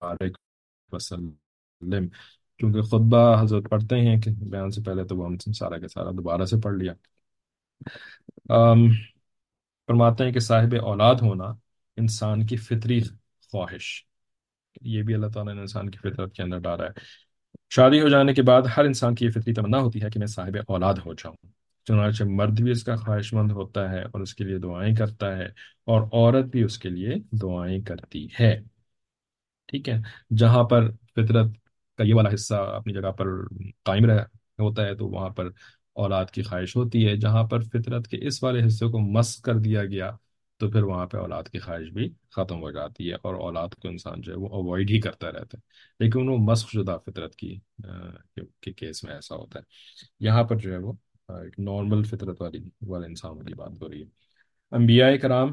عليك 0.00 0.38
وسلم. 0.92 2.08
کیونکہ 2.56 2.82
خطبہ 2.82 3.42
حضرت 3.42 3.62
پڑھتے 3.70 4.00
ہیں 4.00 4.20
کہ 4.20 4.30
بیان 4.30 4.70
سے 4.70 4.82
پہلے 4.82 5.04
تو 5.04 5.16
وہ 5.16 5.26
ہم 5.26 5.52
سارا 5.52 5.78
کے 5.78 5.88
سارا 5.88 6.10
دوبارہ 6.10 6.44
سے 6.44 6.56
پڑھ 6.56 6.74
لیا۔ 6.74 6.92
فرماتے 9.86 10.24
ہیں 10.24 10.32
کہ 10.32 10.40
صاحب 10.40 10.74
اولاد 10.82 11.14
ہونا 11.14 11.44
انسان 11.96 12.46
کی 12.46 12.56
فطری 12.56 13.00
خواہش۔ 13.52 14.04
یہ 14.80 15.02
بھی 15.02 15.14
اللہ 15.14 15.26
تعالیٰ 15.26 15.54
نے 15.54 15.60
انسان 15.60 15.90
کی 15.90 15.98
فطرت 15.98 16.32
کے 16.32 16.42
اندر 16.42 16.58
ڈالا 16.58 16.84
ہے۔ 16.84 16.90
شادی 17.70 18.00
ہو 18.00 18.08
جانے 18.08 18.34
کے 18.34 18.42
بعد 18.42 18.62
ہر 18.76 18.84
انسان 18.84 19.14
کی 19.14 19.24
یہ 19.24 19.30
فطری 19.30 19.54
تمنا 19.54 19.78
ہوتی 19.78 20.02
ہے 20.02 20.10
کہ 20.10 20.18
میں 20.18 20.26
صاحب 20.26 20.56
اولاد 20.68 20.94
ہو 21.06 21.14
جاؤں۔ 21.14 21.36
چنانچہ 21.84 22.24
مرد 22.24 22.60
بھی 22.60 22.70
اس 22.70 22.84
کا 22.84 22.96
خواہش 22.96 23.32
مند 23.32 23.52
ہوتا 23.52 23.90
ہے 23.90 24.02
اور 24.02 24.20
اس 24.20 24.34
کے 24.34 24.44
لیے 24.44 24.58
دعائیں 24.58 24.94
کرتا 24.94 25.36
ہے 25.36 25.46
اور 25.84 26.02
عورت 26.02 26.44
بھی 26.44 26.62
اس 26.62 26.78
کے 26.78 26.88
لیے 26.88 27.14
دعائیں 27.42 27.80
کرتی 27.80 28.28
ہے۔ 28.40 28.60
ٹھیک 29.66 29.88
ہے؟ 29.88 29.98
جہاں 30.36 30.64
پر 30.64 30.90
فطرت 30.90 31.46
کا 31.98 32.04
یہ 32.04 32.14
والا 32.14 32.30
حصہ 32.34 32.54
اپنی 32.54 32.92
جگہ 32.92 33.10
پر 33.12 33.26
قائم 33.82 34.04
رہ، 34.04 34.18
ہوتا 34.58 34.86
ہے 34.86 34.94
تو 34.94 35.08
وہاں 35.08 35.30
پر 35.30 35.48
اولاد 35.92 36.26
کی 36.26 36.42
خواہش 36.42 36.76
ہوتی 36.76 37.06
ہے۔ 37.06 37.16
جہاں 37.16 37.44
پر 37.44 37.60
فطرت 37.60 38.08
کے 38.08 38.26
اس 38.26 38.42
والے 38.42 38.66
حصے 38.66 38.86
کو 38.86 38.98
مسخ 38.98 39.42
کر 39.42 39.58
دیا 39.58 39.84
گیا 39.84 40.10
تو 40.60 40.70
پھر 40.70 40.82
وہاں 40.82 41.06
پہ 41.06 41.16
اولاد 41.18 41.44
کی 41.44 41.58
خواہش 41.58 41.88
بھی 41.88 42.08
ختم 42.30 42.60
ہو 42.62 42.70
جاتی 42.70 43.10
ہے 43.10 43.14
اور 43.22 43.34
اولاد 43.34 43.68
کو 43.68 43.88
انسان 43.88 44.20
جو 44.20 44.32
ہے 44.32 44.38
وہ 44.38 44.48
اوائڈ 44.48 44.90
ہی 44.90 45.00
کرتا 45.00 45.32
رہتا 45.32 45.58
ہے۔ 45.58 45.60
لیکن 46.00 46.28
وہ 46.28 46.36
مسخ 46.38 46.70
شدہ 46.70 46.96
فطرت 47.06 47.36
کی 47.36 47.58
کے 48.62 48.72
کیس 48.72 49.04
میں 49.04 49.14
ایسا 49.14 49.36
ہوتا 49.36 49.58
ہے۔ 49.58 49.64
یہاں 50.20 50.44
پر 50.44 50.56
جو 50.56 50.72
ہے 50.72 50.78
وہ 50.78 50.92
ایک 51.28 51.58
نارمل 51.58 52.02
فطرت 52.02 52.42
والی 52.42 52.58
والے 52.86 53.06
انسانوں 53.06 53.42
کی 53.42 53.54
بات 53.54 53.72
ہو 53.82 53.88
رہی 53.88 54.00
ہے۔ 54.02 54.06
انبیاء 54.72 55.16
کرام 55.22 55.50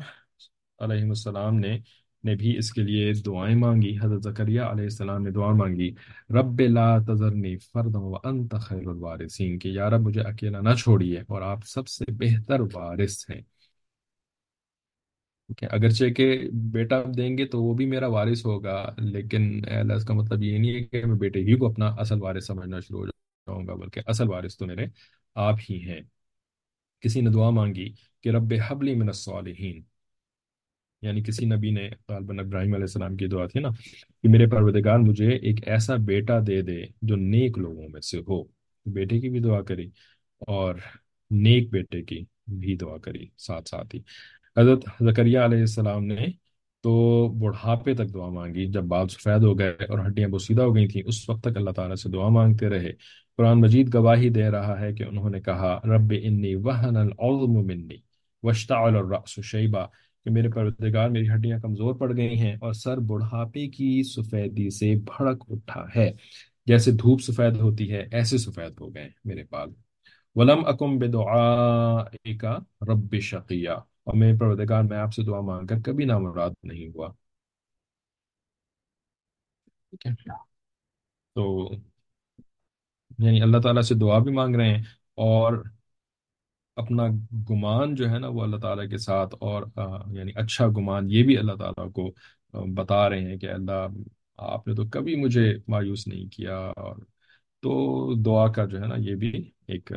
علیہ 0.80 1.04
السلام 1.04 1.56
نے 1.60 1.78
نے 2.24 2.36
بھی 2.36 2.58
اس 2.58 2.72
کے 2.74 2.82
لیے 2.84 3.14
دعائیں 3.26 3.56
مانگی۔ 3.56 3.98
حضرت 4.04 4.24
زکریا 4.24 4.72
علیہ 4.72 4.84
السلام 4.84 5.24
نے 5.24 5.32
دعا 5.32 5.52
مانگی، 5.54 5.90
رب 6.30 6.62
لا 6.70 6.98
تذرنی 6.98 7.58
فردا 7.58 8.00
وانت 8.00 8.56
خیر 8.62 8.88
الوارثین، 8.88 9.60
کہ 9.60 9.68
یا 9.68 9.90
رب 9.90 10.02
مجھے 10.02 10.22
اکیلا 10.22 10.62
نہ 10.62 10.74
چھوڑیے 10.80 11.20
اور 11.20 11.42
آپ 11.42 11.60
سب 11.66 11.88
سے 11.88 12.06
بہتر 12.12 12.60
وارث 12.74 13.30
ہیں۔ 13.30 13.42
ٹھیک 15.50 15.64
ہے۔ 15.64 15.68
اگرچہ 15.72 16.10
کہ 16.14 16.26
بیٹا 16.74 17.02
دیں 17.18 17.38
گے 17.38 17.46
تو 17.48 17.64
وہ 17.64 17.74
بھی 17.74 17.86
میرا 17.86 18.08
وارث 18.08 18.46
ہوگا، 18.46 18.78
لیکن 18.98 19.44
اللہ 19.72 19.94
اس 19.94 20.06
کا 20.06 20.14
مطلب 20.14 20.44
یہ 20.44 20.58
نہیں 20.58 20.76
ہے 20.76 20.82
کہ 20.84 21.06
میں 21.06 21.16
بیٹے 21.18 21.40
ہی 21.40 21.58
کو 21.58 21.70
اپنا 21.72 21.88
اصل 22.00 22.22
وارث 22.22 22.48
سمجھنا 22.48 22.80
شروع 22.80 23.00
ہو 23.00 23.06
جاؤں 23.08 23.68
گا، 23.68 23.76
بلکہ 23.76 24.02
اصل 24.06 24.30
وارث 24.30 24.58
تو 24.58 24.66
میرے 24.66 24.86
آپ 25.36 25.60
ہی 25.70 25.82
ہیں۔ 25.84 26.00
کسی 27.04 27.22
نے 27.22 27.30
دعا 27.30 27.50
مانگی 27.50 27.90
کہ 28.24 28.30
رب 28.30 28.54
حبلی 28.70 28.96
من 28.96 29.08
الصالحین 29.08 29.82
یعنی 31.02 31.22
کسی 31.24 31.46
نبی 31.46 31.72
نے، 31.72 31.90
غالباً 32.10 32.40
ابراہیم 32.40 32.74
علیہ 32.74 32.84
السلام 32.84 33.16
کی 33.18 33.28
دعا 33.28 33.46
تھی 33.48 33.60
نا، 33.60 33.70
کہ 34.22 34.30
میرے 34.30 34.48
پروردگار 34.48 35.00
مجھے 35.00 35.30
ایک 35.38 35.68
ایسا 35.68 35.96
بیٹا 36.06 36.40
دے 36.48 36.62
دے 36.62 36.82
جو 37.02 37.16
نیک 37.16 37.58
لوگوں 37.58 37.88
میں 37.90 38.02
سے 38.02 38.20
ہو۔ 38.20 38.44
بیٹے 38.86 39.20
کی 39.22 39.30
بھی 39.30 39.40
دعا 39.40 39.62
کری 39.62 39.88
اور 40.48 40.76
نیک 41.32 41.70
بیٹے 41.72 42.02
کی 42.04 42.24
بھی 42.60 42.76
دعا 42.78 42.98
کری، 42.98 43.26
ساتھ 43.38 43.70
ساتھ 43.70 43.96
ہی۔ 43.96 44.00
حضرت 44.58 44.84
زکریا 45.00 45.46
علیہ 45.46 45.60
السلام 45.60 46.06
نے 46.06 46.26
تو 46.84 47.28
بڑھاپے 47.28 47.94
تک 47.94 48.14
دعا 48.14 48.30
مانگی۔ 48.30 48.66
جب 48.66 48.84
بال 48.84 49.08
سفید 49.08 49.44
ہو 49.44 49.60
گئے 49.60 49.70
اور 49.70 50.00
ہڈیاں 50.00 50.30
بوسیدہ 50.30 50.62
ہو 50.62 50.76
گئی 50.76 50.88
تھیں، 50.88 51.02
اس 51.06 51.30
وقت 51.30 51.42
تک 51.42 51.58
اللہ 51.58 51.70
تعالیٰ 51.70 51.96
سے 51.96 52.10
دعا 52.10 52.30
مانگتے 52.30 52.70
رہے۔ 52.70 52.92
قرآن 53.38 53.62
مجید 53.62 53.96
گواہی 53.96 54.30
دے 54.30 54.50
رہا 54.50 54.80
ہے 54.80 54.94
کہ 54.94 55.04
انہوں 55.04 55.30
نے 55.30 55.42
کہا، 55.42 55.80
رب 55.84 56.14
انی 56.24 56.56
وہن 56.56 56.98
العظم 56.98 57.54
منی 57.54 57.96
واشتعل 58.44 58.96
الرأس 58.96 59.40
شیبا 59.44 59.86
کہ 60.24 60.30
میرے 60.30 60.50
پروردگار، 60.50 61.10
میری 61.10 61.28
ہڈیاں 61.30 61.60
کمزور 61.60 61.96
پڑ 61.96 62.18
گئی 62.18 62.40
ہیں 62.40 62.56
اور 62.62 62.74
سر 62.74 62.98
بڑھاپے 62.98 63.68
کی 63.68 64.04
سفیدی 64.04 64.70
سے 64.70 64.96
بھڑک 64.96 65.44
اٹھا 65.50 65.86
ہے۔ 65.96 66.12
جیسے 66.66 66.92
دھوپ 66.92 67.22
سفید 67.22 67.58
ہوتی 67.58 67.92
ہے، 67.92 68.08
ایسے 68.12 68.38
سفید 68.38 68.80
ہو 68.80 68.96
گئے 68.96 69.10
میرے 69.26 69.44
بال۔ 69.52 69.70
ولم 70.36 70.66
اکم 70.66 70.98
بدعائک 70.98 72.46
رب 72.82 73.16
شقیہ 73.22 73.80
اور 74.08 74.18
میرے 74.18 74.38
پروردگار، 74.38 74.84
میں 74.84 74.98
آپ 74.98 75.14
سے 75.14 75.24
دعا 75.24 75.42
مانگ 75.42 75.68
کر 75.68 75.76
کبھی 75.86 76.06
نامراد 76.06 76.50
نہیں 76.64 76.88
ہوا۔ 76.88 77.10
ٹھیک 79.92 80.08
ہے۔ 80.08 80.38
تو 81.36 81.72
یعنی 83.20 83.42
اللہ 83.42 83.58
تعالیٰ 83.58 83.82
سے 83.82 83.96
دعا 83.96 84.20
بھی 84.20 84.34
مانگ 84.34 84.56
رہے 84.56 84.76
ہیں 84.76 84.84
اور 85.16 85.64
اپنا 86.76 87.04
گمان 87.52 87.96
جو 87.96 88.10
ہے 88.10 88.20
نا 88.20 88.28
وہ 88.28 88.42
اللہ 88.42 88.58
تعالیٰ 88.58 88.90
کے 88.90 88.98
ساتھ 88.98 89.36
اور 89.40 89.64
یعنی 90.12 90.32
اچھا 90.36 90.68
گمان 90.68 91.12
یہ 91.12 91.24
بھی 91.24 91.38
اللہ 91.38 91.54
تعالیٰ 91.54 91.92
کو 91.92 92.14
بتا 92.74 93.10
رہے 93.10 93.22
ہیں 93.22 93.38
کہ 93.38 93.50
اللہ، 93.52 93.88
آپ 94.38 94.68
نے 94.68 94.76
تو 94.76 94.84
کبھی 94.86 95.16
مجھے 95.16 95.56
مایوس 95.68 96.08
نہیں 96.08 96.26
کیا۔ 96.26 96.58
اور 96.58 96.96
تو 97.62 98.14
دعا 98.22 98.52
کا 98.52 98.66
جو 98.66 98.82
ہے 98.82 98.88
نا 98.88 98.96
یہ 98.98 99.16
بھی 99.16 99.52
ایک 99.68 99.92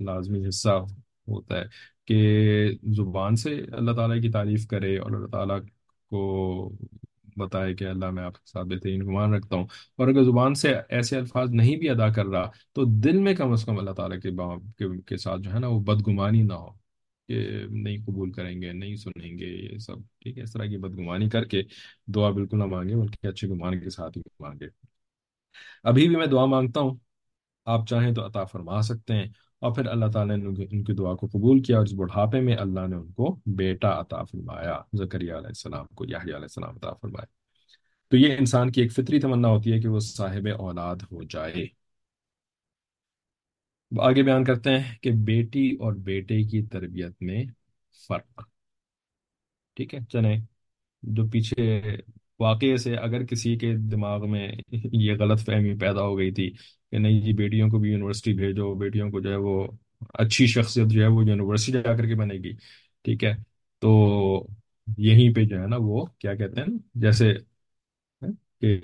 لازمی 0.00 0.48
حصہ 0.48 0.84
ہوتا 1.28 1.56
ہے۔ 1.56 1.93
کہ 2.04 2.70
زبان 2.96 3.36
سے 3.36 3.62
اللہ 3.72 3.92
تعالیٰ 3.92 4.20
کی 4.22 4.30
تعریف 4.30 4.66
کرے 4.66 4.98
اور 4.98 5.10
اللہ 5.10 5.26
تعالیٰ 5.26 5.60
کو 6.10 6.72
بتائے 7.36 7.74
کہ 7.74 7.84
اللہ 7.84 8.10
میں 8.10 8.22
آپ 8.22 8.34
کے 8.34 8.42
ساتھ 8.46 8.68
بہترین 8.68 9.00
گمان 9.02 9.34
رکھتا 9.34 9.56
ہوں۔ 9.56 9.64
اور 9.96 10.08
اگر 10.08 10.22
زبان 10.22 10.54
سے 10.54 10.74
ایسے 10.88 11.16
الفاظ 11.16 11.50
نہیں 11.50 11.76
بھی 11.76 11.90
ادا 11.90 12.08
کر 12.08 12.26
رہا 12.26 12.50
تو 12.72 12.84
دل 12.84 13.18
میں 13.18 13.34
کم 13.34 13.52
از 13.52 13.64
کم 13.64 13.78
اللہ 13.78 13.90
تعالیٰ 13.90 14.20
کے 14.20 14.30
با- 14.30 14.62
کے, 14.78 15.00
کے 15.00 15.16
ساتھ 15.16 15.42
جو 15.42 15.52
ہے 15.54 15.58
نا 15.58 15.66
وہ 15.68 15.80
بدگمانی 15.80 16.42
نہ 16.42 16.52
ہو 16.52 16.70
کہ 17.28 17.66
نہیں 17.70 17.98
قبول 18.06 18.32
کریں 18.32 18.62
گے 18.62 18.72
نہیں 18.72 18.96
سنیں 18.96 19.38
گے 19.38 19.72
یہ 19.72 19.78
سب 19.78 19.96
ٹھیک 20.20 20.38
ہے 20.38 20.42
اس 20.42 20.52
طرح 20.52 20.64
کی 20.64 20.76
بدگمانی 20.76 21.28
کر 21.28 21.44
کے 21.44 21.62
دعا 22.06 22.30
بالکل 22.30 22.58
نہ 22.58 22.64
مانگے 22.64 22.96
بلکہ 22.96 23.26
اچھے 23.26 23.48
گمان 23.48 23.80
کے 23.80 23.90
ساتھ 23.90 24.18
ہی 24.18 24.22
مانگے 24.40 24.66
ابھی 25.82 26.08
بھی 26.08 26.16
میں 26.16 26.26
دعا 26.26 26.44
مانگتا 26.44 26.80
ہوں 26.80 26.96
آپ 27.64 27.88
چاہیں 27.88 28.14
تو 28.14 28.26
عطا 28.26 28.44
فرما 28.44 28.82
سکتے 28.82 29.14
ہیں۔ 29.14 29.26
اور 29.64 29.74
پھر 29.74 29.86
اللہ 29.86 30.06
تعالیٰ 30.06 30.36
نے 30.36 30.64
ان 30.70 30.82
کی 30.84 30.92
دعا 30.92 31.14
کو 31.14 31.26
قبول 31.26 31.62
کیا 31.62 31.76
اور 31.76 31.84
اس 31.84 31.92
بڑھاپے 31.92 32.40
میں 32.40 32.56
اللہ 32.56 32.86
نے 32.86 32.96
ان 32.96 33.12
کو 33.12 33.40
بیٹا 33.46 34.00
عطا 34.00 34.22
فرمایا، 34.22 34.78
زکریا 34.92 35.38
علیہ 35.38 35.46
السلام 35.46 35.86
کو، 35.86 36.04
یحییٰ 36.04 36.34
علیہ 36.34 36.48
السلام 36.50 36.74
عطا 36.74 36.92
فرمایا 36.92 37.26
تو 38.08 38.16
یہ 38.16 38.36
انسان 38.38 38.72
کی 38.72 38.80
ایک 38.82 38.92
فطری 38.92 39.20
تمنا 39.20 39.48
ہوتی 39.48 39.72
ہے 39.72 39.80
کہ 39.80 39.88
وہ 39.88 40.00
صاحب 40.00 40.48
اولاد 40.58 40.96
ہو 41.12 41.22
جائے۔ 41.22 41.66
آگے 43.92 44.22
بیان 44.22 44.44
کرتے 44.44 44.70
ہیں 44.70 44.98
کہ 44.98 45.10
بیٹی 45.10 45.76
اور 45.80 45.92
بیٹے 45.92 46.42
کی 46.42 46.62
تربیت 46.62 47.14
میں 47.20 47.44
فرق۔ 48.08 48.42
ٹھیک 49.76 49.94
ہے، 49.94 49.98
چلیں 50.08 50.36
جو 51.02 51.26
پیچھے 51.28 51.82
واقعے 52.40 52.76
سے 52.76 52.96
اگر 52.96 53.24
کسی 53.24 53.56
کے 53.58 53.76
دماغ 53.76 54.30
میں 54.30 54.52
یہ 54.92 55.12
غلط 55.18 55.40
فہمی 55.40 55.74
پیدا 55.78 56.02
ہو 56.02 56.18
گئی 56.18 56.30
تھی 56.32 56.50
کہ 56.90 56.98
نہیں 56.98 57.20
جی 57.20 57.32
بیٹیوں 57.32 57.68
کو 57.68 57.78
بھی 57.78 57.90
یونیورسٹی 57.90 58.32
بھیجو، 58.32 58.74
بیٹیوں 58.74 59.10
کو 59.10 59.20
جو 59.20 59.30
ہے 59.30 59.36
وہ 59.36 59.66
اچھی 60.14 60.46
شخصیت 60.46 60.86
جو 60.86 61.02
ہے 61.02 61.06
وہ 61.06 61.24
یونیورسٹی 61.24 61.72
جا 61.72 61.82
کر 61.82 62.06
کے 62.06 62.14
بنے 62.14 62.34
گی، 62.34 62.52
ٹھیک 63.04 63.24
ہے؟ 63.24 63.32
تو 63.80 64.46
یہیں 64.98 65.34
پہ 65.34 65.44
جو 65.44 65.62
ہے 65.62 65.66
نا 65.66 65.76
وہ 65.80 66.04
کیا 66.18 66.34
کہتے 66.34 66.60
ہیں؟ 66.60 66.78
جیسے 66.94 67.34
کہ 68.60 68.80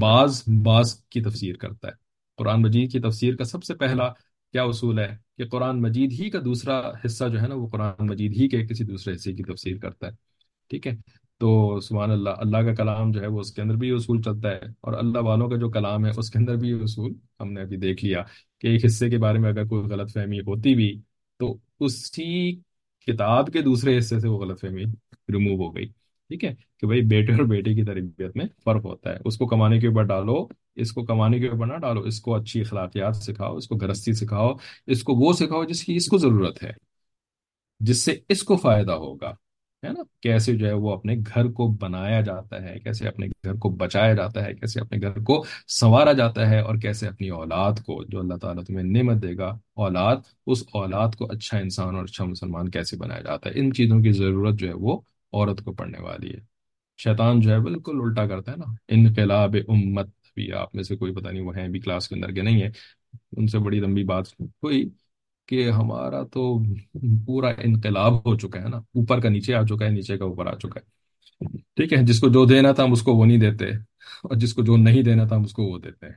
بعض 0.00 0.42
بعض 0.64 0.94
کی 0.94 1.20
تفسیر 1.20 1.54
کرتا 1.56 1.88
ہے۔ 1.88 1.92
قرآن 2.36 2.62
مجید 2.62 2.92
کی 2.92 3.00
تفسیر 3.00 3.36
کا 3.36 3.44
سب 3.44 3.64
سے 3.64 3.74
پہلا 3.74 4.08
کیا 4.52 4.62
اصول 4.62 4.98
ہے؟ 4.98 5.16
کہ 5.38 5.46
قرآن 5.48 5.82
مجید 5.82 6.12
ہی 6.12 6.30
کا 6.30 6.38
دوسرا 6.44 6.80
حصہ 7.04 7.24
جو 7.32 7.42
ہے 7.42 7.48
نا 7.48 7.54
وہ 7.54 7.68
قرآن 7.68 8.06
مجید 8.06 8.32
ہی 8.36 8.48
کے 8.48 8.66
کسی 8.66 8.84
دوسرے 8.84 9.14
حصے 9.14 9.32
کی 9.32 9.42
تفسیر 9.42 9.76
کرتا 9.78 10.06
ہے۔ 10.06 10.29
ٹھیک 10.70 10.86
ہے؟ 10.86 10.96
تو 11.38 11.80
سبحان 11.80 12.10
اللہ 12.10 12.30
اللہ 12.36 12.56
کا 12.56 12.74
کلام 12.74 13.10
جو 13.10 13.20
ہے 13.20 13.26
وہ 13.26 13.40
اس 13.40 13.52
کے 13.52 13.62
اندر 13.62 13.74
بھی 13.74 13.88
یہ 13.88 13.92
اصول 13.92 14.22
چلتا 14.22 14.50
ہے 14.50 14.60
اور 14.80 14.92
اللہ 14.92 15.18
والوں 15.18 15.48
کا 15.48 15.56
جو 15.56 15.70
کلام 15.70 16.04
ہے 16.06 16.10
اس 16.16 16.30
کے 16.30 16.38
اندر 16.38 16.56
بھی 16.56 16.72
اصول 16.72 17.12
ہم 17.40 17.52
نے 17.52 17.60
ابھی 17.60 17.76
دیکھ 17.76 18.04
لیا 18.04 18.22
کہ 18.60 18.66
ایک 18.66 18.84
حصے 18.84 19.10
کے 19.10 19.18
بارے 19.18 19.38
میں 19.38 19.50
اگر 19.50 19.66
کوئی 19.66 19.84
غلط 19.84 20.12
فہمی 20.12 20.40
ہوتی 20.40 20.74
بھی 20.74 21.00
تو 21.38 21.56
اسی 21.80 22.56
کتاب 23.06 23.46
کے 23.46 23.60
دوسرے 23.62 23.98
حصے 23.98 24.20
سے 24.20 24.28
وہ 24.28 24.38
غلط 24.38 24.60
فہمی 24.60 24.84
ریموو 25.32 25.66
ہو 25.66 25.76
گئی۔ 25.76 25.86
ٹھیک 26.28 26.44
ہے؟ 26.44 26.54
کہ 26.80 26.86
بھائی 26.86 27.00
بیٹے 27.02 27.32
اور 27.32 27.42
بیٹے 27.42 27.74
کی 27.74 27.82
تربیت 27.84 28.36
میں 28.36 28.44
فرق 28.64 28.84
ہوتا 28.84 29.10
ہے۔ 29.10 29.16
اس 29.24 29.36
کو 29.36 29.46
کمانے 29.46 29.80
کے 29.80 29.86
اوپر 29.86 30.02
ڈالو، 30.02 30.46
اس 30.76 30.92
کو 30.92 31.04
کمانے 31.04 31.38
کے 31.38 31.48
اوپر 31.48 31.66
نہ 31.66 31.76
ڈالو، 31.76 32.00
اس 32.00 32.20
کو 32.20 32.34
اچھی 32.34 32.60
اخلاقیات 32.60 33.16
سکھاؤ، 33.16 33.56
اس 33.56 33.68
کو 33.68 33.76
گرستی 33.76 34.12
سکھاؤ، 34.12 34.54
اس 34.86 35.02
کو 35.02 35.14
وہ 35.14 35.32
سکھاؤ 35.32 35.64
جس 35.64 35.84
کی 35.84 35.96
اس 35.96 36.06
کو 36.06 36.18
ضرورت 36.18 36.64
ہے، 36.64 36.72
جس 37.80 38.04
سے 38.04 38.16
اس 38.28 38.42
کو 38.42 38.56
فائدہ 38.56 38.92
ہوگا۔ 38.92 39.34
ہے 39.82 39.88
نا، 39.88 40.02
کیسے 40.20 40.52
جو 40.56 40.66
ہے 40.66 40.72
وہ 40.72 40.92
اپنے 40.92 41.14
گھر 41.26 41.50
کو 41.50 41.66
بنایا 41.80 42.20
جاتا 42.20 42.62
ہے، 42.62 42.78
کیسے 42.80 43.08
اپنے 43.08 43.26
گھر 43.44 43.54
کو 43.54 43.68
بچایا 43.70 44.14
جاتا 44.14 44.44
ہے، 44.44 44.54
کیسے 44.54 44.80
اپنے 44.80 44.98
گھر 45.02 45.20
کو 45.20 45.44
سنوارا 45.68 46.12
جاتا 46.12 46.48
ہے 46.50 46.60
اور 46.60 46.76
کیسے 46.76 47.08
اپنی 47.08 47.28
اولاد 47.28 47.80
کو 47.86 48.02
جو 48.08 48.18
اللہ 48.20 48.34
تعالیٰ 48.34 48.64
تمہیں 48.64 48.84
نعمت 48.84 49.22
دے 49.22 49.36
گا، 49.38 49.48
اولاد، 49.74 50.16
اس 50.46 50.64
اولاد 50.72 51.14
کو 51.18 51.30
اچھا 51.32 51.58
انسان 51.58 51.96
اور 51.96 52.04
اچھا 52.04 52.24
مسلمان 52.24 52.68
کیسے 52.68 52.96
بنایا 52.96 53.20
جاتا 53.20 53.50
ہے، 53.50 53.60
ان 53.60 53.72
چیزوں 53.72 54.00
کی 54.02 54.12
ضرورت 54.12 54.54
جو 54.54 54.68
ہے 54.68 54.74
وہ 54.74 55.00
عورت 55.32 55.64
کو 55.64 55.72
پڑنے 55.72 56.02
والی 56.02 56.30
ہے۔ 56.30 56.40
شیطان 56.98 57.40
جو 57.40 57.50
ہے 57.50 57.58
بالکل 57.60 58.00
الٹا 58.00 58.26
کرتا 58.26 58.52
ہے 58.52 58.56
نا، 58.56 58.72
انقلاب 58.88 59.56
امت 59.68 60.08
بھی 60.34 60.52
آپ 60.52 60.74
میں 60.74 60.82
سے 60.82 60.96
کوئی 60.96 61.14
پتہ 61.14 61.28
نہیں، 61.28 61.42
وہ 61.42 61.56
ہیں 61.56 61.68
بھی 61.68 61.80
کلاس 61.80 62.08
کے 62.08 62.14
اندر 62.14 62.32
کے 62.32 62.42
نہیں 62.42 62.62
ہے 62.62 62.70
ان 63.36 63.46
سے 63.46 63.58
بڑی 63.58 63.80
لمبی 63.80 64.04
بات 64.04 64.28
ہوئی 64.40 64.88
کہ 65.50 65.68
ہمارا 65.70 66.22
تو 66.24 66.42
پورا 67.26 67.48
انقلاب 67.58 68.14
ہو 68.26 68.36
چکا 68.38 68.62
ہے 68.62 68.68
نا، 68.68 68.76
اوپر 68.76 69.20
کا 69.20 69.28
نیچے 69.28 69.54
آ 69.54 69.62
چکا 69.64 69.84
ہے، 69.84 69.90
نیچے 69.90 70.18
کا 70.18 70.24
اوپر 70.24 70.46
آ 70.46 70.54
چکا 70.54 70.80
ہے۔ 70.80 71.48
ٹھیک 71.76 71.92
ہے، 71.92 71.98
جس 72.02 72.20
کو 72.20 72.28
جو 72.28 72.44
دینا 72.46 72.72
تھا 72.72 72.84
ہم 72.84 72.92
اس 72.92 73.02
کو 73.02 73.14
وہ 73.16 73.24
نہیں 73.26 73.38
دیتے، 73.38 73.70
اور 74.22 74.36
جس 74.36 74.54
کو 74.54 74.62
جو 74.62 74.76
نہیں 74.76 75.02
دینا 75.02 75.24
تھا 75.24 75.36
ہم 75.36 75.42
اس 75.42 75.52
کو 75.52 75.64
وہ 75.64 75.78
دیتے 75.78 76.06
ہیں۔ 76.06 76.14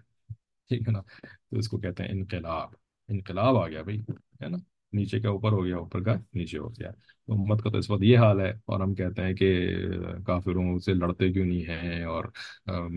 ٹھیک 0.69 0.88
ہے 0.88 0.91
نا؟ 0.91 1.01
تو 1.01 1.57
اس 1.57 1.67
کو 1.69 1.77
کہتے 1.77 2.03
ہیں 2.03 2.11
انقلاب۔ 2.11 2.69
انقلاب 3.09 3.57
آ 3.57 3.67
گیا 3.67 3.81
بھائی، 3.81 3.99
ہے 4.41 4.49
نا؟ 4.49 4.57
نیچے 4.93 5.19
کا 5.19 5.29
اوپر 5.29 5.51
ہو 5.51 5.63
گیا، 5.65 5.77
اوپر 5.77 6.03
کا 6.03 6.13
نیچے 6.34 6.57
ہو 6.57 6.69
گیا۔ 6.69 6.89
امت 7.27 7.61
کا 7.63 7.69
تو 7.69 7.77
اس 7.77 7.89
وقت 7.89 8.03
یہ 8.03 8.17
حال 8.17 8.39
ہے، 8.39 8.49
اور 8.65 8.81
ہم 8.81 8.93
کہتے 8.95 9.21
ہیں 9.21 9.34
کہ 9.34 9.49
کافروں 10.25 10.79
سے 10.79 10.93
لڑتے 10.93 11.31
کیوں 11.34 11.45
نہیں 11.45 11.69
ہیں، 11.69 12.03
اور 12.03 12.25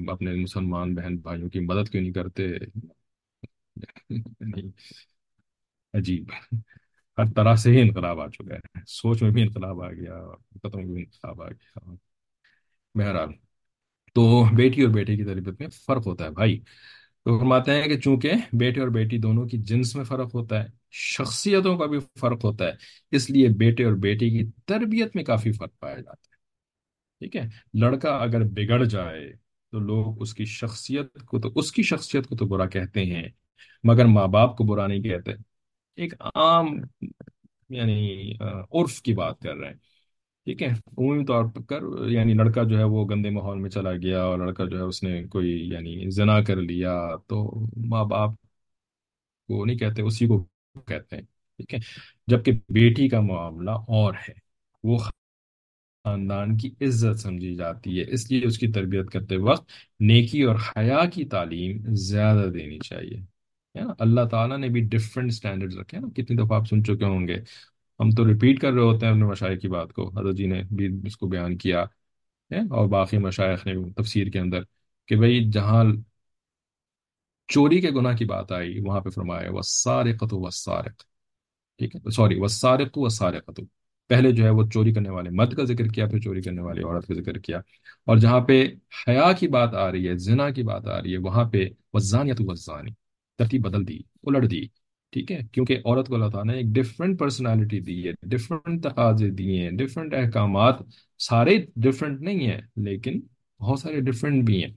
اپنے 0.08 0.34
مسلمان 0.34 0.94
بہن 0.94 1.16
بھائیوں 1.16 1.48
کی 1.50 1.60
مدد 1.60 1.88
کیوں 1.88 2.02
نہیں 2.02 2.12
کرتے؟ 2.12 2.52
عجیب 5.96 6.24
ہر 7.18 7.32
طرح 7.36 7.54
سے 7.54 7.70
ہی 7.70 7.80
انقلاب 7.80 8.20
آ 8.20 8.28
چکا 8.28 8.54
ہے 8.54 8.80
سوچ 8.86 9.22
میں 9.22 9.30
بھی 9.30 9.42
انقلاب 9.42 9.82
آ 9.82 9.92
گیا 9.92 10.34
قدم 10.62 10.78
میں 10.78 10.94
بھی 10.94 11.02
انقلاب 11.02 11.42
آ 11.42 11.48
گیا۔ 11.48 11.78
بہرحال۔ 12.94 13.28
تو 14.14 14.44
بیٹی 14.56 14.82
اور 14.82 14.92
بیٹے 14.92 15.16
کی 15.16 15.24
تربیت 15.24 15.60
میں 15.60 15.68
فرق 15.68 16.06
ہوتا 16.06 16.24
ہے 16.24 16.30
بھائی۔ 16.30 16.60
تو 17.24 17.38
فرماتے 17.38 17.72
ہیں 17.72 17.88
کہ 17.88 18.00
چونکہ 18.00 18.32
بیٹے 18.52 18.80
اور 18.80 18.88
بیٹی 18.88 19.18
دونوں 19.18 19.46
کی 19.46 19.58
جنس 19.58 19.96
میں 19.96 20.04
فرق 20.04 20.34
ہوتا 20.34 20.62
ہے، 20.62 20.68
شخصیتوں 20.92 21.78
کا 21.78 21.86
بھی 21.86 21.98
فرق 22.20 22.44
ہوتا 22.44 22.64
ہے، 22.64 22.72
اس 23.10 23.30
لیے 23.30 23.48
بیٹے 23.48 23.84
اور 23.84 23.92
بیٹی 23.92 24.30
کی 24.30 24.50
تربیت 24.66 25.16
میں 25.16 25.24
کافی 25.24 25.52
فرق 25.52 25.78
پایا 25.78 25.96
جاتا 25.96 26.10
ہے۔ 26.10 26.36
ٹھیک 27.18 27.36
ہے؟ 27.36 27.48
لڑکا 27.74 28.16
اگر 28.16 28.40
بگڑ 28.40 28.84
جائے 28.84 29.32
تو 29.72 29.78
لوگ 29.78 30.22
اس 30.22 30.34
کی 30.34 30.44
شخصیت 30.44 31.24
کو 31.24 31.40
تو، 31.40 31.52
اس 31.54 31.72
کی 31.72 31.82
شخصیت 31.82 32.26
کو 32.26 32.36
تو 32.36 32.46
برا 32.46 32.66
کہتے 32.66 33.04
ہیں، 33.04 33.28
مگر 33.84 34.04
ماں 34.04 34.26
باپ 34.26 34.56
کو 34.56 34.64
برا 34.64 34.86
نہیں 34.86 35.02
کہتے۔ 35.02 35.55
ایک 35.96 36.14
عام 36.34 36.66
یعنی 37.68 38.32
عرف 38.72 39.02
کی 39.02 39.14
بات 39.14 39.40
کر 39.40 39.54
رہے 39.54 39.68
ہیں۔ 39.68 39.74
ٹھیک 40.44 40.62
ہے؟ 40.62 40.68
عمومی 40.68 41.24
طور 41.24 41.44
پر 41.44 42.08
یعنی 42.10 42.34
لڑکا 42.34 42.62
جو 42.62 42.78
ہے 42.78 42.84
وہ 42.84 43.06
گندے 43.10 43.30
ماحول 43.30 43.58
میں 43.58 43.70
چلا 43.70 43.92
گیا 43.92 44.22
اور 44.22 44.38
لڑکا 44.38 44.64
جو 44.64 44.76
ہے 44.76 44.82
اس 44.82 45.02
نے 45.02 45.24
کوئی 45.24 45.68
یعنی 45.68 46.10
زنا 46.10 46.42
کر 46.42 46.56
لیا، 46.56 47.16
تو 47.26 47.66
ماں 47.86 48.04
باپ 48.04 48.30
کو 49.48 49.64
نہیں 49.64 49.78
کہتے، 49.78 50.02
اسی 50.02 50.26
کو 50.26 50.46
کہتے 50.86 51.16
ہیں۔ 51.16 51.22
ٹھیک 51.22 51.74
ہے؟ 51.74 51.78
جبکہ 52.26 52.52
بیٹی 52.52 53.08
کا 53.08 53.20
معاملہ 53.20 53.70
اور 53.70 54.14
ہے۔ 54.14 54.34
وہ 54.84 54.98
خاندان 54.98 56.56
کی 56.56 56.70
عزت 56.80 57.20
سمجھی 57.20 57.54
جاتی 57.54 58.00
ہے، 58.00 58.04
اس 58.08 58.30
لیے 58.30 58.46
اس 58.46 58.58
کی 58.58 58.68
تربیت 58.68 59.10
کرتے 59.10 59.36
وقت 59.36 59.68
نیکی 60.00 60.42
اور 60.42 60.56
حیا 60.76 61.04
کی 61.04 61.24
تعلیم 61.24 61.82
زیادہ 61.86 62.48
دینی 62.48 62.78
چاہیے۔ 62.78 63.35
ہے 63.80 63.84
نا؟ 63.84 63.92
اللہ 63.98 64.20
تعالیٰ 64.30 64.58
نے 64.58 64.68
بھی 64.68 64.80
ڈفرینٹ 64.80 65.30
اسٹینڈرڈ 65.30 65.74
رکھے 65.74 65.98
ہیں 65.98 66.02
نا۔ 66.02 66.22
کتنی 66.22 66.36
دفعہ 66.36 66.58
آپ 66.60 66.68
سن 66.68 66.84
چکے 66.84 67.04
ہوں 67.04 67.28
گے۔ 67.28 67.36
ہم 68.00 68.10
تو 68.10 68.26
ریپیٹ 68.26 68.60
کر 68.60 68.72
رہے 68.72 68.82
ہوتے 68.82 69.06
ہیں 69.06 69.12
اپنے 69.12 69.24
مشائق 69.24 69.60
کی 69.60 69.68
بات 69.68 69.92
کو۔ 69.92 70.08
حضرت 70.08 70.36
جی 70.36 70.46
نے 70.46 70.62
بھی 70.70 70.88
اس 71.06 71.16
کو 71.16 71.26
بیان 71.28 71.56
کیا 71.56 71.84
ہے 72.50 72.58
اور 72.58 72.88
باقی 72.88 73.18
مشائق 73.18 73.66
نے 73.66 73.90
تفسیر 73.96 74.26
کے 74.26 74.38
اندر 74.40 74.60
کہ 75.06 75.16
بھئی 75.16 75.50
جہاں 75.50 75.84
چوری 77.48 77.80
کے 77.80 77.90
گناہ 77.90 78.16
کی 78.16 78.24
بات 78.24 78.52
آئی، 78.52 78.80
وہاں 78.80 79.00
پہ 79.00 79.10
فرمایا 79.10 79.50
وہ 79.50 79.62
سارقت 79.62 80.32
و 80.32 80.50
سارق 80.50 81.02
ٹھیک 81.78 81.96
ہے؟ 81.96 82.10
سوری 82.10 82.34
وہ 82.34 82.48
سارق 82.48 82.98
و 82.98 83.08
سارقت 83.08 83.60
پہلے 84.08 84.32
جو 84.32 84.44
ہے 84.44 84.50
وہ 84.50 84.62
چوری 84.74 84.92
کرنے 84.92 85.10
والے 85.10 85.30
مرد 85.30 85.54
کا 85.54 85.64
ذکر 85.64 85.88
کیا، 85.88 86.06
پھر 86.06 86.20
چوری 86.20 86.40
کرنے 86.42 86.62
والی 86.62 86.82
عورت 86.82 87.06
کا 87.06 87.14
ذکر 87.14 87.38
کیا۔ 87.38 87.58
اور 88.04 88.16
جہاں 88.16 88.40
پہ 88.40 88.66
حیا 89.08 89.32
کی 89.32 89.48
بات 89.48 89.74
آ 89.74 89.92
رہی 89.92 90.08
ہے، 90.08 90.14
زنا 90.18 90.50
کی 90.50 90.62
بات 90.62 90.86
آ 90.86 91.02
رہی 91.02 91.12
ہے، 91.12 91.18
وہاں 91.18 91.44
پہ 91.44 91.68
وزان 91.92 92.28
یا 92.28 92.34
تو 92.34 92.44
وزانی 92.46 92.90
ترتیب 93.38 93.62
بدل 93.64 93.86
دی، 93.88 93.98
الٹ 94.22 94.50
دی، 94.50 94.60
ٹھیک 95.12 95.32
ہے؟ 95.32 95.40
کیونکہ 95.52 95.78
عورت 95.84 96.08
کو 96.08 96.14
اللہ 96.14 96.28
تعالیٰ 96.28 96.52
نے 96.54 96.58
ایک 96.60 96.74
ڈفرینٹ 96.74 97.18
پرسنالٹی 97.18 97.80
دی 97.80 98.06
ہے 98.08 98.12
ڈفرینٹ 98.28 98.82
تقاضے 98.82 99.30
دیے 99.30 99.62
ہیں 99.62 99.70
ڈفرینٹ 99.76 100.14
احکامات، 100.14 100.82
سارے 101.20 101.56
ڈفرینٹ 101.76 102.20
نہیں 102.20 102.46
ہیں، 102.46 102.60
لیکن 102.76 103.20
بہت 103.60 103.80
سارے 103.80 104.00
ڈفرینٹ 104.00 104.44
بھی 104.44 104.62
ہیں، 104.64 104.72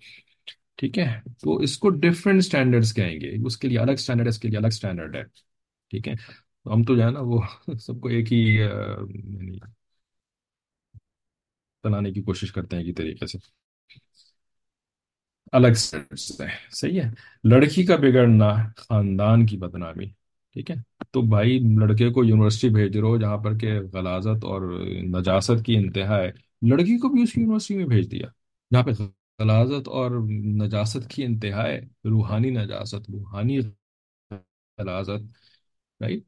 ٹھیک 0.77 0.99
ہے؟ 0.99 1.07
تو 1.43 1.55
اس 1.55 1.77
کو 1.77 1.89
ڈفرینٹ 1.89 2.39
اسٹینڈرڈس 2.39 2.93
کہیں 2.93 3.19
گے، 3.21 3.35
اس 3.45 3.57
کے 3.57 3.67
لیے 3.67 3.79
الگ 3.79 3.91
اسٹینڈرڈ 3.91 4.27
اس 4.27 4.39
کے 4.39 4.47
لیے 4.47 4.57
الگ 4.57 4.67
اسٹینڈرڈ 4.67 5.15
ہے، 5.15 5.23
ٹھیک 5.91 6.07
ہے؟ 6.07 6.15
تو 6.65 6.73
ہم 6.73 6.83
تو 6.83 6.95
جو 6.95 7.03
ہے 7.03 7.09
نا، 7.11 7.19
وہ 7.21 7.41
سب 7.79 7.99
کو 8.01 8.07
ایک 8.07 8.33
ہی 8.33 8.39
یعنی 8.55 9.57
بنانے 11.83 12.11
کی 12.11 12.21
کوشش 12.21 12.51
کرتے 12.51 12.77
ہیں 12.77 12.83
کہ 12.83 12.93
طریقے 12.93 13.27
سے۔ 13.27 13.37
الگ 15.51 15.73
سے 15.73 15.97
صحیح 16.71 17.01
ہے۔ 17.01 17.11
لڑکی 17.43 17.85
کا 17.85 17.95
بگڑنا 17.95 18.55
خاندان 18.77 19.45
کی 19.45 19.57
بدنامی، 19.57 20.05
ٹھیک 20.53 20.71
ہے۔ 20.71 20.75
تو 21.11 21.21
بھائی 21.21 21.59
لڑکے 21.79 22.09
کو 22.09 22.23
یونیورسٹی 22.23 22.69
بھیج 22.69 22.97
رہے 22.97 23.07
ہو 23.07 23.17
جہاں 23.17 23.37
پر 23.37 23.57
کہ 23.57 23.79
غلاظت 23.93 24.43
اور 24.43 24.61
نجاست 25.03 25.65
کی 25.65 25.75
انتہا 25.75 26.17
ہے۔ 26.17 26.31
لڑکی 26.69 26.97
کو 26.97 27.09
بھی 27.09 27.23
اس 27.23 27.37
یونیورسٹی 27.37 27.77
میں 27.77 27.85
بھیج 27.85 28.11
دیا، 28.11 28.27
جہاں 28.73 28.83
پہ 28.83 28.91
غلاظت 29.39 29.87
اور 29.87 30.11
نجاست 30.45 31.09
کی 31.09 31.23
انتہا 31.25 31.63
ہے۔ 31.63 31.79
روحانی 32.05 32.49
نجاست، 32.49 32.95
روحانی 32.95 33.59
غلاظت 34.77 35.23
رائٹ 36.01 36.23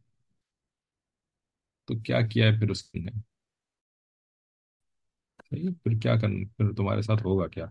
تو 1.87 1.99
کیا 1.99 2.21
کیا 2.21 2.45
ہے 2.45 2.59
پھر 2.59 2.69
اس 2.69 2.95
نے؟ 2.95 3.11
پھر 5.49 5.99
کیا 5.99 6.15
کرنا 6.15 6.47
پھر 6.57 6.73
تمہارے 6.73 7.01
ساتھ 7.01 7.23
ہوگا 7.23 7.47
کیا؟ 7.47 7.65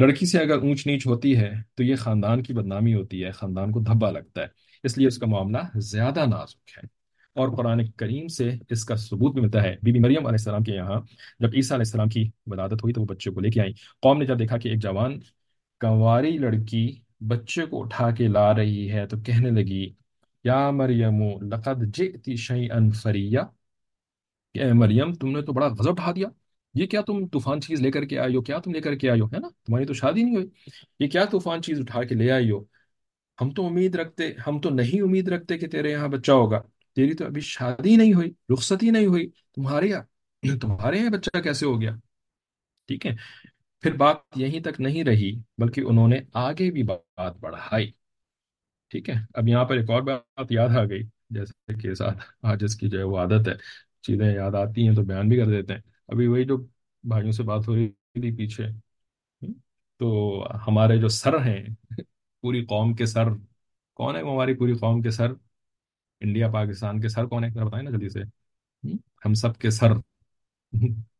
لڑکی 0.00 0.26
سے 0.26 0.38
اگر 0.38 0.58
اونچ 0.58 0.86
نیچ 0.86 1.06
ہوتی 1.06 1.36
ہے 1.36 1.52
تو 1.74 1.82
یہ 1.82 1.96
خاندان 1.96 2.42
کی 2.42 2.52
بدنامی 2.52 2.94
ہوتی 2.94 3.24
ہے، 3.24 3.30
خاندان 3.30 3.72
کو 3.72 3.80
دھبا 3.80 4.10
لگتا 4.10 4.42
ہے، 4.42 4.46
اس 4.84 4.98
لیے 4.98 5.06
اس 5.06 5.18
کا 5.18 5.26
معاملہ 5.26 5.58
زیادہ 5.74 6.26
نازک 6.26 6.78
ہے۔ 6.78 7.00
اور 7.34 7.56
قرآن 7.56 7.86
کریم 7.90 8.28
سے 8.28 8.50
اس 8.70 8.84
کا 8.84 8.96
ثبوت 8.96 9.34
بھی 9.34 9.42
ملتا 9.42 9.62
ہے۔ 9.62 9.76
بی 9.82 9.92
بی 9.92 9.98
مریم 9.98 10.18
علیہ 10.18 10.38
السلام 10.38 10.62
کے 10.62 10.72
یہاں 10.72 11.00
جب 11.38 11.48
عیسیٰ 11.54 11.76
علیہ 11.76 11.84
السلام 11.86 12.08
کی 12.08 12.30
ولادت 12.46 12.72
ہوئی 12.72 12.94
تو 12.94 13.00
وہ 13.00 13.06
بچے 13.06 13.30
کو 13.30 13.40
لے 13.40 13.50
کے 13.50 13.60
آئیں۔ 13.60 13.72
قوم 14.02 14.18
نے 14.18 14.24
جب 14.24 14.38
دیکھا 14.38 14.58
کہ 14.58 14.68
ایک 14.68 14.82
جوان 14.82 15.20
کنواری 15.80 16.38
لڑکی 16.38 16.94
بچے 17.20 17.66
کو 17.66 17.82
اٹھا 17.82 18.10
کے 18.10 18.28
لا 18.28 18.54
رہی 18.54 18.92
ہے 18.92 19.06
تو 19.06 19.16
کہنے 19.20 19.50
لگی، 19.50 19.92
یا 20.44 20.70
مریم، 20.70 21.22
لقد 21.52 21.96
جئتی 21.96 22.36
شیئا 22.36 22.76
فریا 23.02 23.42
کہ 24.54 24.58
اے 24.58 24.72
مریم، 24.72 25.12
تم 25.14 25.30
نے 25.30 25.42
تو 25.42 25.52
بڑا 25.52 25.66
غضب 25.66 25.90
اٹھا 25.90 26.12
دیا۔ 26.12 26.28
یہ 26.74 26.86
کیا 26.86 27.00
تم 27.00 27.26
طوفان 27.26 27.60
چیز 27.60 27.80
لے 27.80 27.90
کر 27.90 28.04
کے 28.04 28.18
آئی 28.18 28.36
ہو؟ 28.36 28.42
کیا 28.42 28.58
تم 28.58 28.72
لے 28.72 28.80
کر 28.80 28.94
کے 28.94 29.10
آئی 29.10 29.20
ہو؟ 29.20 29.26
ہے 29.26 29.38
نا؟ 29.38 29.48
تمہاری 29.66 29.84
تو 29.84 29.92
شادی 29.92 30.22
نہیں 30.22 30.36
ہوئی۔ 30.36 30.46
یہ 31.00 31.08
کیا 31.08 31.24
طوفان 31.24 31.62
چیز 31.62 31.80
اٹھا 31.80 32.04
کے 32.04 32.14
لے 32.14 32.30
آئی 32.30 32.50
ہو؟ 32.50 32.64
ہم 33.40 33.50
تو 33.50 33.66
امید 33.66 33.94
رکھتے، 33.94 34.32
ہم 34.46 34.60
تو 34.60 34.70
نہیں 34.70 35.02
امید 35.02 35.28
رکھتے 35.28 35.58
کہ 35.58 35.66
تیرے 35.66 35.90
یہاں 35.90 36.08
بچہ 36.08 36.32
ہوگا۔ 36.32 36.60
تیری 36.96 37.14
تو 37.14 37.26
ابھی 37.26 37.40
شادی 37.40 37.96
نہیں 37.96 38.14
ہوئی، 38.14 38.32
رخصتی 38.52 38.90
نہیں 38.90 39.06
ہوئی۔ 39.06 39.26
تمہارے 39.26 39.86
یہاں 39.86 40.56
تمہارے 40.60 40.98
یہاں 40.98 41.10
بچہ 41.10 41.40
کیسے 41.40 41.66
ہو 41.66 41.80
گیا؟ 41.80 41.96
ٹھیک 42.86 43.06
ہے۔ 43.06 43.16
پھر 43.80 43.92
بات 43.92 44.16
یہیں 44.36 44.60
تک 44.60 44.80
نہیں 44.80 45.04
رہی، 45.04 45.40
بلکہ 45.58 45.80
انہوں 45.80 46.08
نے 46.08 46.18
آگے 46.34 46.70
بھی 46.70 46.82
بات 46.82 47.36
بڑھائی۔ 47.40 47.90
ٹھیک 48.88 49.10
ہے۔ 49.10 49.14
اب 49.34 49.48
یہاں 49.48 49.64
پر 49.64 49.76
ایک 49.76 49.90
اور 49.90 50.02
بات 50.02 50.46
یاد 50.50 50.68
آ 50.68 50.84
گئی، 50.84 51.02
جیسے 51.30 51.74
کہ 51.74 51.94
ساتھ 51.94 52.18
آج 52.42 52.64
اس 52.64 52.76
کی 52.76 52.88
جو 52.88 52.98
ہے 52.98 53.02
وہ 53.02 53.18
عادت 53.18 53.48
ہے، 53.48 53.54
چیزیں 54.02 54.34
یاد 54.34 54.52
آتی 54.52 54.88
ہیں 54.88 54.94
تو 54.94 55.02
بیان 55.02 55.28
بھی 55.28 55.36
کر 55.36 55.46
دیتے 55.46 55.74
ہیں۔ 55.74 55.80
ابھی 56.10 56.26
وہی 56.26 56.44
جو 56.44 56.56
بھائیوں 57.02 57.32
سے 57.32 57.42
بات 57.42 57.68
ہو 57.68 57.76
رہی 57.76 57.88
تھی 57.88 58.36
پیچھے 58.36 58.64
تو 59.98 60.38
ہمارے 60.68 61.00
جو 61.00 61.08
سر 61.08 61.34
ہیں 61.34 61.66
پوری 62.40 62.64
قوم 62.64 62.94
کے 62.94 63.06
سر 63.06 63.24
کون 63.94 64.16
ہے 64.16 64.22
وہ 64.22 64.34
ہماری 64.34 64.54
پوری 64.54 64.74
قوم 64.74 65.02
کے 65.02 65.10
سر؟ 65.10 65.30
انڈیا 66.20 66.50
پاکستان 66.50 67.00
کے 67.00 67.08
سر 67.08 67.26
کون 67.26 67.44
ہے؟ 67.44 67.50
بتائیں 67.64 67.84
نا 67.84 67.90
جلدی 67.90 68.08
سے۔ 68.08 68.22
ہم، 69.26 69.34
سب 69.34 69.58
کے 69.58 69.70
سر 69.70 69.90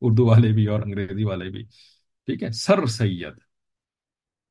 اردو 0.00 0.26
والے 0.26 0.52
بھی 0.52 0.66
اور 0.66 0.82
انگریزی 0.82 1.24
والے 1.24 1.50
بھی۔ 1.50 1.62
ٹھیک 2.26 2.42
ہے 2.42 2.50
سر 2.50 2.86
سید۔ 2.86 3.34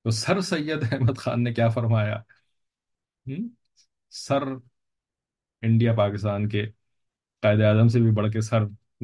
تو 0.04 0.10
سر 0.10 0.42
سید 0.42 0.84
احمد 0.92 1.18
خان 1.18 1.44
نے 1.44 1.54
کیا 1.54 1.70
فرمایا؟ 1.70 2.22
سر 4.10 4.44
انڈیا 5.62 5.94
پاکستان 5.94 6.50
کے 6.50 6.66
قائد 7.42 7.62
اعظم 7.62 7.88
سے 7.88 8.00
بھی 8.00 8.12
بڑھ 8.12 8.32
کے 8.32 8.42
سر۔ 8.42 8.60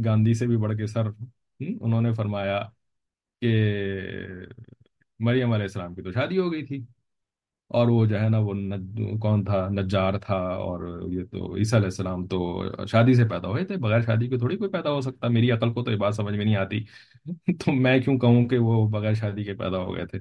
گاندھی 0.06 0.34
سے 0.34 0.48
بھی 0.48 0.58
بڑھ 0.58 0.78
کے 0.78 0.88
سر 0.88 1.04
انہوں 1.60 2.02
نے 2.02 2.14
فرمایا 2.14 2.70
کہ 3.42 3.72
مریم 5.20 5.52
علیہ 5.52 5.64
السلام 5.64 5.96
کی 5.96 6.02
تو 6.02 6.12
شادی 6.12 6.38
ہو 6.38 6.52
گئی 6.52 6.66
تھی۔ 6.66 6.86
اور 7.68 7.88
وہ 7.88 8.06
جو 8.06 8.22
ہے 8.22 8.30
نا، 8.30 8.38
وہ 8.38 8.54
نج... 8.54 9.02
کون 9.22 9.44
تھا؟ 9.44 9.68
نجار 9.70 10.18
تھا۔ 10.18 10.36
اور 10.36 11.02
یہ 11.12 11.24
تو 11.32 11.56
عیسیٰ 11.58 11.80
علیہ 11.80 11.88
السلام 11.88 12.28
تو 12.28 12.64
شادی 12.88 13.14
سے 13.14 13.28
پیدا 13.28 13.48
ہوئے 13.48 13.66
تھے۔ 13.66 13.76
بغیر 13.76 14.02
شادی 14.02 14.28
کے 14.28 14.38
تھوڑی 14.38 14.58
کوئی 14.58 14.70
پیدا 14.70 14.92
ہو 14.92 15.02
سکتا۔ 15.02 15.28
میری 15.28 15.52
عقل 15.52 15.74
کو 15.74 15.84
تو 15.84 15.92
یہ 15.92 15.98
بات 15.98 16.16
سمجھ 16.16 16.36
میں 16.36 16.46
نہیں 16.46 16.56
آتی۔ 16.56 16.84
تو 17.66 17.72
میں 17.72 18.00
کیوں 18.00 18.20
کہوں 18.20 18.46
کہ 18.46 18.58
وہ 18.58 18.90
بغیر 18.90 19.14
شادی 19.14 19.44
کے 19.44 19.54
پیدا 19.54 19.78
ہو 19.78 19.96
گئے 19.96 20.06
تھے؟ 20.06 20.20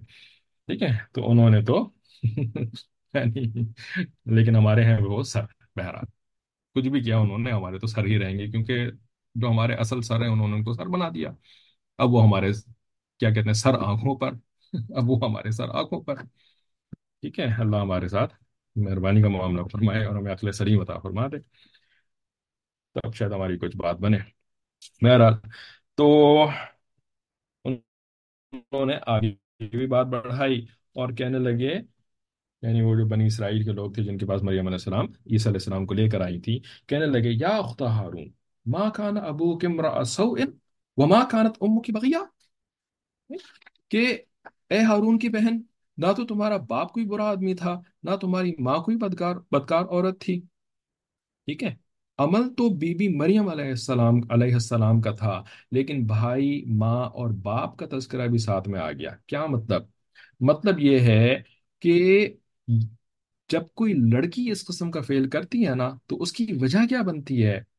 ٹھیک 0.67 0.83
ہے۔ 0.83 0.89
تو 1.13 1.31
انہوں 1.31 1.51
نے 1.51 1.63
تو 1.63 1.91
یعنی، 3.15 3.43
لیکن 4.27 4.57
ہمارے 4.57 4.85
ہیں 4.85 4.97
وہ 5.01 5.23
سر، 5.23 5.45
بہرحال۔ 5.77 6.05
کچھ 6.75 6.89
بھی 6.89 7.01
کیا 7.01 7.19
انہوں 7.19 7.39
نے، 7.39 7.51
ہمارے 7.51 7.79
تو 7.79 7.87
سر 7.87 8.05
ہی 8.05 8.19
رہیں 8.19 8.39
گے۔ 8.39 8.47
کیونکہ 8.47 8.87
جو 9.35 9.49
ہمارے 9.49 9.75
اصل 9.75 10.03
سر 10.03 10.21
ہیں، 10.21 10.29
انہوں 10.29 10.49
نے 10.49 10.55
ان 10.55 10.65
کو 10.65 10.73
سر 10.73 10.87
بنا 10.87 11.09
دیا۔ 11.09 11.31
اب 11.99 12.15
وہ 12.15 12.23
ہمارے 12.25 12.53
کیا 13.19 13.29
کہتے 13.31 13.47
ہیں، 13.47 13.53
سر 13.53 13.75
آنکھوں 13.75 14.17
پر۔ 14.17 14.33
اب 14.97 15.11
وہ 15.11 15.19
ہمارے 15.29 15.51
سر 15.51 15.69
آنکھوں 15.69 16.01
پر۔ 16.01 16.15
ٹھیک 17.21 17.41
ہے، 17.41 17.45
اللہ 17.45 17.77
ہمارے 17.77 18.09
ساتھ 18.09 18.35
مہربانی 18.77 19.23
کا 19.23 19.29
معاملہ 19.29 19.63
فرمائے 19.73 20.05
اور 20.05 20.17
ہمیں 20.17 20.33
عقل 20.33 20.53
سلیم 20.53 20.81
عطا 20.81 20.99
فرما 20.99 21.27
دے۔ 21.27 21.39
تب 22.95 23.15
شاید 23.15 23.33
ہماری 23.33 23.59
کچھ 23.59 23.77
بات 23.77 23.97
بنے۔ 23.97 24.19
بہرحال، 25.03 25.35
تو 25.95 26.07
انہوں 27.65 28.87
نے 28.87 28.95
آگے 29.07 29.67
بھی 29.67 29.87
بات 29.87 30.07
بڑھائی 30.07 30.67
اور 30.95 31.09
کہنے 31.09 31.39
لگے 31.39 31.75
یعنی 32.63 32.83
وہ 32.83 32.95
جو 32.97 33.07
بنی 33.07 33.27
اسرائیل 33.27 33.65
کے 33.65 33.73
لوگ 33.73 33.93
تھے 33.93 34.05
جن 34.05 34.19
کے 34.19 34.27
پاس 34.27 34.43
مریم 34.43 34.67
علیہ 34.67 34.75
السلام، 34.75 35.05
عیسیٰ 35.05 35.47
علیہ 35.47 35.61
السلام 35.61 35.87
کو 35.87 35.95
لے 35.95 36.09
کر 36.09 36.21
آئی 36.21 36.41
تھی، 36.41 36.61
کہنے 36.87 37.07
لگے، 37.07 37.31
یا 37.33 37.49
اخت 37.49 37.83
ہارون 37.83 38.44
ما 38.67 38.89
کان 38.89 39.17
ابوک 39.17 39.65
امرأ 39.65 40.03
سوء 40.03 40.37
وما 40.97 41.25
کانت 41.25 41.57
امک 41.61 41.91
بغیہ 41.91 42.19
کہ 43.89 44.19
اے 44.71 44.79
ہارون 44.79 45.19
کی 45.19 45.29
بہن، 45.29 45.61
نہ 45.99 46.07
تو 46.17 46.25
تمہارا 46.27 46.57
باپ 46.57 46.93
کوئی 46.93 47.07
برا 47.07 47.25
آدمی 47.25 47.55
تھا، 47.55 47.81
نہ 48.03 48.11
تمہاری 48.21 48.53
ماں 48.59 48.79
کوئی 48.79 48.97
بدکار 48.97 49.37
بدکار 49.53 49.85
عورت 49.85 50.21
تھی۔ 50.21 50.41
ٹھیک 51.45 51.63
ہے؟ 51.63 51.75
عمل 52.19 52.55
تو 52.55 52.69
بی 52.69 52.95
بی 52.95 53.09
مریم 53.09 53.49
علیہ 53.49 53.69
السلام 53.69 54.15
علیہ 54.31 54.53
السلام 54.53 55.01
کا 55.01 55.11
تھا، 55.11 55.43
لیکن 55.71 56.07
بھائی، 56.07 56.65
ماں 56.67 57.05
اور 57.05 57.31
باپ 57.31 57.77
کا 57.77 57.87
تذکرہ 57.91 58.27
بھی 58.27 58.39
ساتھ 58.39 58.69
میں 58.69 58.81
آ 58.81 58.93
گیا۔ 58.93 59.11
کیا 59.27 59.47
مطلب؟ 59.47 59.83
مطلب 60.41 60.79
یہ 60.79 61.01
ہے 61.01 61.43
کہ 61.81 62.29
جب 63.49 63.63
کوئی 63.75 63.93
لڑکی 63.93 64.51
اس 64.51 64.65
قسم 64.65 64.91
کا 64.91 65.01
فیل 65.01 65.31
کرتی 65.31 65.67
ہے 65.67 65.75
نا، 65.75 65.91
تو 66.07 66.23
اس 66.23 66.33
کی 66.33 66.47
وجہ 66.61 66.87
کیا 66.89 67.03
بنتی 67.03 67.47
ہے؟ 67.47 67.74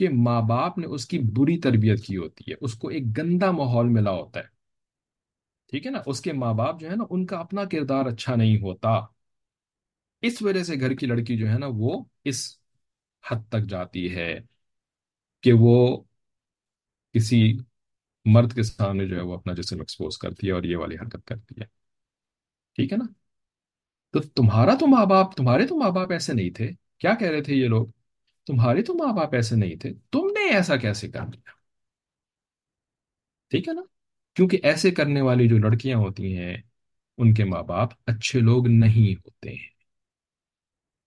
کہ 0.00 0.08
ماں 0.08 0.42
باپ 0.42 0.78
نے 0.78 0.86
اس 0.86 1.06
کی 1.06 1.18
بری 1.18 1.60
تربیت 1.60 2.04
کی 2.04 2.16
ہوتی 2.16 2.50
ہے، 2.50 2.56
اس 2.60 2.74
کو 2.74 2.88
ایک 2.88 3.18
گندا 3.18 3.50
ماحول 3.50 3.88
ملا 3.88 4.10
ہوتا 4.10 4.40
ہے۔ 4.40 4.44
ٹھیک 5.70 5.86
ہے 5.86 5.90
نا؟ 5.90 5.98
اس 6.06 6.20
کے 6.20 6.32
ماں 6.32 6.54
باپ 6.54 6.80
جو 6.80 6.90
ہے 6.90 6.96
نا، 6.96 7.04
ان 7.10 7.26
کا 7.26 7.38
اپنا 7.38 7.64
کردار 7.64 8.06
اچھا 8.06 8.34
نہیں 8.34 8.60
ہوتا۔ 8.60 9.00
اس 10.22 10.42
وجہ 10.42 10.62
سے 10.62 10.80
گھر 10.80 10.94
کی 10.94 11.06
لڑکی 11.06 11.36
جو 11.36 11.48
ہے 11.48 11.58
نا، 11.58 11.66
وہ 11.70 12.04
اس 12.24 12.56
حد 13.30 13.36
تک 13.48 13.60
جاتی 13.68 14.14
ہے 14.14 14.40
کہ 15.42 15.52
وہ 15.52 16.02
کسی 17.12 17.58
مرد 18.24 18.54
کے 18.54 18.62
سامنے 18.62 19.08
جو 19.08 19.16
ہے، 19.16 19.20
وہ 19.20 19.34
اپنا 19.34 19.52
جسم 19.52 19.78
ایکسپوز 19.78 20.18
کرتی 20.18 20.46
ہے 20.46 20.52
اور 20.52 20.62
یہ 20.62 20.76
والی 20.76 20.94
حرکت 20.94 21.26
کرتی 21.26 21.60
ہے۔ 21.60 21.64
ٹھیک 22.74 22.92
ہے 22.92 22.96
نا؟ 22.96 23.04
تو 24.12 24.20
تمہارا 24.20 24.74
تو 24.80 24.86
ماں 24.86 25.06
باپ، 25.06 25.36
تمہارے 25.36 25.66
تو 25.66 25.76
ماں 25.76 25.90
باپ 25.90 26.12
ایسے 26.12 26.32
نہیں 26.32 26.50
تھے۔ 26.50 26.70
کیا 26.98 27.14
کہہ 27.14 27.28
رہے 27.28 27.42
تھے 27.42 27.54
یہ 27.54 27.68
لوگ؟ 27.68 27.86
تمہارے 28.46 28.82
تو 28.82 28.94
ماں 28.94 29.12
باپ 29.12 29.34
ایسے 29.34 29.56
نہیں 29.56 29.76
تھے 29.76 29.92
تم 30.10 30.26
نے 30.32 30.48
ایسا 30.54 30.76
کیسے 30.76 31.08
کر 31.08 31.26
لیا 31.26 31.52
ٹھیک 33.52 33.68
ہے 33.68 33.72
نا 33.72 33.82
کیونکہ 34.36 34.60
ایسے 34.62 34.90
کرنے 34.90 35.20
والی 35.20 35.48
جو 35.48 35.58
لڑکیاں 35.58 35.98
ہوتی 35.98 36.36
ہیں 36.36 36.56
ان 37.18 37.34
کے 37.34 37.44
ماں 37.44 37.62
باپ 37.62 37.92
اچھے 38.06 38.40
لوگ 38.40 38.66
نہیں 38.68 39.14
ہوتے 39.16 39.50
ہیں 39.50 39.68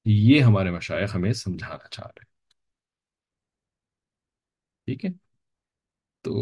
یہ 0.05 0.41
ہمارے 0.41 0.71
مشائخ 0.71 1.15
ہمیں 1.15 1.33
سمجھانا 1.33 1.87
چاہ 1.89 2.07
رہے 2.07 2.21
ہیں 2.21 2.31
ٹھیک 4.87 5.05
ہے 5.05 5.09
تو 6.25 6.33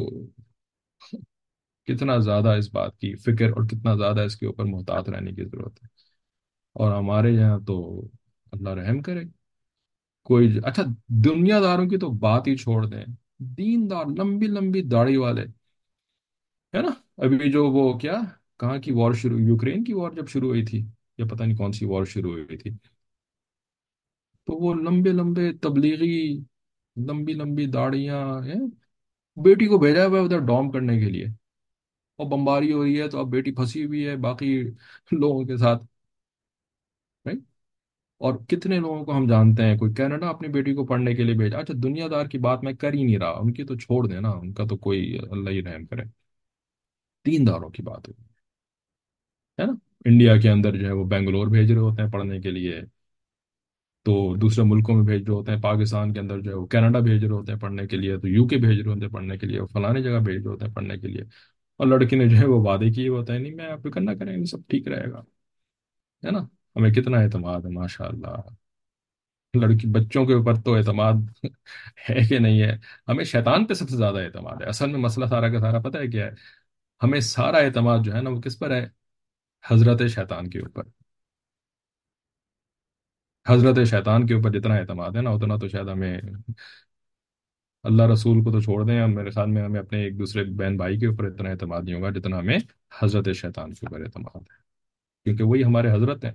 کتنا 1.87 2.17
زیادہ 2.17 2.49
اس 2.49 2.69
بات 2.73 2.97
کی 2.97 3.15
فکر 3.15 3.49
اور 3.49 3.63
کتنا 3.67 3.95
زیادہ 3.95 4.21
اس 4.21 4.35
کے 4.35 4.45
اوپر 4.45 4.65
محتاط 4.65 5.09
رہنے 5.09 5.31
کی 5.31 5.45
ضرورت 5.45 5.83
ہے 5.83 5.87
اور 6.75 6.91
ہمارے 6.91 7.31
یہاں 7.31 7.59
تو 7.59 7.77
اللہ 8.53 8.69
رحم 8.69 9.01
کرے 9.01 9.23
کوئی 10.23 10.59
اچھا 10.63 10.83
دنیا 11.07 11.61
داروں 11.61 11.85
کی 11.85 11.97
تو 11.97 12.09
بات 12.09 12.47
ہی 12.47 12.55
چھوڑ 12.55 12.85
دیں۔ 12.85 13.05
دین 13.39 13.87
دار 13.89 14.05
لمبی 14.05 14.47
لمبی 14.47 14.81
داڑھی 14.81 15.17
والے۔ 15.17 15.41
ہے 16.77 16.81
نا؟ 16.81 16.89
ابھی 17.17 17.51
جو 17.51 17.71
وہ 17.71 17.97
کیا، 17.97 18.21
کہاں 18.59 18.77
کی 18.77 18.91
وار 18.91 19.11
شروع، 19.11 19.39
یوکرین 19.39 19.83
کی 19.83 19.93
وار 19.93 20.11
جب 20.11 20.27
شروع 20.27 20.49
ہوئی 20.49 20.65
تھی، 20.65 20.85
یا 21.17 21.25
پتہ 21.25 21.43
نہیں 21.43 21.57
کون 21.57 21.71
سی 21.71 21.85
وار 21.85 22.05
شروع 22.05 22.31
ہوئی 22.31 22.57
تھی۔ 22.57 22.71
تو 24.45 24.53
وہ 24.57 24.73
لمبے 24.73 25.09
لمبے 25.09 25.53
تبلیغی، 25.53 26.43
لمبی 26.95 27.33
لمبی 27.33 27.65
داڑیاں 27.65 28.45
ہیں۔ 28.45 28.67
بیٹی 29.43 29.65
کو 29.65 29.77
بھیجا 29.77 30.05
ہوا 30.05 30.19
ہے 30.19 30.23
ادھر 30.23 30.39
ڈوم 30.39 30.71
کرنے 30.71 30.99
کے 30.99 31.05
لیے۔ 31.05 31.25
اور 32.17 32.31
بمباری 32.31 32.73
ہو 32.73 32.83
رہی 32.83 33.01
ہے 33.01 33.07
تو 33.07 33.19
اب 33.19 33.27
بیٹی 33.29 33.51
پھنسی 33.51 33.85
ہوئی 33.85 34.07
ہے 34.07 34.15
باقی 34.15 34.61
لوگوں 35.11 35.45
کے 35.45 35.57
ساتھ؟ 35.57 35.83
اور 38.21 38.33
کتنے 38.47 38.79
لوگوں 38.79 39.03
کو 39.05 39.15
ہم 39.17 39.27
جانتے 39.27 39.63
ہیں؟ 39.63 39.77
کوئی 39.77 39.93
کینیڈا 39.93 40.29
اپنی 40.29 40.47
بیٹی 40.47 40.73
کو 40.73 40.85
پڑھنے 40.85 41.13
کے 41.15 41.23
لیے 41.23 41.35
بھیجا 41.35 41.57
اچھا 41.59 41.73
دنیا 41.83 42.07
دار 42.11 42.25
کی 42.25 42.37
بات 42.37 42.63
میں 42.63 42.73
کر 42.73 42.93
ہی 42.93 43.03
نہیں 43.03 43.17
رہا، 43.17 43.31
ان 43.41 43.53
کی 43.53 43.63
تو 43.63 43.75
چھوڑ 43.75 44.07
دیں 44.07 44.21
نا، 44.21 44.29
ان 44.31 44.53
کا 44.53 44.65
تو 44.65 44.77
کوئی 44.77 45.17
اللہ 45.31 45.49
ہی 45.49 45.63
رحم 45.63 45.85
کرے۔ 45.85 46.03
تین 47.25 47.47
داروں 47.47 47.69
کی 47.69 47.81
بات 47.83 48.07
ہوئی، 48.09 48.23
ہے 49.59 49.65
نا؟ 49.65 49.73
انڈیا 50.05 50.37
کے 50.37 50.49
اندر 50.49 50.77
جو 50.77 50.87
ہے 50.87 50.91
وہ 50.91 51.03
بنگلور 51.05 51.47
بھیج 51.47 51.71
رہے 51.71 51.79
ہوتے 51.79 52.01
ہیں 52.01 52.09
پڑھنے 52.09 52.39
کے 52.41 52.51
لیے، 52.51 52.81
تو 54.05 54.13
دوسرے 54.35 54.63
ملکوں 54.65 54.95
میں 54.95 55.03
بھیج 55.03 55.23
رہے 55.23 55.33
ہوتے 55.33 55.51
ہیں، 55.51 55.61
پاکستان 55.61 56.13
کے 56.13 56.19
اندر 56.19 56.39
جو 56.39 56.51
ہے 56.51 56.55
وہ 56.55 56.65
کینیڈا 56.65 56.99
بھیج 56.99 57.23
رہے 57.25 57.31
ہوتے 57.31 57.51
ہیں 57.51 57.59
پڑھنے 57.59 57.87
کے 57.87 57.97
لیے، 57.97 58.17
تو 58.17 58.27
یو 58.27 58.47
کے 58.47 58.57
بھیج 58.57 58.81
رہے 58.81 58.89
ہوتے 58.89 59.05
ہیں 59.05 59.11
پڑھنے 59.11 59.37
کے 59.37 59.47
لیے 59.47 59.61
فلانے 59.73 60.01
جگہ 60.03 60.19
بھیج 60.19 60.35
رہے 60.35 60.51
ہوتے 60.51 60.65
ہیں 60.65 60.73
پڑھنے 60.73 60.97
کے 60.97 61.07
لیے۔ 61.07 61.21
اور 61.79 61.87
لڑکی 61.87 62.15
نے 62.15 62.27
جو 62.29 62.37
ہے 62.37 62.45
وہ 62.45 62.61
وعدے 62.61 62.89
کیے 62.91 63.07
ہوتے 63.09 63.33
ہیں، 63.33 63.39
نہیں، 63.39 63.55
میں 63.55 63.67
آپ 63.67 63.81
فکر 63.83 64.01
نہ 64.01 64.11
کریں 64.11 64.43
سب 64.45 64.67
ٹھیک 64.67 64.87
رہے 64.87 65.11
گا، 65.11 65.19
ہے 66.23 66.31
نا؟ 66.31 66.45
ہمیں 66.75 66.89
کتنا 66.89 67.17
اعتماد 67.17 67.61
ہے 67.61 67.69
ماشاء 67.69 68.05
اللہ 68.05 68.35
لڑکی، 69.61 69.87
بچوں 69.87 70.25
کے 70.25 70.33
اوپر 70.33 70.61
تو 70.61 70.75
اعتماد 70.75 71.13
ہے 72.09 72.27
کہ 72.27 72.39
نہیں 72.39 72.61
ہے۔ 72.61 72.77
ہمیں 73.07 73.23
شیطان 73.23 73.65
پہ 73.65 73.73
سب 73.73 73.89
سے 73.89 73.97
زیادہ 73.97 74.17
اعتماد 74.17 74.61
ہے۔ 74.61 74.67
اصل 74.67 74.91
میں 74.91 74.99
مسئلہ 74.99 75.25
سارا 75.25 75.49
کا 75.49 75.59
سارا 75.59 75.79
پتہ 75.79 75.97
ہے 75.97 76.07
کیا 76.07 76.25
ہے؟ 76.25 76.31
ہمیں 77.03 77.19
سارا 77.19 77.57
اعتماد 77.57 77.99
جو 78.03 78.13
ہے 78.13 78.21
نا، 78.21 78.29
وہ 78.29 78.41
کس 78.41 78.59
پر 78.59 78.71
ہے؟ 78.71 78.89
حضرت 79.65 80.01
شیطان 80.09 80.49
کے 80.49 80.59
اوپر۔ 80.59 80.83
حضرت 83.47 83.87
شیطان 83.87 84.25
کے 84.25 84.33
اوپر 84.33 84.51
جتنا 84.51 84.75
اعتماد 84.75 85.11
ہے 85.11 85.21
نا، 85.21 85.29
اتنا 85.29 85.57
تو 85.57 85.67
شاید 85.67 85.87
ہمیں 85.87 86.21
اللہ 87.83 88.03
رسول 88.03 88.43
کو 88.43 88.51
تو 88.51 88.61
چھوڑ 88.61 88.85
دیں۔ 88.85 89.01
ہم، 89.01 89.15
میرے 89.15 89.29
خیال 89.29 89.49
میں، 89.49 89.63
ہمیں 89.63 89.79
اپنے 89.79 90.03
ایک 90.03 90.19
دوسرے 90.19 90.43
بہن 90.43 90.77
بھائی 90.77 90.99
کے 90.99 91.05
اوپر 91.05 91.25
اتنا 91.25 91.49
اعتماد 91.49 91.81
نہیں 91.81 91.95
ہوگا 91.95 92.09
جتنا 92.09 92.39
ہمیں 92.39 92.57
حضرت 93.01 93.29
شیطان 93.35 93.73
کے 93.73 93.85
اوپر 93.85 94.01
اعتماد 94.01 94.37
ہے۔ 94.37 94.61
کیونکہ 95.23 95.43
وہی 95.43 95.63
ہمارے 95.63 95.91
حضرت 95.91 96.25
ہیں۔ 96.25 96.31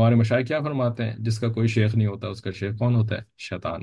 ہمارے 0.00 0.14
مشائق 0.14 0.46
کیا 0.48 0.60
فرماتے 0.60 1.04
ہیں؟ 1.04 1.16
جس 1.18 1.38
کا 1.38 1.52
کوئی 1.52 1.68
شیخ 1.68 1.94
نہیں 1.94 2.06
ہوتا، 2.06 2.28
اس 2.28 2.42
کا 2.42 2.50
شیخ 2.50 2.78
کون 2.78 2.94
ہوتا 2.94 3.16
ہے؟ 3.16 3.22
شیطان۔ 3.38 3.80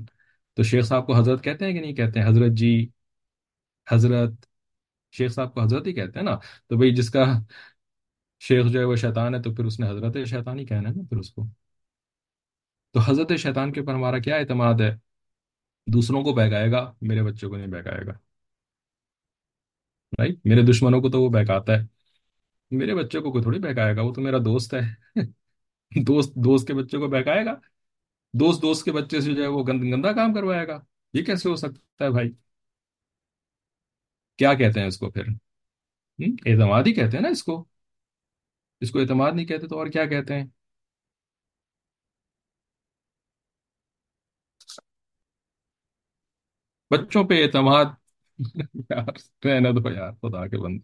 تو 0.53 0.63
شیخ 0.63 0.85
صاحب 0.85 1.07
کو 1.07 1.15
حضرت 1.15 1.43
کہتے 1.43 1.65
ہیں 1.65 1.73
کہ 1.73 1.81
نہیں 1.81 1.93
کہتے 1.93 2.19
ہیں؟ 2.19 2.27
حضرت 2.27 2.51
جی 2.51 2.87
حضرت 3.91 4.31
شیخ 5.11 5.31
صاحب 5.31 5.53
کو 5.53 5.61
حضرت 5.61 5.87
ہی 5.87 5.93
کہتے 5.93 6.19
ہیں 6.19 6.25
نا؟ 6.25 6.35
تو 6.67 6.77
بھائی 6.77 6.95
جس 6.95 7.09
کا 7.09 7.25
شیخ 8.39 8.65
جو 8.65 8.79
ہے 8.79 8.85
وہ 8.85 8.95
شیطان 8.95 9.35
ہے، 9.35 9.41
تو 9.41 9.55
پھر 9.55 9.65
اس 9.65 9.79
نے 9.79 9.89
حضرت 9.89 10.17
شیطان 10.27 10.59
ہی 10.59 10.65
کہنا 10.65 10.89
ہے 10.89 10.93
نا 10.93 11.03
پھر 11.09 11.17
اس 11.17 11.31
کو؟ 11.31 11.47
تو 12.91 12.99
حضرت 12.99 13.31
شیطان 13.37 13.71
کے 13.71 13.79
اوپر 13.79 13.93
ہمارا 13.93 14.19
کیا 14.19 14.35
اعتماد 14.35 14.81
ہے؟ 14.81 14.95
دوسروں 15.87 16.23
کو 16.23 16.33
بہکائے 16.33 16.71
گا، 16.71 16.93
میرے 17.01 17.23
بچوں 17.23 17.49
کو 17.49 17.57
نہیں 17.57 17.67
بہکائے 17.67 18.05
گا۔ 18.07 18.11
رائٹ 20.19 20.35
میرے 20.45 20.61
دشمنوں 20.61 21.01
کو 21.01 21.09
تو 21.09 21.23
وہ 21.23 21.29
بہکاتا 21.29 21.79
ہے۔ 21.79 21.85
میرے 22.71 22.95
بچوں 22.95 23.21
کو 23.21 23.31
کوئی 23.31 23.41
تھوڑی 23.41 23.59
بہکائے 23.59 23.95
گا؟ 23.95 24.01
وہ 24.01 24.13
تو 24.13 24.21
میرا 24.21 24.37
دوست 24.37 24.73
ہے۔ 24.73 25.15
دوست 25.95 26.35
دوست 26.35 26.67
کے 26.67 26.73
بچوں 26.73 26.99
کو 26.99 27.07
بہکائے 27.07 27.45
گا۔ 27.45 27.53
دوست 28.33 28.61
دوست 28.61 28.85
کے 28.85 28.91
بچے 28.91 29.21
سے 29.21 29.35
جو 29.35 29.41
ہے 29.41 29.47
وہ 29.47 29.63
گند، 29.67 29.93
گندا 29.93 30.11
کام 30.11 30.33
کروائے 30.33 30.67
گا۔ 30.67 30.79
یہ 31.13 31.23
کیسے 31.23 31.49
ہو 31.49 31.55
سکتا 31.55 32.05
ہے 32.05 32.09
بھائی؟ 32.09 32.31
کیا 34.37 34.53
کہتے 34.53 34.79
ہیں 34.79 34.87
اس 34.87 34.97
کو 34.97 35.11
پھر؟ 35.11 35.27
ہم؟ 35.27 36.35
اعتماد 36.45 36.83
ہی 36.85 36.93
کہتے 36.93 37.17
ہیں 37.17 37.21
نا 37.21 37.29
اس 37.29 37.43
کو۔ 37.43 37.65
اس 38.81 38.91
کو 38.91 38.99
اعتماد 38.99 39.31
نہیں 39.31 39.45
کہتے 39.45 39.67
تو 39.67 39.77
اور 39.77 39.87
کیا 39.87 40.05
کہتے 40.05 40.33
ہیں؟ 40.33 40.45
بچوں 46.89 47.23
پہ 47.23 47.43
اعتماد۔ 47.43 47.85
یار، 48.73 49.45
رہنے 49.45 49.71
دو 49.71 49.89
یار، 49.89 50.11
خدا 50.11 50.47
کے 50.47 50.57
بند، 50.57 50.79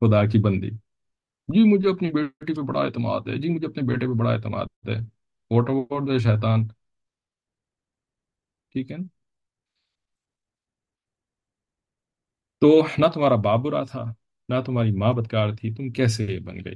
خدا 0.00 0.26
کی 0.26 0.38
بندی۔ 0.38 0.87
جی 1.48 1.62
مجھے 1.64 1.88
اپنی 1.90 2.10
بیٹی 2.12 2.54
پہ 2.54 2.60
بڑا 2.60 2.80
اعتماد 2.80 3.20
ہے۔ 3.28 3.36
جی 3.38 3.48
مجھے 3.48 3.66
اپنے 3.66 3.82
بیٹے 3.82 4.06
پہ 4.06 4.12
بڑا 4.12 4.30
اعتماد 4.32 4.66
ہے۔ 4.88 4.96
واٹ 5.50 5.70
اباؤٹ 5.70 6.08
دا 6.08 6.18
شیطان؟ 6.18 6.66
ٹھیک 8.74 8.90
ہے۔ 8.90 8.96
نا 8.96 9.04
تو 12.62 12.68
نہ 12.98 13.06
تمہارا 13.14 13.34
باپ 13.36 13.60
برا 13.60 13.82
تھا 13.84 14.04
نہ 14.48 14.54
تمہاری 14.66 14.90
ماں 14.92 15.12
بدکار 15.12 15.52
تھی 15.52 15.74
تم 15.74 15.90
کیسے 15.90 16.38
بن 16.40 16.56
گئی؟ 16.64 16.74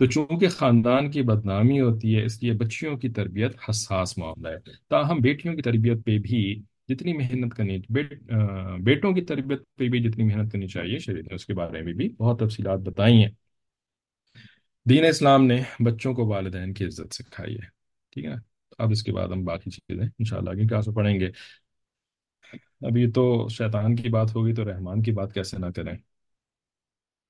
تو 0.00 0.06
چونکہ 0.06 0.48
خاندان 0.48 1.10
کی 1.10 1.22
بدنامی 1.22 1.80
ہوتی 1.80 2.16
ہے 2.16 2.24
اس 2.24 2.42
لیے 2.42 2.52
بچیوں 2.52 2.96
کی 2.96 3.08
تربیت 3.08 3.56
حساس 3.68 4.18
معاملہ 4.18 4.48
ہے۔ 4.48 4.58
تاہم 4.88 5.18
بیٹیوں 5.18 5.54
کی 5.54 5.62
تربیت 5.62 6.04
پہ 6.06 6.18
بھی 6.18 6.40
جتنی 6.88 7.12
محنت 7.12 7.54
کرنی 7.54 7.78
بیٹ 7.90 8.32
آ، 8.32 8.36
بیٹوں 8.84 9.12
کی 9.12 9.20
تربیت 9.20 9.62
پہ 9.76 9.88
بھی 9.88 10.02
جتنی 10.02 10.24
محنت 10.24 10.52
کرنی 10.52 10.66
چاہیے 10.68 10.98
شریعت 10.98 11.28
نے 11.28 11.34
اس 11.34 11.46
کے 11.46 11.54
بارے 11.54 11.82
میں 11.82 11.92
بھی 11.92 12.08
بہت 12.18 12.38
تفصیلات 12.40 12.78
بتائی 12.80 13.22
ہیں۔ 13.24 13.30
دین 14.90 15.04
اسلام 15.04 15.46
نے 15.46 15.62
بچوں 15.80 16.14
کو 16.14 16.26
والدین 16.26 16.74
کی 16.74 16.86
عزت 16.86 17.14
سکھائی 17.14 17.54
ہے۔ 17.54 17.66
ٹھیک 18.10 18.24
ہے 18.24 18.30
نا؟ 18.30 18.36
اب 18.78 18.90
اس 18.90 19.02
کے 19.02 19.12
بعد 19.12 19.28
ہم 19.28 19.44
باقی 19.44 19.70
چیزیں 19.70 20.04
انشاءاللہ 20.04 20.50
آگے 20.50 20.66
کلاس 20.66 20.88
میں 20.88 20.96
پڑھیں 20.96 21.20
گے۔ 21.20 21.26
ابھی 22.80 23.10
تو 23.10 23.48
شیطان 23.48 23.96
کی 23.96 24.08
بات 24.08 24.34
ہوگی 24.34 24.54
تو 24.54 24.64
رحمان 24.64 25.02
کی 25.02 25.12
بات 25.12 25.34
کیسے 25.34 25.58
نہ 25.58 25.66
کریں۔ 25.76 25.96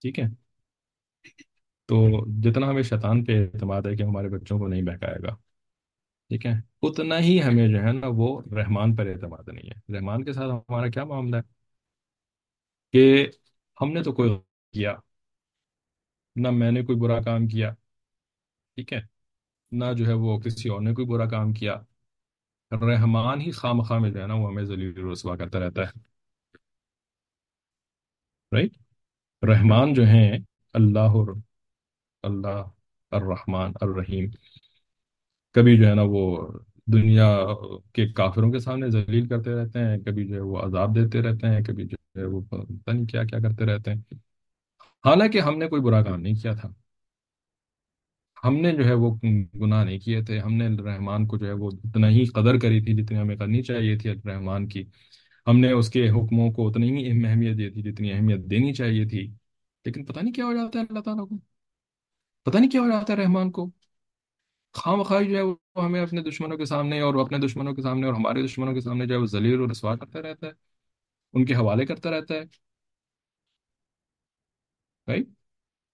ٹھیک 0.01 0.19
ہے؟ 0.19 0.25
تو 1.87 2.25
جتنا 2.43 2.69
ہمیں 2.69 2.83
شیطان 2.83 3.25
پہ 3.25 3.33
اعتماد 3.33 3.83
ہے 3.83 3.97
کہ 3.97 4.03
ہمارے 4.03 4.29
بچوں 4.29 4.59
کو 4.59 4.67
نہیں 4.69 4.83
بہکائے 4.83 5.23
گا۔ 5.23 5.35
ٹھیک 6.29 6.47
ہے؟ 6.47 6.53
اتنا 6.83 7.19
ہی 7.19 7.43
ہمیں 7.43 7.69
جو 7.69 7.79
ہے 7.79 7.93
نا 7.93 8.07
وہ 8.11 8.41
رحمان 8.53 8.97
پر 8.97 9.07
اعتماد 9.07 9.49
نہیں 9.49 9.71
ہے۔ 9.71 9.93
رحمان 9.95 10.25
کے 10.25 10.33
ساتھ 10.33 10.51
ہمارا 10.71 10.89
کیا 10.89 11.05
معاملہ 11.05 11.37
ہے؟ 11.37 11.43
کہ 12.93 13.27
ہم 13.81 13.93
نے 13.93 14.03
تو 14.03 14.13
کوئی 14.13 14.31
کیا۔ 14.73 14.95
نہ 16.37 16.51
میں 16.51 16.73
نے 16.73 16.83
کوئی 16.85 16.99
برا 16.99 17.21
کام 17.21 17.47
کیا، 17.47 17.71
ٹھیک 18.75 18.93
ہے؟ 18.93 19.01
نہ 19.73 19.85
جو 19.97 20.07
ہے 20.07 20.13
وہ 20.13 20.39
کسی 20.39 20.69
اور 20.69 20.81
نے 20.81 20.95
کوئی 20.95 21.07
برا 21.07 21.27
کام 21.27 21.53
کیا۔ 21.53 21.75
رحمان 22.73 23.41
ہی 23.41 23.51
خام 23.51 23.83
خواہ 23.83 23.99
میں 23.99 24.11
جو 24.11 24.23
ہے 24.23 24.27
نا 24.27 24.35
وہ 24.35 24.51
ہمیں 24.51 24.65
ذلیل 24.65 24.99
رسوا 24.99 25.37
کرتا 25.37 25.59
رہتا 25.61 25.83
ہے۔ 25.83 25.99
رائٹ 28.53 28.71
رحمان 29.43 29.95
جو 29.95 30.03
ہیں، 30.03 30.39
اللہ 30.73 31.15
اللہ 32.23 32.63
الرحمن 33.11 33.73
الرحیم۔ 33.81 34.31
کبھی 35.55 35.79
جو 35.79 35.87
ہے 35.87 35.95
نا 35.95 36.03
وہ 36.05 36.49
دنیا 36.87 37.39
کے 37.93 38.09
کافروں 38.13 38.53
کے 38.53 38.59
سامنے 38.59 38.91
ذلیل 38.91 39.29
کرتے 39.29 39.51
رہتے 39.51 39.79
ہیں، 39.79 39.99
کبھی 39.99 40.29
جو 40.29 40.35
ہے 40.35 40.41
وہ 40.41 40.59
عذاب 40.59 40.95
دیتے 40.95 41.23
رہتے 41.23 41.47
ہیں، 41.47 41.61
کبھی 41.65 41.85
جو 41.85 42.21
ہے 42.21 42.25
وہ 42.25 42.41
پتہ 42.41 42.91
نہیں 42.91 43.07
کیا 43.07 43.25
کیا 43.25 43.39
کرتے 43.39 43.67
رہتے 43.67 43.91
ہیں۔ 43.91 44.26
حالانکہ 45.07 45.41
ہم 45.41 45.59
نے 45.59 45.69
کوئی 45.69 45.83
برا 45.83 46.03
کام 46.03 46.21
نہیں 46.21 46.35
کیا 46.35 46.55
تھا۔ 46.55 46.69
ہم 48.45 48.57
نے 48.57 48.73
جو 48.73 48.85
ہے 48.85 48.93
وہ 48.95 49.17
گناہ 49.55 49.85
نہیں 49.85 49.99
کیے 49.99 50.23
تھے۔ 50.23 50.39
ہم 50.39 50.55
نے 50.55 50.69
رحمان 50.69 51.27
کو 51.27 51.37
جو 51.37 51.47
ہے 51.47 51.53
وہ 51.53 51.71
اتنا 51.85 52.09
ہی 52.09 52.25
قدر 52.25 52.59
کری 52.59 52.81
تھی 52.81 53.05
جتنی 53.05 53.19
ہمیں 53.19 53.37
کرنی 53.37 53.63
چاہیے 53.63 53.99
تھی 53.99 54.11
رحمان 54.11 54.69
کی۔ 54.69 54.85
ہم 55.47 55.59
نے 55.59 55.73
اس 55.73 55.89
کے 55.89 56.11
حکموں 56.11 56.51
کو 56.51 56.69
اتنی 56.69 56.91
ہی 56.91 57.11
اہمیت 57.11 57.59
دی 57.59 57.71
تھی 57.71 57.83
جتنی 57.83 58.13
اہمیت 58.13 58.41
دینی 58.51 58.73
چاہیے 58.75 59.05
تھی۔ 59.05 59.35
لیکن 59.85 60.05
پتہ 60.05 60.21
نہیں 60.21 60.35
کیا 60.35 60.45
ہو 60.45 60.53
جاتا 60.53 60.79
ہے 60.79 60.85
اللہ 60.89 61.01
تعالیٰ 61.01 61.29
کو۔ 61.29 61.39
پتہ 62.45 62.59
نہیں 62.59 62.71
کیا 62.71 62.81
ہو 62.81 62.89
جاتا 62.89 63.13
ہے 63.13 63.19
رحمان 63.19 63.51
کو۔ 63.51 63.71
خواہ 64.73 65.23
جو 65.23 65.37
ہے 65.37 65.43
وہ 65.43 65.55
ہمیں 65.77 66.03
اپنے 66.03 66.23
دشمنوں 66.23 66.59
کے 66.59 66.65
سامنے 66.65 67.01
اور 67.01 67.15
اپنے 67.15 67.39
دشمنوں 67.39 67.75
کے 67.75 67.83
سامنے 67.83 68.07
اور 68.07 68.15
ہمارے 68.15 68.43
دشمنوں 68.43 68.75
کے 68.75 68.81
سامنے 68.81 69.07
جو 69.07 69.15
ہے 69.15 69.21
وہ 69.21 69.27
ذلیل 69.27 69.61
اور 69.61 69.69
رسوا 69.69 69.97
کرتا 69.97 70.23
رہتا 70.23 70.47
ہے۔ 70.47 70.53
ان 71.33 71.45
کے 71.45 71.55
حوالے 71.55 71.87
کرتا 71.87 72.11
رہتا 72.11 72.35
ہے۔ 72.35 72.43
Right؟ 75.11 75.25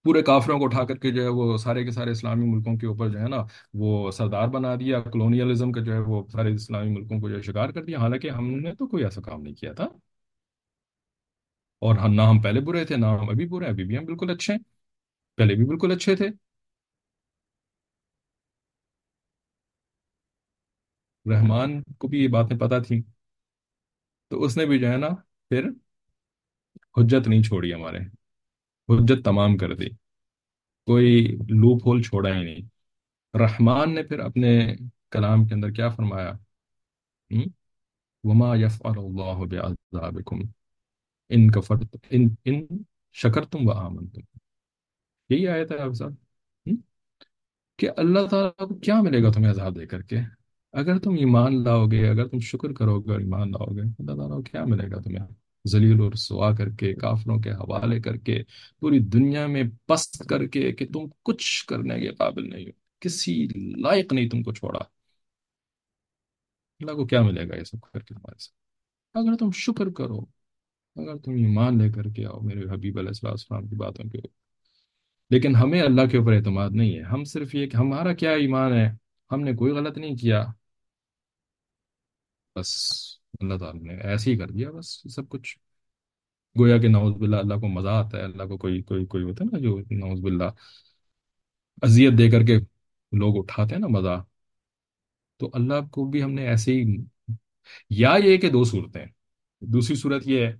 پورے 0.04 0.22
کافروں 0.22 0.58
کو 0.58 0.64
اٹھا 0.64 0.84
کر 0.84 0.96
کے 0.96 1.10
جو 1.10 1.22
ہے 1.22 1.28
وہ 1.28 1.56
سارے 1.56 1.84
کے 1.84 1.90
سارے 1.90 2.10
اسلامی 2.10 2.44
ملکوں 2.46 2.76
کے 2.76 2.86
اوپر 2.86 3.08
جو 3.08 3.20
ہے 3.20 3.28
نا 3.28 3.36
وہ 3.74 4.10
سردار 4.10 4.48
بنا 4.48 4.74
دیا 4.74 5.00
کلونیلزم 5.00 5.72
کا 5.72 5.80
جو 5.80 5.92
ہے 5.92 5.98
وہ 5.98 6.26
سارے 6.32 6.54
اسلامی 6.54 6.90
ملکوں 6.90 7.20
کو 7.20 7.28
جو 7.30 7.36
ہے 7.36 7.42
شکار 7.42 7.68
کر 7.68 7.84
دیا۔ 7.84 7.98
حالانکہ 7.98 8.30
ہم 8.30 8.50
نے 8.60 8.74
تو 8.74 8.86
کوئی 8.86 9.04
ایسا 9.04 9.20
کام 9.20 9.42
نہیں 9.42 9.54
کیا 9.54 9.72
تھا۔ 9.72 9.88
اور 11.78 11.96
ہم 11.96 12.14
نہ 12.14 12.22
ہم 12.22 12.40
پہلے 12.40 12.60
برے 12.60 12.84
تھے، 12.84 12.96
نہ 12.96 13.06
ہم 13.06 13.28
ابھی 13.28 13.46
برے 13.46 13.64
ہیں، 13.64 13.72
ابھی 13.72 13.84
بھی 13.84 13.98
ہم 13.98 14.04
بالکل 14.04 14.30
اچھے 14.30 14.54
ہیں۔ 14.54 14.60
پہلے 15.36 15.54
بھی 15.54 15.64
بالکل 15.64 15.92
اچھے 15.92 16.16
تھے۔ 16.16 16.28
رحمان 21.30 21.82
کو 21.98 22.08
بھی 22.08 22.18
یہ 22.22 22.28
باتیں 22.28 22.58
پتہ 22.58 22.74
تھیں۔ 22.86 23.00
تو 24.30 24.42
اس 24.42 24.56
نے 24.56 24.66
بھی 24.66 24.78
جو 24.78 24.88
ہے 24.88 24.96
نا 24.96 25.08
پھر 25.48 25.68
حجت 26.96 27.28
نہیں 27.28 27.42
چھوڑی 27.42 27.74
ہمارے۔ 27.74 28.21
حجت 28.88 29.24
تمام 29.24 29.56
کر 29.56 29.74
دی۔ 29.76 29.88
کوئی 30.86 31.38
لوپ 31.48 31.86
ہول 31.86 32.02
چھوڑا 32.02 32.34
ہی 32.34 32.44
نہیں۔ 32.44 32.62
رحمان 33.36 33.94
نے 33.94 34.02
پھر 34.02 34.18
اپنے 34.18 34.76
کلام 35.10 35.44
کے 35.44 35.54
اندر 35.54 35.70
کیا 35.70 35.88
فرمایا؟ 35.88 36.32
وما 38.24 38.56
يفعل 38.56 38.98
الله 38.98 39.44
بعذابكم 39.46 40.40
ان 41.28 41.50
کفرت، 41.50 41.96
ان 42.10 42.28
ان 42.44 42.66
شکرتم 43.12 43.68
و 43.68 43.70
آمنتم 43.70 44.20
یہی 45.28 45.48
آیت 45.48 45.72
ہے 45.72 45.78
آپ 45.78 45.92
صاحب 45.92 46.14
کہ 47.78 47.88
اللہ 47.96 48.26
تعالیٰ 48.26 48.68
کو 48.68 48.74
کیا 48.74 49.02
ملے 49.02 49.22
گا 49.22 49.30
تمہیں 49.30 49.50
عذاب 49.50 49.76
دے 49.76 49.86
کر 49.86 50.02
کے؟ 50.02 50.18
اگر 50.72 50.98
تم 50.98 51.10
ایمان 51.10 51.64
لاؤ 51.64 51.86
گے، 51.86 52.08
اگر 52.08 52.28
تم 52.28 52.38
شکر 52.38 52.72
کرو 52.72 53.00
گے 53.00 53.10
اور 53.10 53.20
ایمان 53.20 53.50
لاؤ 53.50 53.74
گے، 53.76 53.80
اللہ 53.80 54.12
تعالیٰ 54.12 54.36
کو 54.36 54.42
کیا 54.42 54.64
ملے 54.64 54.90
گا 54.90 55.00
تمہیں؟ 55.00 55.41
ذلیل 55.68 56.00
و 56.00 56.10
رسوا 56.10 56.54
کر 56.54 56.70
کے، 56.70 56.94
کافروں 56.94 57.38
کے 57.38 57.50
حوالے 57.50 58.00
کر 58.00 58.16
کے، 58.16 58.42
پوری 58.80 58.98
دنیا 58.98 59.46
میں 59.46 59.62
پست 59.86 60.22
کر 60.28 60.46
کے 60.46 60.72
کہ 60.72 60.86
تم 60.86 61.00
کچھ 61.22 61.66
کرنے 61.66 62.00
کے 62.00 62.08
قابل 62.08 62.50
نہیں 62.50 62.66
ہو۔ 62.66 62.70
کسی 63.00 63.46
لائق 63.82 64.12
نہیں 64.12 64.28
تم 64.28 64.42
کو 64.42 64.52
چھوڑا۔ 64.52 64.78
اللہ 66.80 66.92
کو 66.92 67.06
کیا 67.06 67.22
ملے 67.22 67.48
گا 67.48 67.56
یہ 67.56 67.64
سب 67.64 67.80
کر 67.80 68.00
کے 68.00 68.14
تمہارے 68.14 68.42
ساتھ 68.42 68.62
اگر 69.14 69.36
تم 69.38 69.50
شکر 69.50 69.90
کرو، 69.90 70.18
اگر 70.96 71.18
تم 71.18 71.30
ایمان 71.30 71.78
لے 71.78 71.90
کر 71.90 72.02
کے 72.02 72.26
آؤ، 72.26 72.40
میرے 72.40 72.60
حبیب 72.60 72.98
علیہ 72.98 73.08
السلام 73.08 73.32
السلام 73.32 73.68
کی 73.68 73.74
باتوں 73.74 74.04
کے۔ 74.04 74.18
لیکن 75.30 75.56
ہمیں 75.56 75.82
اللہ 75.82 76.06
کے 76.06 76.18
اوپر 76.18 76.32
اعتماد 76.32 76.70
نہیں 76.72 76.96
ہے۔ 76.96 77.02
ہم 77.02 77.24
صرف 77.24 77.54
یہ 77.54 77.66
کہ 77.66 77.76
ہمارا 77.76 78.14
کیا 78.14 78.30
ایمان 78.30 78.72
ہے؟ 78.72 78.88
ہم 79.32 79.40
نے 79.40 79.52
کوئی 79.52 79.72
غلط 79.72 79.98
نہیں 79.98 80.16
کیا۔ 80.16 80.46
بس۔ 82.56 83.21
اللہ 83.40 83.54
تعالیٰ 83.54 83.82
نے 83.82 83.94
ایسے 83.96 84.32
ہی 84.32 84.38
کر 84.38 84.48
دیا، 84.48 84.70
بس 84.70 85.14
سب 85.14 85.28
کچھ۔ 85.28 85.58
گویا 86.56 86.78
کہ 86.78 86.88
نعوذ 86.88 87.14
باللہ 87.14 87.36
اللہ 87.36 87.54
کو 87.54 87.68
مزہ 87.68 87.88
آتا 87.88 88.18
ہے، 88.18 88.22
اللہ 88.22 88.42
کو 88.42 88.56
کوئی 88.58 88.82
کوئی 88.82 89.06
کوئی 89.06 89.24
ہوتا 89.24 89.44
ہے 89.44 89.48
نا 89.52 89.58
جو 89.58 89.78
نعوذ 89.90 90.20
باللہ 90.20 90.44
اذیت 91.82 92.18
دے 92.18 92.30
کر 92.30 92.42
کے 92.46 92.56
لوگ 93.12 93.38
اٹھاتے 93.38 93.74
ہیں 93.74 93.80
نا 93.80 93.86
مزہ۔ 93.86 94.24
تو 95.36 95.50
اللہ 95.54 95.88
کو 95.90 96.04
بھی 96.04 96.22
ہم 96.22 96.32
نے 96.32 96.48
ایسے 96.48 96.72
ہی 96.72 96.96
یا 97.90 98.14
یہ 98.24 98.36
کہ 98.36 98.50
دو 98.50 98.64
صورتیں۔ 98.64 99.06
دوسری 99.60 99.96
صورت 99.96 100.22
یہ 100.26 100.46
ہے، 100.46 100.52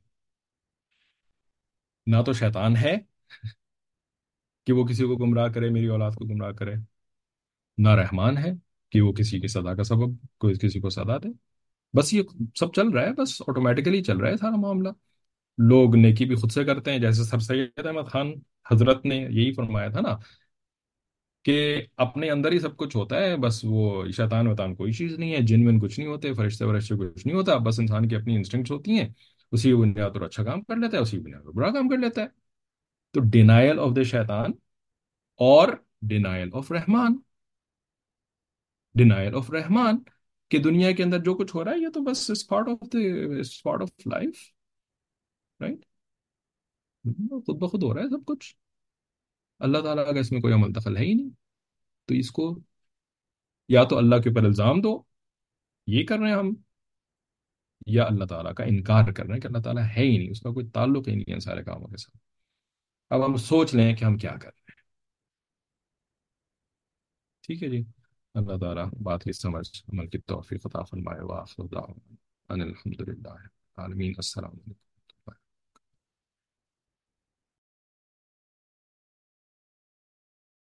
نہ 2.07 2.17
تو 2.27 2.33
شیطان 2.33 2.77
ہے 2.77 2.97
کہ 4.67 4.73
وہ 4.73 4.85
کسی 4.85 5.05
کو 5.05 5.17
گمراہ 5.17 5.49
کرے، 5.49 5.69
میری 5.71 5.87
اولاد 5.87 6.11
کو 6.11 6.25
گمراہ 6.25 6.53
کرے۔ 6.53 6.75
نہ 7.79 7.89
رحمان 7.89 8.39
ہے 8.39 8.51
کہ 8.91 9.01
وہ 9.01 9.13
کسی 9.13 9.41
کی 9.41 9.47
سزا 9.47 9.75
کا 9.75 9.85
سبب، 9.85 10.11
کوئی 10.39 10.55
کسی 10.55 10.81
کو 10.81 10.91
سزا 10.91 11.17
دے۔ 11.17 11.29
بس 11.97 12.15
یہ 12.15 12.23
سب 12.55 12.75
چل 12.75 12.89
رہا 12.89 13.03
ہے، 13.03 13.13
بس 13.13 13.43
آٹومیٹیکلی 13.49 14.03
چل 14.03 14.17
رہا 14.17 14.31
ہے 14.31 14.37
سارا 14.37 14.57
معاملہ۔ 14.57 14.89
لوگ 15.59 15.97
نیکی 15.97 16.25
بھی 16.25 16.35
خود 16.35 16.53
سے 16.53 16.65
کرتے 16.65 16.93
ہیں، 16.93 16.99
جیسے 16.99 17.25
سر 17.25 17.39
سید 17.39 17.87
احمد 17.87 18.09
خان 18.09 18.33
حضرت 18.71 19.05
نے 19.05 19.17
یہی 19.17 19.53
فرمایا 19.53 19.89
تھا 19.89 20.01
نا 20.01 20.19
کہ 21.45 21.83
اپنے 21.97 22.31
اندر 22.31 22.53
ہی 22.53 22.59
سب 22.59 22.77
کچھ 22.77 22.97
ہوتا 22.97 23.17
ہے، 23.17 23.37
بس 23.37 23.61
وہ 23.65 24.05
شیطان 24.17 24.47
وطان 24.47 24.75
کوئی 24.75 24.93
چیز 24.93 25.19
نہیں 25.19 25.33
ہے 25.33 25.39
جن 25.41 25.67
ون 25.67 25.81
کچھ 25.81 26.01
نہیں 26.01 26.09
ہوتے، 26.09 26.33
فرشتے 26.33 26.65
ورشتے 26.65 26.95
کچھ 26.95 27.27
نہیں 27.27 27.37
ہوتا، 27.37 27.57
بس 27.57 27.81
انسان 27.81 28.09
کی 28.09 28.17
اپنی 28.17 28.37
انسٹنکٹس 28.37 28.71
ہوتی 28.71 28.91
ہیں۔ 28.91 29.09
اسی 29.53 29.69
کی 29.69 29.75
بنیاد 29.75 30.11
پر 30.15 30.23
اچھا 30.23 30.45
کام 30.45 30.63
کر 30.63 30.77
لیتا 30.77 30.97
ہے، 30.97 31.03
اسی 31.03 31.17
کی 31.17 31.23
بنیاد 31.23 31.45
پر 31.45 31.51
برا 31.51 31.71
کام 31.71 31.89
کر 31.89 31.99
لیتا 31.99 32.23
ہے۔ 32.23 32.27
تو 33.11 33.21
ڈینائل 33.21 33.79
آف 33.79 33.97
دا 33.97 34.03
شیطان 34.03 34.51
اور 35.37 35.69
denial 36.03 36.49
of 36.53 36.73
Rahman. 36.73 37.17
Denial 38.95 39.35
of 39.35 39.51
رحمان۔ 39.51 39.99
کہ 40.53 40.59
دنیا 40.59 40.93
کے 40.93 41.03
اندر 41.03 41.19
جو 41.19 41.35
کچھ 41.35 41.57
ہو 41.57 41.65
رہا 41.65 41.73
ہے، 41.73 41.79
یہ 41.79 41.89
تو 41.89 42.01
بس 42.01 42.31
part 42.49 42.69
of 42.69 42.97
part 43.63 43.83
of 43.83 43.89
life 44.07 44.35
right 45.61 45.79
خود 47.47 47.59
بخود 47.59 47.83
ہو 47.83 47.95
رہا 47.95 48.03
ہے 48.03 48.09
سب 48.09 48.25
کچھ۔ 48.27 48.57
اللہ 49.59 49.79
تعالیٰ 49.79 50.15
کا 50.15 50.21
اس 50.21 50.33
میں 50.33 50.41
کوئی 50.41 50.55
عمل 50.55 50.75
دخل 50.75 50.97
ہے 50.97 51.03
ہی 51.03 51.15
نہیں۔ 51.15 51.31
تو 52.05 52.15
اس 52.15 52.31
کو 52.31 52.59
یا 53.69 53.85
تو 53.85 53.99
اللہ 53.99 54.17
کے 54.17 54.29
اوپر 54.29 54.45
الزام 54.45 54.81
دو، 54.81 55.03
یہ 55.87 56.07
کر 56.07 56.19
رہے 56.19 56.29
ہیں 56.29 56.37
ہم، 56.37 56.55
یا 57.87 58.05
اللہ 58.05 58.25
تعالیٰ 58.25 58.55
کا 58.55 58.65
انکار 58.65 59.13
کر 59.13 59.25
رہے 59.25 59.35
ہیں 59.35 59.41
کہ 59.41 59.47
اللہ 59.47 59.59
تعالیٰ 59.59 59.83
ہے 59.83 60.03
ہی 60.03 60.19
نہیں، 60.19 60.31
اس 60.31 60.41
کا 60.41 60.51
کوئی 60.51 60.69
تعلق 60.69 61.09
ہی 61.09 61.15
نہیں 61.15 61.35
ہے 61.35 61.39
سارے 61.39 61.65
کاموں 61.65 61.89
کے 61.89 61.97
ساتھ۔ 61.97 62.17
اب 63.11 63.27
ہم 63.27 63.37
سوچ 63.37 63.75
لیں 63.75 63.97
کہ 63.97 64.05
ہم 64.05 64.17
کیا 64.17 64.31
کر 64.31 64.49
رہے 64.49 64.73
ہیں۔ 64.73 64.83
ٹھیک 67.43 67.63
ہے 67.63 67.69
جی۔ 67.69 68.02
الله 68.37 68.57
تعالى 68.57 68.91
بعد 68.97 69.23
يستمر 69.27 69.63
أمل 69.93 70.09
التوفيق 70.15 70.61
وتعافى 70.67 70.97
معي 70.97 71.21
وآخر 71.21 71.67
دعوانا. 71.67 71.95
أن 72.51 72.63
الحمد 72.63 73.03
لله 73.03 73.39
العالمين. 73.79 74.15
السلام 74.19 74.51
عليكم. 74.51 74.92